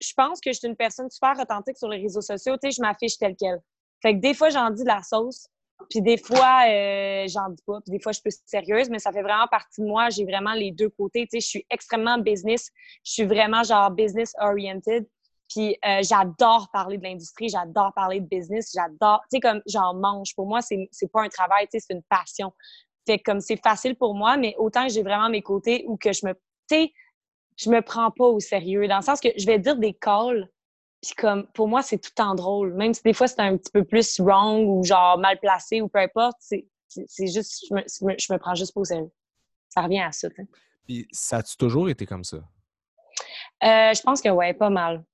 je 0.00 0.12
pense 0.14 0.40
que 0.40 0.52
je 0.52 0.58
suis 0.58 0.68
une 0.68 0.76
personne 0.76 1.08
super 1.10 1.34
authentique 1.40 1.78
sur 1.78 1.88
les 1.88 2.02
réseaux 2.02 2.20
sociaux. 2.20 2.56
Tu 2.62 2.70
sais, 2.70 2.76
je 2.76 2.82
m'affiche 2.82 3.16
telle 3.16 3.36
quelle. 3.36 3.58
Fait 4.02 4.14
que 4.14 4.20
des 4.20 4.34
fois, 4.34 4.50
j'en 4.50 4.70
dis 4.70 4.82
de 4.82 4.88
la 4.88 5.02
sauce. 5.02 5.48
Puis 5.90 6.02
des 6.02 6.16
fois, 6.18 6.64
euh, 6.68 7.26
j'en 7.28 7.50
dis 7.50 7.62
pas. 7.66 7.80
Puis 7.80 7.92
des 7.92 8.00
fois, 8.00 8.12
je 8.12 8.16
suis 8.16 8.22
plus 8.22 8.38
sérieuse, 8.44 8.90
mais 8.90 8.98
ça 8.98 9.12
fait 9.12 9.22
vraiment 9.22 9.46
partie 9.48 9.80
de 9.80 9.86
moi. 9.86 10.10
J'ai 10.10 10.24
vraiment 10.24 10.52
les 10.52 10.72
deux 10.72 10.90
côtés. 10.90 11.22
Tu 11.22 11.38
sais, 11.38 11.40
je 11.40 11.46
suis 11.46 11.66
extrêmement 11.70 12.18
business. 12.18 12.70
Je 13.04 13.12
suis 13.12 13.24
vraiment 13.24 13.62
genre 13.62 13.90
business 13.90 14.32
oriented. 14.40 15.06
Puis 15.48 15.76
euh, 15.84 16.02
j'adore 16.02 16.68
parler 16.72 16.98
de 16.98 17.04
l'industrie, 17.04 17.48
j'adore 17.48 17.92
parler 17.94 18.20
de 18.20 18.26
business, 18.26 18.70
j'adore, 18.74 19.22
tu 19.30 19.36
sais, 19.36 19.40
comme 19.40 19.62
j'en 19.66 19.94
mange. 19.94 20.34
Pour 20.34 20.46
moi, 20.46 20.60
c'est, 20.60 20.88
c'est 20.92 21.10
pas 21.10 21.22
un 21.22 21.28
travail, 21.28 21.66
tu 21.66 21.78
sais, 21.78 21.86
c'est 21.88 21.94
une 21.94 22.02
passion. 22.02 22.52
Fait 23.06 23.18
comme 23.18 23.40
c'est 23.40 23.56
facile 23.56 23.96
pour 23.96 24.14
moi, 24.14 24.36
mais 24.36 24.54
autant 24.58 24.86
j'ai 24.88 25.02
vraiment 25.02 25.30
mes 25.30 25.42
côtés 25.42 25.84
où 25.88 25.96
que 25.96 26.12
je 26.12 26.26
me, 26.26 26.34
tu 26.34 26.40
sais, 26.70 26.92
je 27.56 27.70
me 27.70 27.80
prends 27.80 28.10
pas 28.10 28.26
au 28.26 28.40
sérieux. 28.40 28.86
Dans 28.86 28.98
le 28.98 29.02
sens 29.02 29.20
que 29.20 29.28
je 29.36 29.46
vais 29.46 29.58
dire 29.58 29.76
des 29.76 29.94
calls 29.94 30.48
puis 31.02 31.14
comme, 31.14 31.46
pour 31.48 31.68
moi, 31.68 31.82
c'est 31.82 31.98
tout 31.98 32.10
le 32.12 32.22
temps 32.22 32.34
drôle. 32.34 32.74
Même 32.74 32.92
si 32.92 33.02
des 33.02 33.12
fois, 33.12 33.28
c'est 33.28 33.40
un 33.40 33.56
petit 33.56 33.70
peu 33.70 33.84
plus 33.84 34.20
wrong 34.20 34.66
ou 34.66 34.84
genre 34.84 35.18
mal 35.18 35.38
placé 35.38 35.80
ou 35.80 35.88
peu 35.88 36.00
importe, 36.00 36.36
c'est 36.40 37.26
juste, 37.26 37.66
je 37.68 37.74
me, 37.74 37.82
je 37.86 38.32
me, 38.32 38.38
prends 38.38 38.54
juste 38.54 38.72
pour 38.72 38.86
sérieux. 38.86 39.10
Ça 39.68 39.82
revient 39.82 40.00
à 40.00 40.12
ça. 40.12 40.28
Puis 40.86 41.06
ça 41.12 41.38
a-tu 41.38 41.56
toujours 41.56 41.88
été 41.88 42.06
comme 42.06 42.24
ça? 42.24 42.38
Euh, 43.62 43.92
je 43.94 44.02
pense 44.02 44.20
que 44.20 44.28
ouais, 44.28 44.54
pas 44.54 44.70
mal. 44.70 45.04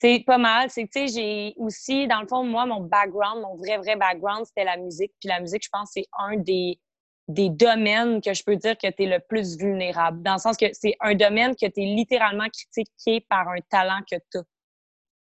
C'est 0.00 0.22
pas 0.24 0.38
mal. 0.38 0.70
C'est 0.70 0.84
tu 0.84 1.08
sais, 1.08 1.08
j'ai 1.08 1.54
aussi, 1.56 2.06
dans 2.06 2.20
le 2.20 2.28
fond, 2.28 2.44
moi, 2.44 2.64
mon 2.66 2.80
background, 2.80 3.42
mon 3.42 3.56
vrai, 3.56 3.78
vrai 3.78 3.96
background, 3.96 4.46
c'était 4.46 4.64
la 4.64 4.76
musique. 4.76 5.12
Puis 5.20 5.28
la 5.28 5.40
musique, 5.40 5.64
je 5.64 5.68
pense, 5.72 5.90
c'est 5.92 6.06
un 6.18 6.36
des, 6.36 6.78
des 7.26 7.50
domaines 7.50 8.20
que 8.20 8.32
je 8.32 8.44
peux 8.44 8.56
dire 8.56 8.78
que 8.78 8.90
tu 8.90 9.02
es 9.02 9.06
le 9.06 9.20
plus 9.20 9.56
vulnérable. 9.56 10.22
Dans 10.22 10.34
le 10.34 10.38
sens 10.38 10.56
que 10.56 10.66
c'est 10.72 10.96
un 11.00 11.14
domaine 11.14 11.54
que 11.54 11.66
tu 11.66 11.82
es 11.82 11.86
littéralement 11.86 12.46
critiqué 12.48 13.26
par 13.28 13.48
un 13.48 13.60
talent 13.68 14.00
que 14.08 14.16
tu 14.30 14.38
as. 14.38 14.42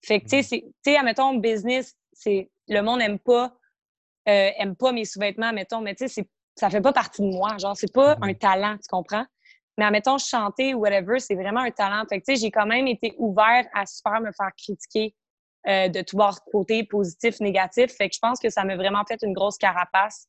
Fait 0.03 0.21
que, 0.21 0.27
tu 0.27 0.43
sais, 0.43 0.97
admettons, 0.97 1.35
business, 1.35 1.95
c'est 2.13 2.49
le 2.67 2.81
monde 2.81 3.01
aime 3.01 3.19
pas, 3.19 3.53
euh, 4.27 4.49
aime 4.57 4.75
pas 4.75 4.91
mes 4.91 5.05
sous-vêtements, 5.05 5.53
mettons, 5.53 5.81
mais 5.81 5.95
tu 5.95 6.07
sais, 6.07 6.27
ça 6.55 6.69
fait 6.69 6.81
pas 6.81 6.93
partie 6.93 7.21
de 7.21 7.27
moi. 7.27 7.57
Genre, 7.57 7.75
c'est 7.75 7.93
pas 7.93 8.17
un 8.21 8.33
talent, 8.33 8.75
tu 8.77 8.87
comprends? 8.89 9.25
Mais 9.77 9.85
admettons, 9.85 10.17
chanter 10.17 10.73
ou 10.73 10.79
whatever, 10.79 11.19
c'est 11.19 11.35
vraiment 11.35 11.61
un 11.61 11.71
talent. 11.71 12.03
Fait 12.09 12.19
que, 12.19 12.25
tu 12.25 12.35
sais, 12.35 12.41
j'ai 12.41 12.51
quand 12.51 12.65
même 12.65 12.87
été 12.87 13.13
ouvert 13.17 13.65
à 13.73 13.85
super 13.85 14.19
me 14.21 14.31
faire 14.31 14.49
critiquer 14.57 15.15
euh, 15.67 15.87
de 15.87 16.01
tout 16.01 16.17
bord 16.17 16.43
côté, 16.45 16.83
positif, 16.83 17.39
négatif. 17.39 17.91
Fait 17.91 18.09
que 18.09 18.15
je 18.15 18.19
pense 18.19 18.39
que 18.39 18.49
ça 18.49 18.63
m'a 18.63 18.75
vraiment 18.75 19.03
fait 19.07 19.21
une 19.21 19.33
grosse 19.33 19.57
carapace. 19.57 20.27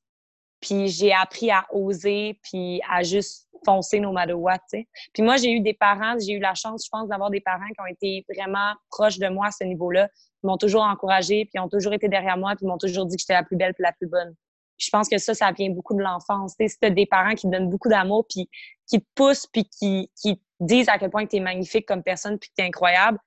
Puis 0.60 0.88
j'ai 0.88 1.12
appris 1.12 1.50
à 1.50 1.66
oser, 1.72 2.38
puis 2.42 2.80
à 2.88 3.02
juste 3.02 3.48
foncer 3.64 4.00
no 4.00 4.12
matter 4.12 4.34
what. 4.34 4.58
Puis 4.70 5.22
moi, 5.22 5.36
j'ai 5.36 5.50
eu 5.52 5.60
des 5.60 5.74
parents, 5.74 6.16
j'ai 6.18 6.34
eu 6.34 6.38
la 6.38 6.54
chance, 6.54 6.84
je 6.84 6.88
pense, 6.90 7.08
d'avoir 7.08 7.30
des 7.30 7.40
parents 7.40 7.66
qui 7.68 7.80
ont 7.80 7.86
été 7.86 8.24
vraiment 8.28 8.74
proches 8.90 9.18
de 9.18 9.28
moi 9.28 9.46
à 9.46 9.50
ce 9.50 9.64
niveau-là. 9.64 10.08
Ils 10.42 10.46
m'ont 10.46 10.56
toujours 10.56 10.82
encouragée, 10.82 11.44
puis 11.44 11.52
ils 11.54 11.60
ont 11.60 11.68
toujours 11.68 11.92
été 11.92 12.08
derrière 12.08 12.36
moi, 12.36 12.54
puis 12.56 12.64
ils 12.64 12.68
m'ont 12.68 12.78
toujours 12.78 13.06
dit 13.06 13.16
que 13.16 13.20
j'étais 13.20 13.34
la 13.34 13.42
plus 13.42 13.56
belle 13.56 13.74
puis 13.74 13.82
la 13.82 13.92
plus 13.92 14.06
bonne. 14.08 14.34
je 14.76 14.90
pense 14.90 15.08
que 15.08 15.18
ça, 15.18 15.34
ça 15.34 15.50
vient 15.52 15.70
beaucoup 15.70 15.94
de 15.94 16.02
l'enfance. 16.02 16.54
Tu 16.56 16.68
si 16.68 16.76
des 16.92 17.06
parents 17.06 17.34
qui 17.34 17.46
te 17.46 17.52
donnent 17.52 17.70
beaucoup 17.70 17.88
d'amour, 17.88 18.26
puis 18.28 18.48
qui 18.86 19.00
te 19.00 19.06
poussent, 19.14 19.46
puis 19.46 19.64
qui, 19.64 20.10
qui 20.20 20.40
disent 20.60 20.88
à 20.88 20.98
quel 20.98 21.10
point 21.10 21.26
tu 21.26 21.36
es 21.36 21.40
magnifique 21.40 21.86
comme 21.86 22.02
personne, 22.02 22.38
puis 22.38 22.50
que 22.50 22.54
tu 22.56 22.62
es 22.62 22.66
incroyable, 22.66 23.18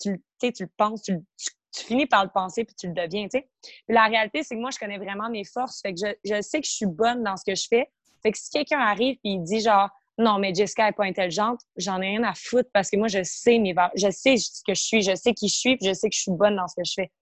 tu, 0.00 0.22
tu 0.40 0.52
le 0.60 0.70
penses, 0.76 1.02
tu, 1.02 1.18
tu, 1.38 1.50
tu 1.76 1.84
finis 1.84 2.06
par 2.06 2.24
le 2.24 2.30
penser 2.30 2.64
puis 2.64 2.74
tu 2.74 2.86
le 2.86 2.94
deviens, 2.94 3.24
tu 3.24 3.38
sais. 3.38 3.48
La 3.88 4.06
réalité, 4.06 4.42
c'est 4.42 4.54
que 4.54 4.60
moi, 4.60 4.70
je 4.70 4.78
connais 4.78 4.98
vraiment 4.98 5.28
mes 5.28 5.44
forces. 5.44 5.80
Fait 5.80 5.92
que 5.92 6.00
je, 6.00 6.12
je, 6.24 6.40
sais 6.40 6.60
que 6.60 6.66
je 6.66 6.72
suis 6.72 6.86
bonne 6.86 7.22
dans 7.22 7.36
ce 7.36 7.44
que 7.44 7.54
je 7.54 7.66
fais. 7.68 7.90
Fait 8.22 8.32
que 8.32 8.38
si 8.38 8.50
quelqu'un 8.50 8.80
arrive 8.80 9.16
et 9.24 9.30
il 9.30 9.42
dit 9.42 9.60
genre 9.60 9.90
non, 10.18 10.38
mais 10.38 10.54
Jessica 10.54 10.86
n'est 10.86 10.92
pas 10.92 11.04
intelligente, 11.04 11.60
j'en 11.76 12.00
ai 12.00 12.08
rien 12.08 12.24
à 12.24 12.32
foutre 12.34 12.70
parce 12.72 12.90
que 12.90 12.96
moi, 12.96 13.08
je 13.08 13.22
sais 13.22 13.58
mes 13.58 13.74
je 13.94 14.10
sais 14.10 14.38
ce 14.38 14.62
que 14.66 14.72
je 14.74 14.82
suis, 14.82 15.02
je 15.02 15.14
sais 15.14 15.34
qui 15.34 15.48
je 15.48 15.54
suis, 15.54 15.76
puis 15.76 15.88
je 15.88 15.92
sais 15.92 16.08
que 16.08 16.16
je 16.16 16.22
suis 16.22 16.32
bonne 16.32 16.56
dans 16.56 16.66
ce 16.66 16.74
que 16.74 16.84
je 16.84 16.92
fais. 16.94 17.12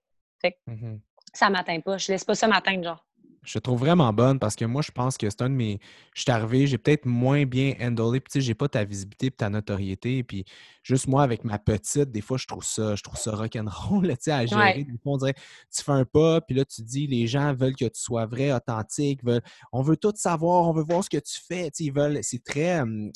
Fait 0.41 0.53
que 0.53 0.57
Mmh 0.67 1.01
ça 1.35 1.51
m'atteint 1.51 1.81
pas. 1.81 1.99
Je 1.99 2.13
laisse 2.13 2.25
pas 2.25 2.35
ça 2.35 2.47
m'atteindre, 2.47 2.85
genre. 2.85 3.04
Je 3.45 3.59
trouve 3.59 3.79
vraiment 3.81 4.13
bonne 4.13 4.39
parce 4.39 4.57
que 4.57 4.65
moi, 4.65 4.81
je 4.83 4.91
pense 4.91 5.17
que 5.19 5.29
c'est 5.29 5.43
un 5.43 5.51
de 5.51 5.55
mes. 5.55 5.79
Je 6.15 6.23
suis 6.23 6.31
arrivé, 6.31 6.67
j'ai 6.67 6.79
peut-être 6.79 7.05
moins 7.07 7.45
bien 7.45 7.75
handlé, 7.81 8.21
puis 8.21 8.31
tu 8.33 8.41
sais, 8.41 8.47
j'ai 8.47 8.55
pas 8.55 8.69
ta 8.69 8.85
visibilité 8.85 9.27
et 9.27 9.31
ta 9.31 9.51
notoriété. 9.51 10.23
Puis 10.23 10.45
juste 10.83 11.07
moi, 11.09 11.23
avec 11.23 11.45
ma 11.45 11.59
petite, 11.59 12.11
des 12.11 12.21
fois, 12.21 12.39
je 12.39 12.47
trouve 12.47 12.65
ça, 12.65 12.95
je 12.95 13.03
trouve 13.03 13.19
ça 13.19 13.33
rock'n'roll, 13.37 14.09
tu 14.09 14.17
sais, 14.21 14.33
à 14.33 14.47
gérer. 14.47 14.61
Ouais. 14.63 14.85
Des 14.85 14.99
fois, 15.03 15.13
on 15.13 15.17
dirait, 15.19 15.35
tu 15.75 15.83
fais 15.83 15.93
un 15.93 16.05
pas, 16.05 16.41
puis 16.41 16.57
là, 16.57 16.65
tu 16.65 16.83
dis, 16.83 17.07
les 17.07 17.27
gens 17.27 17.53
veulent 17.55 17.77
que 17.77 17.85
tu 17.85 18.01
sois 18.01 18.27
vrai, 18.27 18.53
authentique, 18.53 19.23
veulent, 19.25 19.43
on 19.73 19.83
veut 19.83 19.97
tout 19.97 20.13
savoir, 20.17 20.69
on 20.69 20.73
veut 20.73 20.85
voir 20.85 21.05
ce 21.05 21.11
que 21.11 21.19
tu 21.19 21.41
fais. 21.47 21.65
Tu 21.71 21.71
sais, 21.75 21.85
ils 21.85 21.93
veulent, 21.93 22.19
c'est 22.23 22.43
très. 22.43 22.81
euh, 22.81 23.11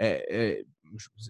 euh, 0.00 0.54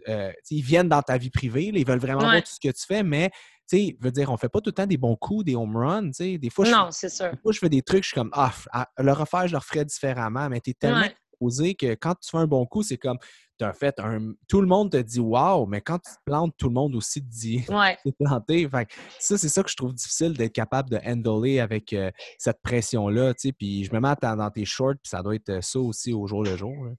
euh, 0.09 0.33
ils 0.51 0.63
viennent 0.63 0.89
dans 0.89 1.03
ta 1.03 1.19
vie 1.19 1.31
privée, 1.31 1.73
là, 1.73 1.79
ils 1.79 1.87
veulent 1.87 1.99
vraiment 1.99 2.23
Ouais. 2.23 2.31
voir 2.31 2.43
tout 2.43 2.53
ce 2.53 2.61
que 2.61 2.73
tu 2.73 2.85
fais, 2.87 3.03
mais 3.03 3.31
sais, 3.77 3.97
veut 4.01 4.11
dire, 4.11 4.31
on 4.31 4.37
fait 4.37 4.49
pas 4.49 4.61
tout 4.61 4.71
le 4.71 4.75
temps 4.75 4.87
des 4.87 4.97
bons 4.97 5.17
coups, 5.17 5.45
des 5.45 5.55
home 5.57 5.77
runs, 5.77 6.07
tu 6.09 6.13
sais. 6.15 6.39
Des 6.39 6.51
fois, 6.51 6.65
je, 6.65 6.73
Non, 6.73 6.89
c'est 6.91 7.09
sûr. 7.09 7.31
des 7.31 7.37
fois, 7.39 7.53
je 7.53 7.59
fais 7.59 7.69
des 7.69 7.83
trucs, 7.83 8.03
je 8.05 8.09
suis 8.09 8.15
comme, 8.15 8.31
ah, 8.33 8.53
à 8.73 8.87
le 8.99 9.13
refaire, 9.13 9.47
je 9.47 9.53
le 9.53 9.59
referais 9.59 9.85
différemment, 9.85 10.49
mais 10.49 10.61
tu 10.61 10.71
es 10.71 10.75
tellement 10.75 11.01
Ouais. 11.03 11.15
exposé 11.33 11.75
que 11.75 11.95
quand 11.95 12.15
tu 12.21 12.31
fais 12.31 12.39
un 12.39 12.47
bon 12.47 12.65
coup, 12.67 12.83
c'est 12.83 12.97
comme, 12.97 13.19
tu 13.59 13.65
as 13.65 13.73
fait 13.73 13.99
un. 13.99 14.35
Tout 14.49 14.61
le 14.61 14.69
monde 14.69 14.93
te 14.93 14.97
dit 14.99 15.19
wow, 15.19 15.67
mais 15.67 15.81
quand 15.81 15.99
tu 15.99 16.11
te 16.13 16.19
plantes, 16.25 16.55
tout 16.57 16.69
le 16.69 16.75
monde 16.75 16.95
aussi 16.95 17.21
te 17.21 17.29
dit 17.29 17.65
Ouais. 17.69 17.99
t'es 18.05 18.13
planté. 18.13 18.69
Fait 18.69 18.87
que 18.87 18.95
ça, 19.19 19.37
c'est 19.37 19.49
ça 19.49 19.63
que 19.65 19.71
je 19.71 19.75
trouve 19.77 19.93
difficile 19.95 20.33
d'être 20.35 20.53
capable 20.53 20.91
de 20.91 20.99
handler 21.05 21.59
avec 21.59 21.93
euh, 21.93 22.11
cette 22.39 22.63
pression-là, 22.63 23.35
tu 23.35 23.49
sais. 23.49 23.53
Puis 23.53 23.85
je 23.85 23.93
me 23.93 23.99
mets 24.01 24.15
à- 24.23 24.37
dans 24.37 24.51
tes 24.51 24.65
shorts, 24.65 24.95
puis 25.03 25.09
ça 25.11 25.23
doit 25.23 25.35
être 25.35 25.49
euh, 25.49 25.61
ça 25.61 25.81
aussi 25.81 26.13
au 26.13 26.27
jour 26.29 26.45
le 26.45 26.57
jour. 26.57 26.73
là. 26.85 26.93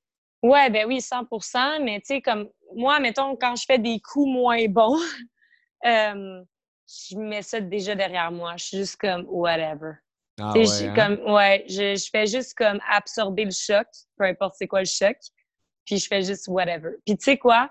Ouais, 0.43 0.69
ben 0.69 0.85
oui, 0.87 0.99
100% 1.01 1.83
mais 1.83 1.99
tu 1.99 2.07
sais, 2.15 2.21
comme 2.21 2.47
moi, 2.75 2.99
mettons, 2.99 3.35
quand 3.37 3.55
je 3.55 3.63
fais 3.65 3.79
des 3.79 3.99
coups 4.01 4.27
moins 4.29 4.65
bons, 4.67 4.97
euh, 5.85 6.41
je 7.09 7.17
mets 7.17 7.41
ça 7.41 7.59
déjà 7.61 7.95
derrière 7.95 8.31
moi. 8.31 8.55
Je 8.57 8.63
suis 8.65 8.77
juste 8.77 8.97
comme 8.97 9.25
whatever. 9.27 9.93
Ah 10.39 10.53
ouais, 10.53 10.65
je- 10.65 10.85
hein? 10.85 10.93
comme, 10.95 11.33
ouais, 11.33 11.65
je, 11.67 11.95
je 11.95 12.09
fais 12.09 12.25
juste 12.25 12.53
comme 12.55 12.79
absorber 12.89 13.45
le 13.45 13.51
choc, 13.51 13.87
peu 14.17 14.25
importe 14.25 14.55
c'est 14.57 14.67
quoi 14.67 14.79
le 14.79 14.85
choc, 14.85 15.17
puis 15.85 15.97
je 15.97 16.07
fais 16.07 16.21
juste 16.21 16.47
whatever. 16.47 16.91
Puis 17.05 17.17
tu 17.17 17.23
sais 17.25 17.37
quoi? 17.37 17.69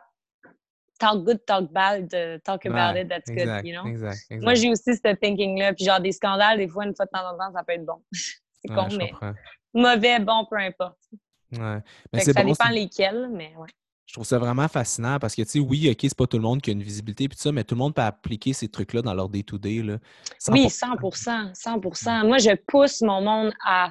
Talk 0.98 1.24
good, 1.24 1.44
talk 1.46 1.70
bad, 1.72 2.12
uh, 2.12 2.40
talk 2.42 2.66
about 2.66 2.94
Ouais, 2.94 3.02
it, 3.02 3.08
that's 3.08 3.30
exact, 3.30 3.62
good, 3.62 3.66
you 3.68 3.72
know? 3.80 3.88
exact, 3.88 4.18
exact. 4.30 4.42
Moi, 4.42 4.54
j'ai 4.54 4.68
aussi 4.70 4.96
ce 4.96 5.14
thinking-là, 5.14 5.72
puis 5.72 5.84
genre 5.84 6.00
des 6.00 6.10
scandales, 6.12 6.58
des 6.58 6.68
fois, 6.68 6.84
une 6.84 6.94
fois 6.94 7.06
de 7.06 7.10
temps 7.10 7.26
en 7.32 7.38
temps, 7.38 7.52
ça 7.52 7.62
peut 7.64 7.74
être 7.74 7.84
bon. 7.84 8.02
c'est 8.12 8.68
Ouais, 8.68 8.74
con, 8.74 8.88
mais 8.96 9.10
comprends. 9.10 9.32
mauvais, 9.72 10.18
bon, 10.18 10.44
peu 10.50 10.56
importe. 10.56 10.98
Ouais. 11.52 11.78
Mais 12.12 12.24
ça 12.24 12.42
bon, 12.42 12.50
dépend 12.50 12.68
lesquels, 12.68 13.28
mais 13.32 13.54
ouais. 13.56 13.68
Je 14.08 14.14
trouve 14.14 14.24
ça 14.24 14.38
vraiment 14.38 14.68
fascinant 14.68 15.18
parce 15.18 15.34
que, 15.34 15.42
tu 15.42 15.48
sais, 15.50 15.58
oui, 15.58 15.90
OK, 15.90 15.98
c'est 16.00 16.16
pas 16.16 16.26
tout 16.26 16.38
le 16.38 16.42
monde 16.42 16.62
qui 16.62 16.70
a 16.70 16.72
une 16.72 16.82
visibilité 16.82 17.28
puis 17.28 17.36
tout 17.36 17.42
ça, 17.42 17.52
mais 17.52 17.62
tout 17.62 17.74
le 17.74 17.80
monde 17.80 17.94
peut 17.94 18.00
appliquer 18.00 18.54
ces 18.54 18.66
trucs-là 18.66 19.02
dans 19.02 19.12
leur 19.12 19.28
day-to-day. 19.28 19.82
là. 19.82 19.98
Oui, 20.48 20.66
100%. 20.66 21.54
100 21.54 21.80
100 21.92 22.24
Moi, 22.24 22.38
je 22.38 22.56
pousse 22.66 23.02
mon 23.02 23.20
monde 23.20 23.52
à. 23.66 23.90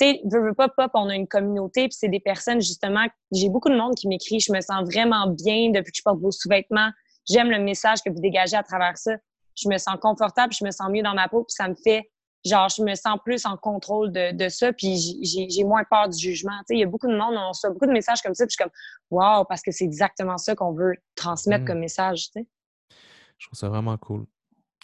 Tu 0.00 0.06
sais, 0.06 0.20
veux, 0.24 0.48
veux 0.48 0.54
pas, 0.54 0.68
pop, 0.68 0.90
on 0.94 1.08
a 1.08 1.14
une 1.14 1.28
communauté, 1.28 1.82
puis 1.82 1.96
c'est 1.96 2.08
des 2.08 2.18
personnes, 2.18 2.60
justement. 2.60 3.06
J'ai 3.30 3.48
beaucoup 3.48 3.68
de 3.68 3.76
monde 3.76 3.94
qui 3.94 4.08
m'écrit 4.08 4.40
Je 4.40 4.52
me 4.52 4.60
sens 4.60 4.82
vraiment 4.82 5.28
bien 5.28 5.70
depuis 5.70 5.92
que 5.92 5.98
je 5.98 6.02
porte 6.02 6.18
vos 6.18 6.32
sous-vêtements. 6.32 6.90
J'aime 7.30 7.48
le 7.48 7.60
message 7.60 8.00
que 8.04 8.10
vous 8.10 8.20
dégagez 8.20 8.56
à 8.56 8.64
travers 8.64 8.98
ça. 8.98 9.12
Je 9.54 9.68
me 9.68 9.78
sens 9.78 9.94
confortable, 10.02 10.52
je 10.52 10.64
me 10.64 10.72
sens 10.72 10.90
mieux 10.90 11.04
dans 11.04 11.14
ma 11.14 11.28
peau, 11.28 11.44
puis 11.44 11.54
ça 11.54 11.68
me 11.68 11.76
fait. 11.76 12.10
Genre, 12.44 12.68
je 12.68 12.82
me 12.82 12.94
sens 12.96 13.18
plus 13.24 13.46
en 13.46 13.56
contrôle 13.56 14.10
de, 14.12 14.32
de 14.36 14.48
ça, 14.48 14.72
puis 14.72 14.96
j'ai- 15.22 15.64
moins 15.64 15.84
peur 15.88 16.08
du 16.08 16.18
jugement. 16.18 16.58
Tu 16.60 16.64
sais, 16.68 16.74
il 16.74 16.80
y 16.80 16.82
a 16.82 16.86
beaucoup 16.86 17.06
de 17.06 17.16
monde, 17.16 17.34
on 17.36 17.48
reçoit 17.48 17.70
beaucoup 17.70 17.86
de 17.86 17.92
messages 17.92 18.20
comme 18.20 18.34
ça, 18.34 18.44
puis 18.46 18.56
je 18.58 18.62
suis 18.62 18.64
comme, 18.64 18.72
waouh, 19.10 19.44
parce 19.48 19.62
que 19.62 19.70
c'est 19.70 19.84
exactement 19.84 20.38
ça 20.38 20.54
qu'on 20.56 20.72
veut 20.72 20.94
transmettre 21.14 21.62
Mm. 21.62 21.66
comme 21.66 21.78
message, 21.78 22.24
tu 22.32 22.40
sais. 22.40 22.46
Je 23.38 23.46
trouve 23.46 23.58
ça 23.58 23.68
vraiment 23.68 23.96
cool. 23.96 24.26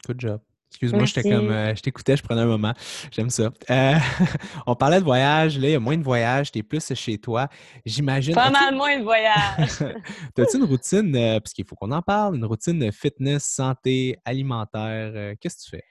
Good 0.07 0.21
job. 0.21 0.41
Excuse-moi, 0.71 1.07
j'étais 1.07 1.23
comme, 1.23 1.51
euh, 1.51 1.75
je 1.75 1.81
t'écoutais, 1.81 2.17
je 2.17 2.23
prenais 2.23 2.43
un 2.43 2.47
moment. 2.47 2.75
J'aime 3.11 3.31
ça. 3.31 3.51
Euh, 3.71 3.95
on 4.67 4.77
parlait 4.77 4.99
de 5.01 5.05
voyage, 5.05 5.59
là, 5.59 5.69
il 5.69 5.73
y 5.73 5.75
a 5.75 5.81
moins 5.81 5.97
de 5.97 6.03
voyages, 6.03 6.53
t'es 6.53 6.63
plus 6.63 6.93
chez 6.95 7.19
toi. 7.19 7.49
J'imagine. 7.87 8.35
Pas 8.35 8.51
mal 8.51 8.75
moins 8.75 8.99
de 8.99 9.03
voyage. 9.03 9.69
T'as-tu 10.35 10.59
une 10.59 10.65
routine, 10.65 11.17
euh, 11.17 11.41
parce 11.41 11.53
qu'il 11.55 11.65
faut 11.65 11.75
qu'on 11.75 11.91
en 11.91 12.03
parle, 12.03 12.37
une 12.37 12.45
routine 12.45 12.93
fitness, 12.93 13.45
santé, 13.45 14.19
alimentaire? 14.25 15.13
euh, 15.15 15.35
Qu'est-ce 15.41 15.57
que 15.57 15.63
tu 15.65 15.71
fais? 15.71 15.85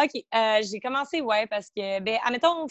OK. 0.00 0.10
euh, 0.34 0.62
j'ai 0.62 0.80
commencé, 0.80 1.20
ouais, 1.20 1.46
parce 1.46 1.68
que, 1.68 2.00
ben, 2.00 2.18
admettons, 2.24 2.66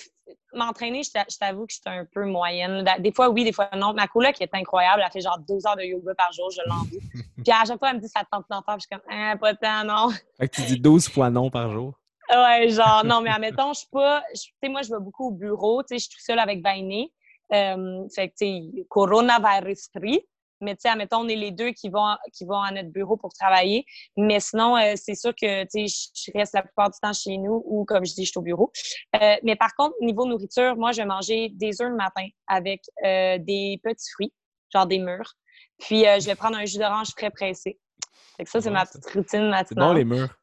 m'entraîner, 0.53 1.03
je 1.03 1.11
t'a- 1.11 1.25
je 1.29 1.37
t'avoue 1.37 1.67
que 1.67 1.73
j'étais 1.73 1.89
un 1.89 2.05
peu 2.05 2.25
moyenne. 2.25 2.83
Des 2.99 3.11
fois, 3.11 3.29
oui, 3.29 3.43
des 3.43 3.51
fois, 3.53 3.69
non. 3.75 3.93
Ma 3.93 4.07
coloc 4.07 4.39
est 4.41 4.53
incroyable. 4.53 5.03
Elle 5.05 5.11
fait 5.11 5.21
genre 5.21 5.37
deux 5.47 5.65
heures 5.67 5.75
de 5.75 5.83
yoga 5.83 6.15
par 6.15 6.31
jour. 6.33 6.49
Je 6.51 6.61
l'envie. 6.67 6.99
Puis 7.45 7.51
à 7.51 7.63
chaque 7.65 7.77
fois, 7.77 7.89
elle 7.91 7.97
me 7.97 8.01
dit, 8.01 8.09
ça 8.09 8.21
te 8.23 8.29
tente 8.31 8.45
d'en 8.49 8.61
faire. 8.63 8.75
Puis 8.77 8.87
je 8.89 8.95
suis 8.95 9.01
comme, 9.07 9.15
ah, 9.15 9.35
pas 9.37 9.53
tant, 9.55 9.83
non. 9.83 10.09
Fait 10.39 10.47
que 10.49 10.55
tu 10.55 10.61
dis 10.63 10.79
12 10.79 11.07
fois 11.09 11.29
non 11.29 11.49
par 11.51 11.71
jour. 11.71 11.93
Ouais, 12.29 12.69
genre, 12.69 13.03
non, 13.05 13.21
mais 13.21 13.29
admettons, 13.35 13.73
je 13.73 13.79
suis 13.79 13.89
pas. 13.91 14.23
je- 14.33 14.41
Tu 14.41 14.53
sais, 14.63 14.69
moi, 14.69 14.81
je 14.81 14.89
vais 14.89 14.99
beaucoup 14.99 15.27
au 15.27 15.31
bureau. 15.31 15.83
Tu 15.83 15.89
sais, 15.89 15.95
je 15.99 16.03
suis 16.05 16.11
toute 16.15 16.25
seule 16.25 16.39
avec 16.39 16.63
Vainé. 16.63 17.13
Euh, 17.53 18.07
fait 18.15 18.29
que, 18.29 18.33
tu 18.39 18.45
sais, 18.77 18.85
coronavirus 18.89 19.89
free. 19.95 20.21
Mais, 20.61 20.75
tu 20.75 20.81
sais, 20.81 20.89
admettons, 20.89 21.19
on 21.19 21.27
est 21.27 21.35
les 21.35 21.51
deux 21.51 21.71
qui 21.71 21.89
vont, 21.89 22.15
qui 22.33 22.45
vont 22.45 22.61
à 22.61 22.71
notre 22.71 22.89
bureau 22.89 23.17
pour 23.17 23.33
travailler. 23.33 23.85
Mais 24.17 24.39
sinon, 24.39 24.77
euh, 24.77 24.93
c'est 24.95 25.15
sûr 25.15 25.33
que, 25.35 25.63
tu 25.63 25.87
sais, 25.87 26.09
je 26.13 26.31
reste 26.37 26.53
la 26.53 26.61
plupart 26.61 26.89
du 26.89 26.97
temps 27.01 27.13
chez 27.13 27.37
nous 27.37 27.63
ou, 27.65 27.85
comme 27.85 28.05
je 28.05 28.13
dis, 28.13 28.25
je 28.25 28.31
suis 28.31 28.37
au 28.37 28.43
bureau. 28.43 28.71
Euh, 29.15 29.35
mais 29.43 29.55
par 29.55 29.75
contre, 29.75 29.95
niveau 30.01 30.25
nourriture, 30.25 30.75
moi, 30.77 30.91
je 30.91 31.01
vais 31.01 31.07
manger 31.07 31.49
des 31.49 31.81
œufs 31.81 31.89
le 31.89 31.95
matin 31.95 32.27
avec 32.47 32.83
euh, 33.05 33.37
des 33.39 33.79
petits 33.83 34.11
fruits, 34.11 34.33
genre 34.73 34.87
des 34.87 34.99
mûres. 34.99 35.33
Puis, 35.79 36.07
euh, 36.07 36.19
je 36.19 36.25
vais 36.25 36.35
prendre 36.35 36.57
un 36.57 36.65
jus 36.65 36.77
d'orange 36.77 37.09
frais 37.17 37.31
pressé. 37.31 37.79
Fait 38.37 38.43
que 38.43 38.49
ça, 38.49 38.61
c'est 38.61 38.69
ma 38.69 38.85
petite 38.85 39.05
routine 39.07 39.49
matinale. 39.49 39.65
C'est 39.67 39.75
bon 39.75 39.93
les 39.93 40.05
murs. 40.05 40.40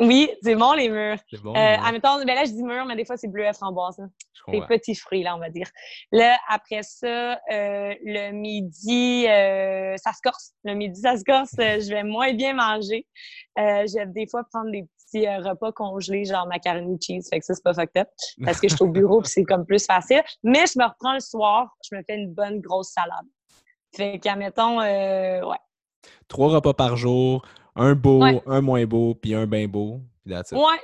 Oui, 0.00 0.30
c'est 0.42 0.54
bon, 0.54 0.72
les 0.72 0.88
mûres. 0.88 1.18
C'est 1.30 1.42
bon. 1.42 1.54
Euh, 1.54 1.76
murs. 1.76 1.86
admettons, 1.86 2.16
ben 2.24 2.34
là, 2.34 2.44
je 2.44 2.52
dis 2.52 2.62
mûr, 2.62 2.84
mais 2.86 2.96
des 2.96 3.04
fois, 3.04 3.16
c'est 3.16 3.28
bleuet 3.28 3.52
framboise. 3.52 4.00
hein. 4.00 4.10
Des 4.48 4.62
petits 4.62 4.94
fruits, 4.94 5.22
là, 5.22 5.36
on 5.36 5.38
va 5.38 5.50
dire. 5.50 5.68
Là, 6.10 6.36
après 6.48 6.82
ça, 6.82 7.34
euh, 7.52 7.94
le 8.02 8.32
midi, 8.32 9.26
euh, 9.28 9.96
ça 9.98 10.12
se 10.12 10.20
corse. 10.24 10.52
Le 10.64 10.74
midi, 10.74 10.98
ça 11.00 11.16
se 11.16 11.24
corse. 11.24 11.50
je 11.58 11.90
vais 11.90 12.02
moins 12.02 12.32
bien 12.32 12.54
manger. 12.54 13.06
Je 13.56 13.98
vais 13.98 14.06
des 14.06 14.26
fois 14.26 14.42
prendre 14.50 14.70
des 14.70 14.86
petits 15.12 15.28
repas 15.28 15.72
congelés, 15.72 16.24
genre 16.24 16.46
macaroni 16.46 16.98
cheese. 17.00 17.28
Fait 17.30 17.38
que 17.38 17.44
ça, 17.44 17.54
c'est 17.54 17.62
pas 17.62 17.74
fucked 17.74 18.00
up. 18.00 18.08
Parce 18.42 18.58
que 18.60 18.68
je 18.68 18.74
suis 18.74 18.84
au 18.84 18.88
bureau 18.88 19.20
puis 19.22 19.30
c'est 19.30 19.44
comme 19.44 19.66
plus 19.66 19.84
facile. 19.84 20.22
Mais 20.42 20.64
je 20.66 20.78
me 20.78 20.84
reprends 20.86 21.12
le 21.12 21.20
soir. 21.20 21.76
Je 21.88 21.94
me 21.94 22.02
fais 22.02 22.16
une 22.16 22.32
bonne 22.32 22.60
grosse 22.60 22.92
salade. 22.92 23.26
Fait 23.94 24.18
qu'admettons, 24.18 24.78
ouais. 24.78 25.40
Trois 26.28 26.48
repas 26.48 26.72
par 26.72 26.96
jour, 26.96 27.42
un 27.76 27.94
beau, 27.94 28.22
Ouais. 28.22 28.42
un 28.46 28.60
moins 28.60 28.84
beau, 28.84 29.14
puis 29.14 29.34
un 29.34 29.46
bien 29.46 29.66
beau. 29.68 30.00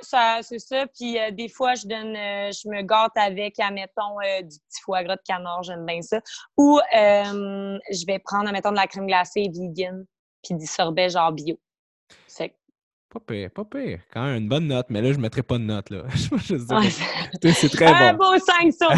Ça, 0.01 0.39
c'est 0.41 0.59
ça. 0.59 0.85
Puis 0.87 1.17
euh, 1.17 1.31
des 1.31 1.47
fois, 1.47 1.73
je 1.75 1.87
donne, 1.87 2.15
euh, 2.15 2.51
je 2.51 2.67
me 2.67 2.81
gâte 2.81 3.11
avec, 3.15 3.57
admettons, 3.59 4.19
euh, 4.19 4.41
du 4.41 4.57
petit 4.57 4.81
foie 4.83 5.03
gras 5.03 5.15
de 5.15 5.21
canard, 5.25 5.63
j'aime 5.63 5.85
bien 5.85 6.01
ça. 6.01 6.19
Ou 6.57 6.79
euh, 6.79 7.77
je 7.91 8.05
vais 8.05 8.19
prendre, 8.19 8.47
admettons, 8.47 8.71
de 8.71 8.75
la 8.75 8.87
crème 8.87 9.07
glacée 9.07 9.49
vegan, 9.53 10.05
puis 10.43 10.55
du 10.55 10.65
sorbet 10.65 11.09
genre 11.09 11.31
bio. 11.31 11.57
Pas 13.19 13.33
pire, 13.33 13.49
pas 13.51 13.65
pire. 13.65 13.99
Quand 14.13 14.23
même 14.25 14.35
une 14.43 14.49
bonne 14.49 14.67
note, 14.67 14.87
mais 14.89 15.01
là, 15.01 15.11
je 15.11 15.17
ne 15.17 15.21
mettrais 15.21 15.43
pas 15.43 15.57
de 15.57 15.63
note. 15.63 15.89
Là. 15.89 16.03
Je 16.15 16.29
vais 16.29 16.37
juste 16.37 16.67
dire 16.67 16.77
ouais. 16.77 17.51
c'est 17.53 17.69
très 17.69 17.85
Un 17.87 18.13
bon. 18.13 18.31
beau 18.33 18.37
5 18.39 18.73
sur 18.73 18.91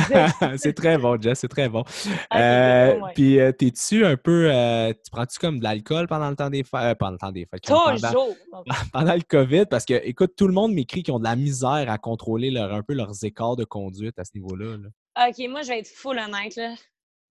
10. 0.51 0.58
c'est 0.58 0.73
très 0.73 0.97
bon, 0.97 1.21
Jess, 1.21 1.39
c'est 1.39 1.47
très 1.47 1.69
bon. 1.69 1.82
Ok, 1.82 1.88
Euh. 2.36 2.99
Puis, 3.15 3.39
euh, 3.39 3.51
t'es-tu 3.51 4.05
un 4.05 4.17
peu. 4.17 4.49
euh, 4.51 4.91
tu 4.91 5.12
prends-tu 5.12 5.39
comme 5.39 5.60
de 5.60 5.63
l'alcool 5.63 6.08
pendant 6.08 6.29
le 6.29 6.36
temps 6.36 6.49
des 6.49 6.63
fêtes? 6.63 6.82
euh, 6.82 6.95
pendant 6.95 7.12
le 7.13 7.17
temps 7.17 7.32
des 7.32 7.45
fêtes. 7.45 7.65
pendant, 7.67 7.95
Toujours. 7.95 8.36
pendant 8.93 9.13
le 9.13 9.21
COVID, 9.21 9.65
parce 9.69 9.86
que, 9.86 9.93
écoute, 10.05 10.34
tout 10.36 10.47
le 10.47 10.53
monde 10.53 10.73
m'écrit 10.73 11.03
qu'ils 11.03 11.13
ont 11.13 11.19
de 11.19 11.23
la 11.23 11.36
misère 11.36 11.86
à 11.89 11.97
contrôler 11.97 12.51
leur, 12.51 12.73
un 12.73 12.82
peu 12.84 12.93
leurs 12.93 13.23
écarts 13.23 13.55
de 13.55 13.63
conduite 13.65 14.17
à 14.19 14.25
ce 14.25 14.32
niveau-là. 14.36 14.77
là. 14.77 15.27
OK, 15.29 15.49
moi, 15.49 15.62
je 15.63 15.67
vais 15.69 15.79
être 15.79 15.88
full 15.89 16.17
honnête, 16.19 16.55
là. 16.55 16.73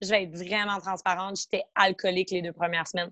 Je 0.01 0.09
vais 0.11 0.22
être 0.24 0.37
vraiment 0.37 0.79
transparente. 0.79 1.37
J'étais 1.40 1.64
alcoolique 1.74 2.31
les 2.31 2.40
deux 2.42 2.53
premières 2.53 2.87
semaines. 2.87 3.11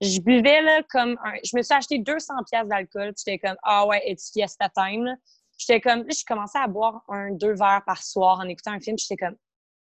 Je 0.00 0.20
buvais, 0.20 0.62
là, 0.62 0.82
comme 0.90 1.18
un... 1.24 1.34
Je 1.44 1.56
me 1.56 1.62
suis 1.62 1.74
acheté 1.74 1.98
200 1.98 2.34
pièces 2.50 2.68
d'alcool. 2.68 3.12
J'étais 3.16 3.38
comme, 3.38 3.56
ah 3.62 3.86
ouais, 3.86 4.02
it's 4.06 4.30
fiesta 4.32 4.68
time. 4.68 5.16
J'étais 5.58 5.80
comme... 5.80 6.00
Là, 6.00 6.10
je 6.10 6.24
commençais 6.26 6.58
à 6.58 6.66
boire 6.66 7.02
un, 7.08 7.32
deux 7.32 7.54
verres 7.54 7.82
par 7.86 8.02
soir 8.02 8.38
en 8.40 8.48
écoutant 8.48 8.72
un 8.72 8.80
film. 8.80 8.98
J'étais 8.98 9.16
comme, 9.16 9.36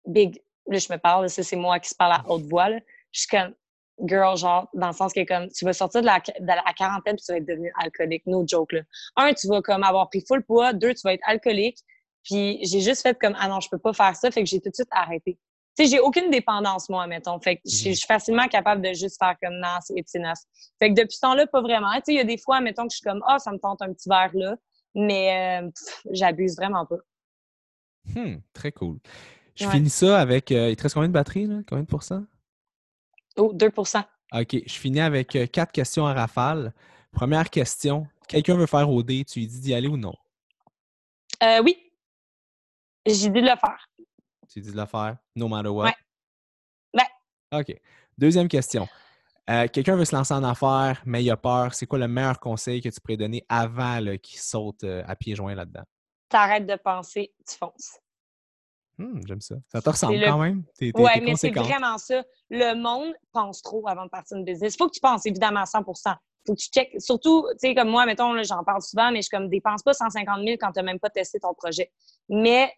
big... 0.07 0.43
Là, 0.69 0.79
je 0.79 0.93
me 0.93 0.99
parle, 0.99 1.31
ça, 1.31 1.43
c'est 1.43 1.57
moi 1.57 1.79
qui 1.79 1.89
se 1.89 1.95
parle 1.95 2.13
à 2.13 2.25
haute 2.29 2.45
voix, 2.47 2.69
là. 2.69 2.79
Je 3.13 3.21
suis 3.21 3.29
comme, 3.29 3.55
girl, 4.05 4.37
genre, 4.37 4.69
dans 4.75 4.89
le 4.89 4.93
sens 4.93 5.13
que, 5.13 5.25
comme, 5.25 5.49
tu 5.49 5.65
vas 5.65 5.73
sortir 5.73 6.01
de 6.01 6.07
la, 6.07 6.19
de 6.19 6.47
la 6.47 6.73
quarantaine 6.77 7.15
puis 7.17 7.25
tu 7.25 7.33
vas 7.33 7.39
être 7.39 7.47
devenu 7.47 7.73
alcoolique. 7.79 8.27
No 8.27 8.45
joke, 8.47 8.73
là. 8.73 8.81
Un, 9.17 9.33
tu 9.33 9.47
vas, 9.49 9.63
comme, 9.63 9.85
avoir 9.85 10.11
pris 10.11 10.23
full 10.27 10.43
poids. 10.45 10.73
Deux, 10.73 10.93
tu 10.93 11.03
vas 11.05 11.15
être 11.15 11.23
alcoolique. 11.27 11.79
Puis 12.27 12.59
j'ai 12.63 12.81
juste 12.81 13.03
fait 13.03 13.17
comme 13.19 13.37
ah 13.39 13.49
non, 13.49 13.61
je 13.61 13.69
peux 13.71 13.79
pas 13.79 13.93
faire 13.93 14.17
ça, 14.17 14.31
fait 14.31 14.43
que 14.43 14.49
j'ai 14.49 14.61
tout 14.61 14.69
de 14.69 14.75
suite 14.75 14.89
arrêté. 14.91 15.39
Tu 15.77 15.85
sais, 15.85 15.91
j'ai 15.91 16.01
aucune 16.01 16.31
dépendance 16.31 16.89
moi, 16.89 17.07
mettons. 17.07 17.39
Fait 17.41 17.57
que 17.57 17.63
je 17.67 17.75
suis- 17.75 17.91
je 17.91 17.99
suis 17.99 18.07
facilement 18.07 18.49
capable 18.49 18.81
de 18.83 18.95
juste 18.95 19.19
faire 19.19 19.37
comme 19.43 19.55
non, 19.61 19.77
c'est 19.83 19.95
épinasse. 19.95 20.47
Fait 20.79 20.89
que 20.89 20.95
depuis 20.95 21.15
ce 21.17 21.21
temps-là, 21.21 21.47
pas 21.47 21.61
vraiment. 21.61 21.93
Tu 21.97 22.01
sais, 22.07 22.13
il 22.15 22.17
y 22.17 22.21
a 22.21 22.25
des 22.25 22.39
fois, 22.39 22.61
mettons 22.61 22.85
que 22.87 22.93
je 22.93 22.97
suis 22.97 23.05
comme 23.05 23.23
ah, 23.27 23.39
ça 23.39 23.53
me 23.53 23.59
tente 23.59 23.83
un 23.83 23.93
petit 23.93 24.09
verre 24.09 24.31
là, 24.35 24.57
mais 24.95 25.61
euh, 25.63 25.71
j'abuse 26.13 26.57
vraiment 26.57 26.87
pas. 26.87 26.97
Hmm, 28.15 28.37
très 28.55 28.73
cool. 28.73 28.99
Je 29.55 29.65
Ouais. 29.67 29.73
finis 29.73 29.91
ça 29.91 30.19
avec. 30.21 30.53
euh, 30.53 30.71
il 30.71 30.77
te 30.77 30.83
reste 30.85 30.95
combien 30.95 31.09
de 31.09 31.13
batterie, 31.15 31.47
là? 31.47 31.57
Combien 31.69 31.83
de 31.83 31.89
pourcents? 31.89 32.25
Oh, 33.37 33.53
2% 33.53 34.03
OK, 34.33 34.57
je 34.67 34.73
finis 34.73 35.01
avec 35.01 35.37
euh, 35.37 35.47
quatre 35.47 35.73
questions 35.73 36.07
à 36.07 36.15
rafale. 36.15 36.73
Première 37.13 37.49
question, 37.51 38.07
quelqu'un 38.29 38.57
veut 38.57 38.67
faire 38.67 38.91
OD, 38.91 39.25
tu 39.25 39.41
lui 39.41 39.47
dis 39.47 39.61
d'y 39.61 39.75
aller 39.75 39.89
ou 39.89 39.97
non? 39.97 40.15
Euh, 41.43 41.63
oui. 41.63 41.77
J'ai 43.07 43.29
dit 43.31 43.41
de 43.41 43.41
le 43.41 43.57
faire. 43.57 43.89
Tu 44.57 44.63
dis 44.63 44.73
de 44.73 44.77
le 44.79 44.87
faire, 44.87 45.19
no 45.35 45.49
matter 45.49 45.69
what? 45.69 45.93
Ouais. 46.95 47.03
OK. 47.53 47.79
Deuxième 48.17 48.49
question. 48.49 48.89
Euh, 49.51 49.69
quelqu'un 49.69 49.97
veut 49.97 50.07
se 50.07 50.17
lancer 50.17 50.33
en 50.33 50.43
affaires, 50.43 51.03
mais 51.05 51.23
il 51.23 51.31
a 51.31 51.37
peur. 51.37 51.75
C'est 51.75 51.85
quoi 51.85 51.99
le 51.99 52.09
meilleur 52.09 52.41
conseil 52.41 52.81
que 52.81 52.89
tu 52.89 52.99
pourrais 52.99 53.19
donner 53.19 53.45
avant 53.51 54.01
qu'il 54.17 54.39
saute 54.39 54.83
euh, 54.85 55.03
à 55.07 55.15
pieds 55.15 55.35
joints 55.35 55.55
là-dedans? 55.55 55.83
T'arrêtes 56.31 56.67
de 56.67 56.75
penser, 56.77 57.35
tu 57.47 57.55
fonces. 57.59 57.99
Hum, 58.99 59.21
j'aime 59.27 59.43
ça. 59.43 59.57
Ça 59.71 59.83
te 59.83 59.91
ressemble 59.91 60.25
quand 60.25 60.39
même? 60.39 60.65
Oui, 60.81 61.11
mais 61.23 61.37
c'est 61.37 61.51
vraiment 61.51 61.99
ça. 61.99 62.25
Le 62.49 62.81
monde 62.81 63.13
pense 63.33 63.61
trop 63.61 63.87
avant 63.87 64.07
de 64.07 64.11
partir 64.11 64.39
une 64.39 64.45
business. 64.45 64.73
Il 64.73 64.79
faut 64.79 64.89
que 64.89 64.95
tu 64.95 65.01
penses 65.01 65.27
évidemment 65.27 65.61
à 65.61 65.65
100% 65.65 66.17
faut 66.47 66.55
que 66.55 66.61
tu 66.61 66.69
checkes. 66.71 67.01
Surtout, 67.01 67.47
tu 67.53 67.69
sais, 67.69 67.75
comme 67.75 67.91
moi, 67.91 68.07
mettons, 68.07 68.41
j'en 68.43 68.65
parle 68.65 68.83
souvent, 68.83 69.11
mais 69.11 69.23
je 69.23 69.29
comme 69.29 69.49
dépense 69.49 69.83
pas 69.83 69.93
150 69.93 70.43
000 70.45 70.57
quand 70.59 70.73
tu 70.73 70.79
n'as 70.79 70.83
même 70.83 70.99
pas 70.99 71.11
testé 71.11 71.41
ton 71.41 71.55
projet. 71.55 71.93
Mais 72.29 72.73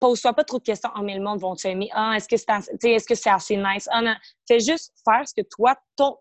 pose-toi 0.00 0.32
pas 0.32 0.44
trop 0.44 0.58
de 0.58 0.64
questions. 0.64 0.90
Oh, 0.96 1.02
mais 1.02 1.16
le 1.16 1.22
monde 1.22 1.40
te 1.40 1.68
aimer? 1.68 1.88
Ah, 1.92 2.14
est-ce 2.16 2.28
que 2.28 2.36
c'est 2.36 2.48
est-ce 2.84 3.06
que 3.06 3.14
c'est 3.14 3.30
assez 3.30 3.56
nice? 3.56 3.88
Ah, 3.90 4.02
non. 4.02 4.14
Fais 4.46 4.60
juste 4.60 4.92
faire 5.04 5.26
ce 5.26 5.34
que 5.34 5.46
toi, 5.46 5.76
ton. 5.96 6.16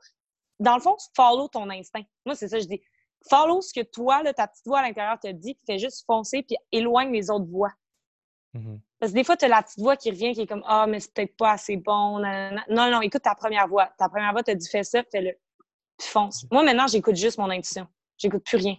Dans 0.59 0.75
le 0.75 0.81
fond, 0.81 0.95
follow 1.15 1.47
ton 1.47 1.69
instinct. 1.69 2.03
Moi, 2.25 2.35
c'est 2.35 2.47
ça 2.47 2.57
que 2.57 2.63
je 2.63 2.67
dis. 2.67 2.81
Follow 3.29 3.61
ce 3.61 3.73
que 3.73 3.85
toi, 3.85 4.23
là, 4.23 4.33
ta 4.33 4.47
petite 4.47 4.65
voix 4.65 4.79
à 4.79 4.81
l'intérieur 4.83 5.19
te 5.19 5.27
dit, 5.27 5.55
puis 5.55 5.63
fais 5.65 5.79
juste 5.79 6.05
foncer, 6.05 6.43
puis 6.43 6.57
éloigne 6.71 7.11
les 7.11 7.29
autres 7.29 7.47
voix. 7.49 7.71
Mm-hmm. 8.53 8.79
Parce 8.99 9.11
que 9.11 9.17
des 9.17 9.23
fois, 9.23 9.35
tu 9.35 9.45
as 9.45 9.47
la 9.47 9.63
petite 9.63 9.79
voix 9.79 9.97
qui 9.97 10.09
revient, 10.11 10.33
qui 10.33 10.41
est 10.41 10.47
comme 10.47 10.63
Ah, 10.65 10.85
mais 10.87 10.99
c'est 10.99 11.13
peut-être 11.13 11.35
pas 11.35 11.51
assez 11.51 11.75
bon. 11.75 12.19
Non, 12.19 12.91
non, 12.91 13.01
écoute 13.01 13.23
ta 13.23 13.35
première 13.35 13.67
voix. 13.67 13.91
Ta 13.97 14.09
première 14.09 14.31
voix 14.31 14.43
te 14.43 14.51
dit 14.51 14.69
fais 14.69 14.83
ça, 14.83 15.03
fais-le. 15.11 15.33
Puis 15.97 16.07
fonce. 16.07 16.45
Moi, 16.51 16.63
maintenant, 16.63 16.87
j'écoute 16.87 17.15
juste 17.15 17.37
mon 17.37 17.49
intuition. 17.49 17.87
J'écoute 18.17 18.43
plus 18.45 18.57
rien. 18.57 18.75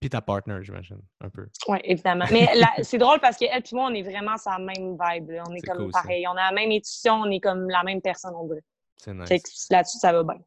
Puis 0.00 0.10
ta 0.10 0.20
partner, 0.20 0.58
j'imagine, 0.62 1.00
un 1.20 1.30
peu. 1.30 1.46
Oui, 1.68 1.78
évidemment. 1.84 2.26
Mais 2.30 2.48
c'est 2.82 2.98
drôle 2.98 3.20
parce 3.20 3.36
qu'elle 3.36 3.56
et 3.56 3.74
moi, 3.74 3.88
on 3.90 3.94
est 3.94 4.02
vraiment 4.02 4.36
sur 4.36 4.50
la 4.50 4.58
même 4.58 4.96
vibe. 5.00 5.32
On 5.46 5.54
est, 5.54 5.60
comme 5.60 5.90
pareil. 5.90 6.26
On 6.28 6.32
a 6.32 6.50
la 6.50 6.52
même 6.52 6.70
intuition, 6.70 7.14
on 7.14 7.30
est 7.30 7.40
comme 7.40 7.68
la 7.68 7.82
même 7.82 8.00
personne, 8.00 8.34
on 8.34 8.46
dirait. 8.46 8.64
C'est 8.96 9.14
nice. 9.14 9.68
Là-dessus, 9.70 9.98
ça 9.98 10.12
va 10.12 10.22
bien. 10.22 10.40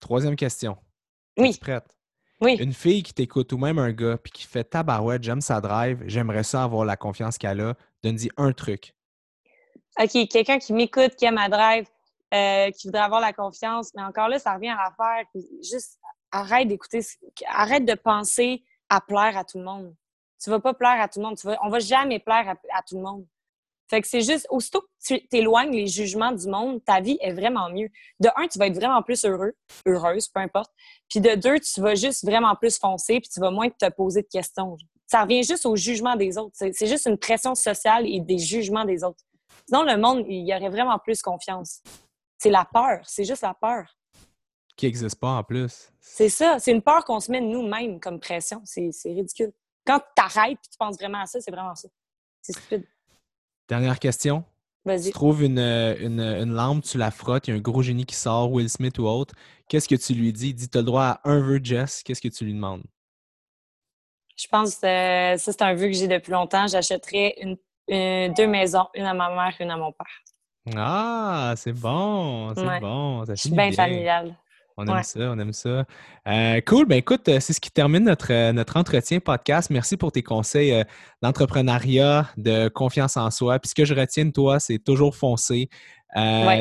Troisième 0.00 0.36
question. 0.36 0.76
Oui. 1.36 1.50
Es 1.50 1.58
prête? 1.58 1.96
Oui. 2.40 2.56
Une 2.60 2.72
fille 2.72 3.02
qui 3.02 3.14
t'écoute 3.14 3.52
ou 3.52 3.58
même 3.58 3.78
un 3.78 3.92
gars 3.92 4.18
puis 4.18 4.30
qui 4.30 4.46
fait 4.46 4.64
tabarouette, 4.64 5.22
j'aime 5.22 5.40
sa 5.40 5.60
drive, 5.60 6.02
j'aimerais 6.06 6.42
ça 6.42 6.64
avoir 6.64 6.84
la 6.84 6.96
confiance 6.96 7.38
qu'elle 7.38 7.60
a. 7.60 7.74
Donne-y 8.02 8.28
un 8.36 8.52
truc. 8.52 8.94
OK, 9.98 10.28
quelqu'un 10.28 10.58
qui 10.58 10.74
m'écoute, 10.74 11.16
qui 11.16 11.24
aime 11.24 11.36
ma 11.36 11.48
drive, 11.48 11.86
euh, 12.34 12.70
qui 12.72 12.88
voudrait 12.88 13.02
avoir 13.02 13.20
la 13.20 13.32
confiance, 13.32 13.92
mais 13.94 14.02
encore 14.02 14.28
là, 14.28 14.38
ça 14.38 14.54
revient 14.54 14.68
à 14.68 14.76
l'affaire. 14.76 15.24
Juste 15.62 15.98
arrête 16.36 16.68
d'écouter, 16.68 17.00
arrête 17.46 17.84
de 17.84 17.94
penser 17.94 18.62
à 18.88 19.00
plaire 19.00 19.36
à 19.36 19.44
tout 19.44 19.58
le 19.58 19.64
monde. 19.64 19.94
Tu 20.42 20.50
vas 20.50 20.60
pas 20.60 20.74
plaire 20.74 21.00
à 21.00 21.08
tout 21.08 21.20
le 21.20 21.26
monde. 21.26 21.36
Tu 21.36 21.46
vas, 21.46 21.58
on 21.62 21.70
va 21.70 21.78
jamais 21.78 22.18
plaire 22.18 22.54
à, 22.72 22.82
tout 22.82 22.96
le 22.96 23.02
monde. 23.02 23.26
Fait 23.88 24.02
que 24.02 24.08
c'est 24.08 24.20
juste, 24.20 24.46
aussitôt 24.50 24.80
que 24.80 24.86
tu 25.04 25.26
t'éloignes 25.28 25.70
les 25.70 25.86
jugements 25.86 26.32
du 26.32 26.48
monde, 26.48 26.84
ta 26.84 27.00
vie 27.00 27.18
est 27.20 27.32
vraiment 27.32 27.70
mieux. 27.70 27.88
De 28.20 28.28
un, 28.36 28.48
tu 28.48 28.58
vas 28.58 28.66
être 28.66 28.74
vraiment 28.74 29.00
plus 29.02 29.24
heureux, 29.24 29.52
heureuse, 29.86 30.28
peu 30.28 30.40
importe. 30.40 30.70
Puis 31.08 31.20
de 31.20 31.36
deux, 31.36 31.60
tu 31.60 31.80
vas 31.80 31.94
juste 31.94 32.24
vraiment 32.24 32.54
plus 32.56 32.78
foncer, 32.78 33.20
puis 33.20 33.28
tu 33.32 33.40
vas 33.40 33.50
moins 33.50 33.70
te 33.70 33.88
poser 33.90 34.22
de 34.22 34.28
questions. 34.28 34.76
Ça 35.06 35.22
revient 35.22 35.44
juste 35.44 35.66
au 35.66 35.76
jugement 35.76 36.16
des 36.16 36.36
autres. 36.36 36.56
C'est 36.56 36.86
juste 36.86 37.06
une 37.06 37.16
pression 37.16 37.54
sociale 37.54 38.06
et 38.06 38.20
des 38.20 38.38
jugements 38.38 38.84
des 38.84 39.04
autres. 39.04 39.22
Sinon, 39.68 39.84
le 39.84 39.96
monde, 39.96 40.24
il 40.28 40.46
y 40.48 40.54
aurait 40.54 40.68
vraiment 40.68 40.98
plus 40.98 41.22
confiance. 41.22 41.80
C'est 42.38 42.50
la 42.50 42.64
peur. 42.64 43.02
C'est 43.04 43.24
juste 43.24 43.42
la 43.42 43.54
peur 43.54 43.86
qui 44.76 44.86
n'existe 44.86 45.18
pas 45.18 45.30
en 45.30 45.42
plus. 45.42 45.90
C'est 46.08 46.28
ça. 46.28 46.58
C'est 46.60 46.70
une 46.70 46.82
peur 46.82 47.04
qu'on 47.04 47.20
se 47.20 47.30
met 47.30 47.40
nous-mêmes 47.40 47.98
comme 47.98 48.20
pression. 48.20 48.62
C'est 48.64 48.90
ridicule. 49.04 49.52
Quand 49.84 49.98
tu 49.98 50.22
arrêtes 50.22 50.52
et 50.52 50.68
tu 50.70 50.78
penses 50.78 50.96
vraiment 50.96 51.20
à 51.20 51.26
ça, 51.26 51.40
c'est 51.40 51.50
vraiment 51.50 51.74
ça. 51.74 51.88
C'est 52.40 52.52
stupide. 52.52 52.86
Dernière 53.68 53.98
question. 53.98 54.44
Vas-y. 54.84 55.06
Tu 55.06 55.10
trouves 55.10 55.42
une, 55.42 55.58
une, 55.58 56.52
lampe, 56.52 56.84
tu 56.84 56.96
la 56.96 57.10
frottes, 57.10 57.48
il 57.48 57.50
y 57.50 57.54
a 57.54 57.56
un 57.56 57.60
gros 57.60 57.82
génie 57.82 58.06
qui 58.06 58.14
sort, 58.14 58.52
Will 58.52 58.70
Smith 58.70 58.98
ou 58.98 59.06
autre. 59.06 59.34
Qu'est-ce 59.68 59.88
que 59.88 59.96
tu 59.96 60.14
lui 60.14 60.32
dis? 60.32 60.54
Dis, 60.54 60.68
tu 60.68 60.78
as 60.78 60.80
le 60.80 60.86
droit 60.86 61.02
à 61.02 61.20
un 61.24 61.40
vœu, 61.40 61.58
Jess. 61.62 62.04
Qu'est-ce 62.04 62.20
que 62.20 62.28
tu 62.28 62.44
lui 62.44 62.54
demandes? 62.54 62.84
Je 64.36 64.46
pense 64.46 64.76
que 64.76 64.80
ça, 64.80 65.36
c'est 65.38 65.62
un 65.62 65.74
vœu 65.74 65.86
que 65.86 65.92
j'ai 65.92 66.06
depuis 66.06 66.30
longtemps. 66.30 66.68
J'achèterais 66.68 67.34
une, 67.40 68.32
deux 68.32 68.46
maisons, 68.46 68.86
une 68.94 69.06
à 69.06 69.14
ma 69.14 69.28
mère, 69.34 69.54
une 69.58 69.70
à 69.72 69.76
mon 69.76 69.92
père. 69.92 70.76
Ah, 70.76 71.54
c'est 71.56 71.72
bon, 71.72 72.54
c'est 72.54 72.80
bon. 72.80 73.24
je 73.24 73.34
suis 73.34 73.50
bien 73.50 73.72
familiale. 73.72 74.36
On 74.78 74.86
aime 74.86 75.02
ça, 75.02 75.20
on 75.20 75.38
aime 75.38 75.54
ça. 75.54 75.86
Euh, 76.28 76.60
cool. 76.66 76.84
Ben 76.84 76.96
écoute, 76.96 77.26
euh, 77.28 77.40
c'est 77.40 77.54
ce 77.54 77.60
qui 77.60 77.70
termine 77.70 78.04
notre, 78.04 78.30
euh, 78.30 78.52
notre 78.52 78.76
entretien 78.76 79.20
podcast. 79.20 79.70
Merci 79.70 79.96
pour 79.96 80.12
tes 80.12 80.22
conseils 80.22 80.84
d'entrepreneuriat, 81.22 82.28
de 82.36 82.68
confiance 82.68 83.16
en 83.16 83.30
soi. 83.30 83.58
Puis 83.58 83.70
ce 83.70 83.74
que 83.74 83.86
je 83.86 83.94
retiens 83.94 84.26
de 84.26 84.32
toi, 84.32 84.60
c'est 84.60 84.78
toujours 84.78 85.16
foncer. 85.16 85.70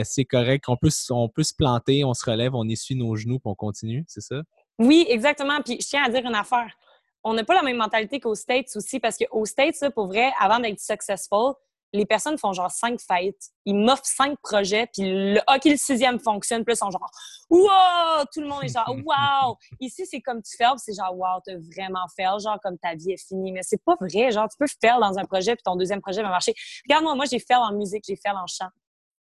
C'est 0.03 0.23
correct. 0.23 0.65
On 0.69 0.77
peut, 0.77 0.89
on 1.09 1.27
peut 1.27 1.43
se 1.43 1.53
planter, 1.53 2.05
on 2.05 2.13
se 2.13 2.29
relève, 2.29 2.55
on 2.55 2.67
essuie 2.69 2.95
nos 2.95 3.17
genoux, 3.17 3.39
puis 3.39 3.49
on 3.49 3.55
continue, 3.55 4.05
c'est 4.07 4.21
ça? 4.21 4.41
Oui, 4.79 5.05
exactement. 5.09 5.61
Puis 5.61 5.77
je 5.81 5.87
tiens 5.87 6.03
à 6.05 6.09
dire 6.09 6.25
une 6.25 6.35
affaire. 6.35 6.73
On 7.21 7.33
n'a 7.33 7.43
pas 7.43 7.55
la 7.55 7.63
même 7.63 7.77
mentalité 7.77 8.21
qu'aux 8.21 8.35
States 8.35 8.69
aussi, 8.75 8.99
parce 9.01 9.17
qu'aux 9.17 9.45
States, 9.45 9.89
pour 9.93 10.07
vrai, 10.07 10.31
avant 10.39 10.59
d'être 10.59 10.79
successful, 10.79 11.53
les 11.95 12.05
personnes 12.05 12.37
font 12.37 12.53
genre 12.53 12.71
cinq 12.71 12.99
fêtes. 12.99 13.49
Ils 13.65 13.75
m'offrent 13.75 14.05
cinq 14.05 14.37
projets, 14.41 14.87
puis 14.93 15.03
le, 15.03 15.39
OK, 15.47 15.65
le 15.65 15.77
sixième 15.77 16.19
fonctionne, 16.19 16.63
puis 16.63 16.73
ils 16.73 16.77
sont 16.77 16.91
genre 16.91 17.09
Wow! 17.49 18.25
Tout 18.33 18.41
le 18.41 18.47
monde 18.47 18.63
est 18.63 18.73
genre 18.73 18.87
Wow! 19.05 19.57
Ici, 19.79 20.05
c'est 20.05 20.21
comme 20.21 20.41
tu 20.41 20.55
fais, 20.57 20.65
c'est 20.77 20.93
genre 20.93 21.15
Wow, 21.15 21.41
t'as 21.45 21.55
vraiment 21.55 22.05
fait, 22.15 22.23
genre 22.23 22.59
comme 22.61 22.77
ta 22.77 22.95
vie 22.95 23.11
est 23.11 23.27
finie. 23.27 23.51
Mais 23.51 23.63
c'est 23.63 23.83
pas 23.83 23.95
vrai. 23.99 24.31
Genre, 24.31 24.47
tu 24.49 24.57
peux 24.57 24.67
faire 24.81 24.99
dans 24.99 25.17
un 25.17 25.25
projet, 25.25 25.55
puis 25.55 25.63
ton 25.63 25.75
deuxième 25.75 26.01
projet 26.01 26.21
va 26.21 26.29
marcher. 26.29 26.53
Regarde-moi, 26.85 27.15
moi, 27.15 27.25
j'ai 27.29 27.39
fait 27.39 27.55
en 27.55 27.71
musique, 27.73 28.03
j'ai 28.07 28.15
fait 28.15 28.29
en 28.31 28.47
chant. 28.47 28.69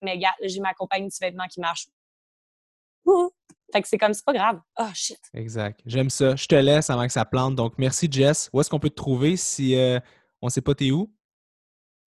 Mais 0.01 0.13
regarde, 0.13 0.35
j'ai 0.43 0.59
ma 0.59 0.73
compagnie 0.73 1.07
de 1.07 1.13
vêtements 1.19 1.47
qui 1.47 1.59
marche. 1.59 1.87
Fait 3.73 3.81
que 3.81 3.87
c'est 3.87 3.97
comme, 3.97 4.13
c'est 4.13 4.25
pas 4.25 4.33
grave. 4.33 4.59
Oh 4.79 4.89
shit. 4.93 5.19
Exact. 5.33 5.79
J'aime 5.85 6.09
ça. 6.09 6.35
Je 6.35 6.45
te 6.45 6.55
laisse 6.55 6.89
avant 6.89 7.05
que 7.05 7.13
ça 7.13 7.25
plante. 7.25 7.55
Donc, 7.55 7.73
merci, 7.77 8.07
Jess. 8.11 8.49
Où 8.53 8.59
est-ce 8.59 8.69
qu'on 8.69 8.79
peut 8.79 8.89
te 8.89 8.95
trouver 8.95 9.37
si 9.37 9.77
euh, 9.77 9.99
on 10.41 10.49
sait 10.49 10.61
pas 10.61 10.75
t'es 10.75 10.91
où? 10.91 11.13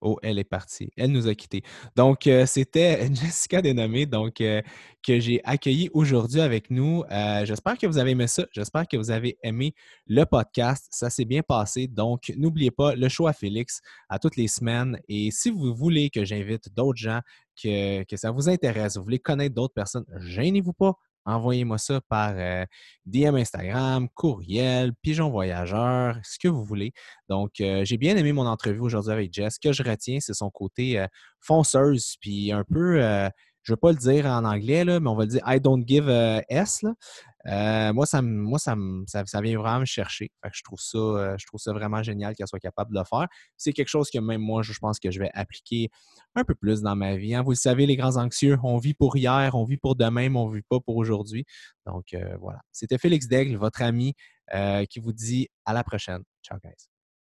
Oh, 0.07 0.19
elle 0.23 0.39
est 0.39 0.45
partie. 0.45 0.91
Elle 0.99 1.13
nous 1.13 1.29
a 1.29 1.35
quittés. 1.35 1.63
Donc, 1.97 2.27
euh, 2.27 2.45
c'était 2.45 3.09
Jessica 3.15 3.63
Dénommée, 3.63 4.05
donc, 4.05 4.43
euh, 4.43 4.61
que 5.03 5.19
j'ai 5.19 5.41
accueilli 5.45 5.89
aujourd'hui 5.95 6.43
avec 6.43 6.71
nous. 6.71 7.05
Euh, 7.11 7.47
j'espère 7.47 7.79
que 7.79 7.87
vous 7.87 7.97
avez 7.97 8.11
aimé 8.11 8.27
ça. 8.27 8.45
J'espère 8.53 8.87
que 8.87 8.99
vous 8.99 9.11
avez 9.11 9.39
aimé 9.43 9.75
le 10.07 10.25
podcast. 10.25 10.89
Ça 10.91 11.09
s'est 11.09 11.25
bien 11.25 11.41
passé. 11.41 11.87
Donc, 11.87 12.31
n'oubliez 12.37 12.71
pas 12.71 12.95
le 12.95 13.09
show 13.09 13.27
à 13.27 13.33
Félix 13.33 13.81
à 14.11 14.19
toutes 14.19 14.37
les 14.37 14.47
semaines. 14.47 15.01
Et 15.09 15.31
si 15.31 15.49
vous 15.49 15.75
voulez 15.75 16.11
que 16.11 16.23
j'invite 16.23 16.69
d'autres 16.75 16.99
gens, 16.99 17.21
que, 17.57 18.03
que, 18.03 18.19
ça 18.19 18.31
vous 18.31 18.51
intéresse, 18.51 18.99
vous 18.99 19.05
voulez 19.05 19.21
connaître 19.21 19.55
d'autres 19.55 19.73
personnes, 19.73 20.05
gênez-vous 20.21 20.75
pas 20.75 20.99
envoyez-moi 21.25 21.79
ça 21.79 22.01
par 22.09 22.35
euh, 22.37 22.65
DM 23.07 23.37
Instagram, 23.37 24.09
courriel, 24.15 24.93
pigeon 25.03 25.31
voyageur, 25.31 26.19
ce 26.23 26.39
que 26.39 26.49
vous 26.49 26.65
voulez. 26.65 26.93
Donc, 27.29 27.61
euh, 27.61 27.85
j'ai 27.85 27.97
bien 27.97 28.17
aimé 28.17 28.33
mon 28.33 28.47
entrevue 28.47 28.81
aujourd'hui 28.81 29.13
avec 29.13 29.33
Jess. 29.33 29.55
Ce 29.55 29.61
que 29.61 29.73
je 29.73 29.83
retiens, 29.83 30.19
c'est 30.21 30.35
son 30.35 30.51
côté 30.51 30.99
euh, 30.99 31.07
fonceuse, 31.41 32.17
puis 32.21 32.53
un 32.53 32.65
peu, 32.65 33.01
je 33.65 33.73
ne 33.73 33.77
vais 33.77 33.81
pas 33.81 33.93
le 33.93 33.99
dire 33.99 34.27
en 34.27 34.45
anglais, 34.45 34.85
là, 34.85 35.01
mais 35.01 35.09
on 35.09 35.17
va 35.17 35.25
le 35.25 35.31
dire 35.31 35.43
I 35.47 35.59
don't 35.59 35.85
give 35.87 36.09
a 36.09 36.43
S. 36.51 36.85
moi, 37.45 38.07
ça, 38.07 38.21
moi 38.21 38.59
ça, 38.59 38.77
ça, 39.07 39.41
vient 39.41 39.59
vraiment 39.59 39.81
me 39.81 39.85
chercher. 39.87 40.31
je, 40.53 40.63
trouve 40.63 40.79
ça, 40.79 41.37
je 41.39 41.47
trouve 41.47 41.61
ça 41.61 41.73
vraiment 41.73 42.03
génial 42.03 42.35
qu'elle 42.37 42.47
soit 42.47 42.61
capable 42.61 42.95
de 42.95 42.99
le 42.99 43.05
faire. 43.05 43.27
C'est 43.57 43.73
quelque 43.73 43.89
chose 43.89 44.11
que 44.11 44.19
même 44.19 44.43
moi, 44.43 44.63
je 44.63 44.79
pense 44.79 45.01
que 45.01 45.11
je 45.11 45.19
vais 45.19 45.31
appliquer 45.33 45.89
un 46.35 46.45
peu 46.45 46.55
plus 46.55 46.83
dans 46.83 46.95
ma 46.95 47.17
vie. 47.17 47.35
Hein. 47.35 47.43
Vous 47.43 47.53
le 47.53 47.57
savez, 47.57 47.87
les 47.87 47.97
grands 47.97 48.17
anxieux, 48.17 48.59
on 48.63 48.77
vit 48.77 48.95
pour 48.95 49.17
hier, 49.17 49.55
on 49.55 49.65
vit 49.65 49.79
pour 49.79 49.97
demain, 49.97 50.29
mais 50.29 50.39
on 50.39 50.51
ne 50.51 50.57
vit 50.57 50.63
pas 50.69 50.81
pour 50.81 50.97
aujourd'hui. 50.97 51.47
Donc, 51.87 52.13
euh, 52.13 52.37
voilà. 52.41 52.61
C'était 52.71 52.99
Félix 52.99 53.29
Daigle, 53.29 53.57
votre 53.57 53.81
ami, 53.81 54.15
euh, 54.55 54.85
qui 54.85 55.01
vous 55.01 55.15
dit 55.15 55.49
à 55.65 55.73
la 55.73 55.85
prochaine. 55.85 56.23
Ciao, 56.43 56.59
guys. 56.63 56.94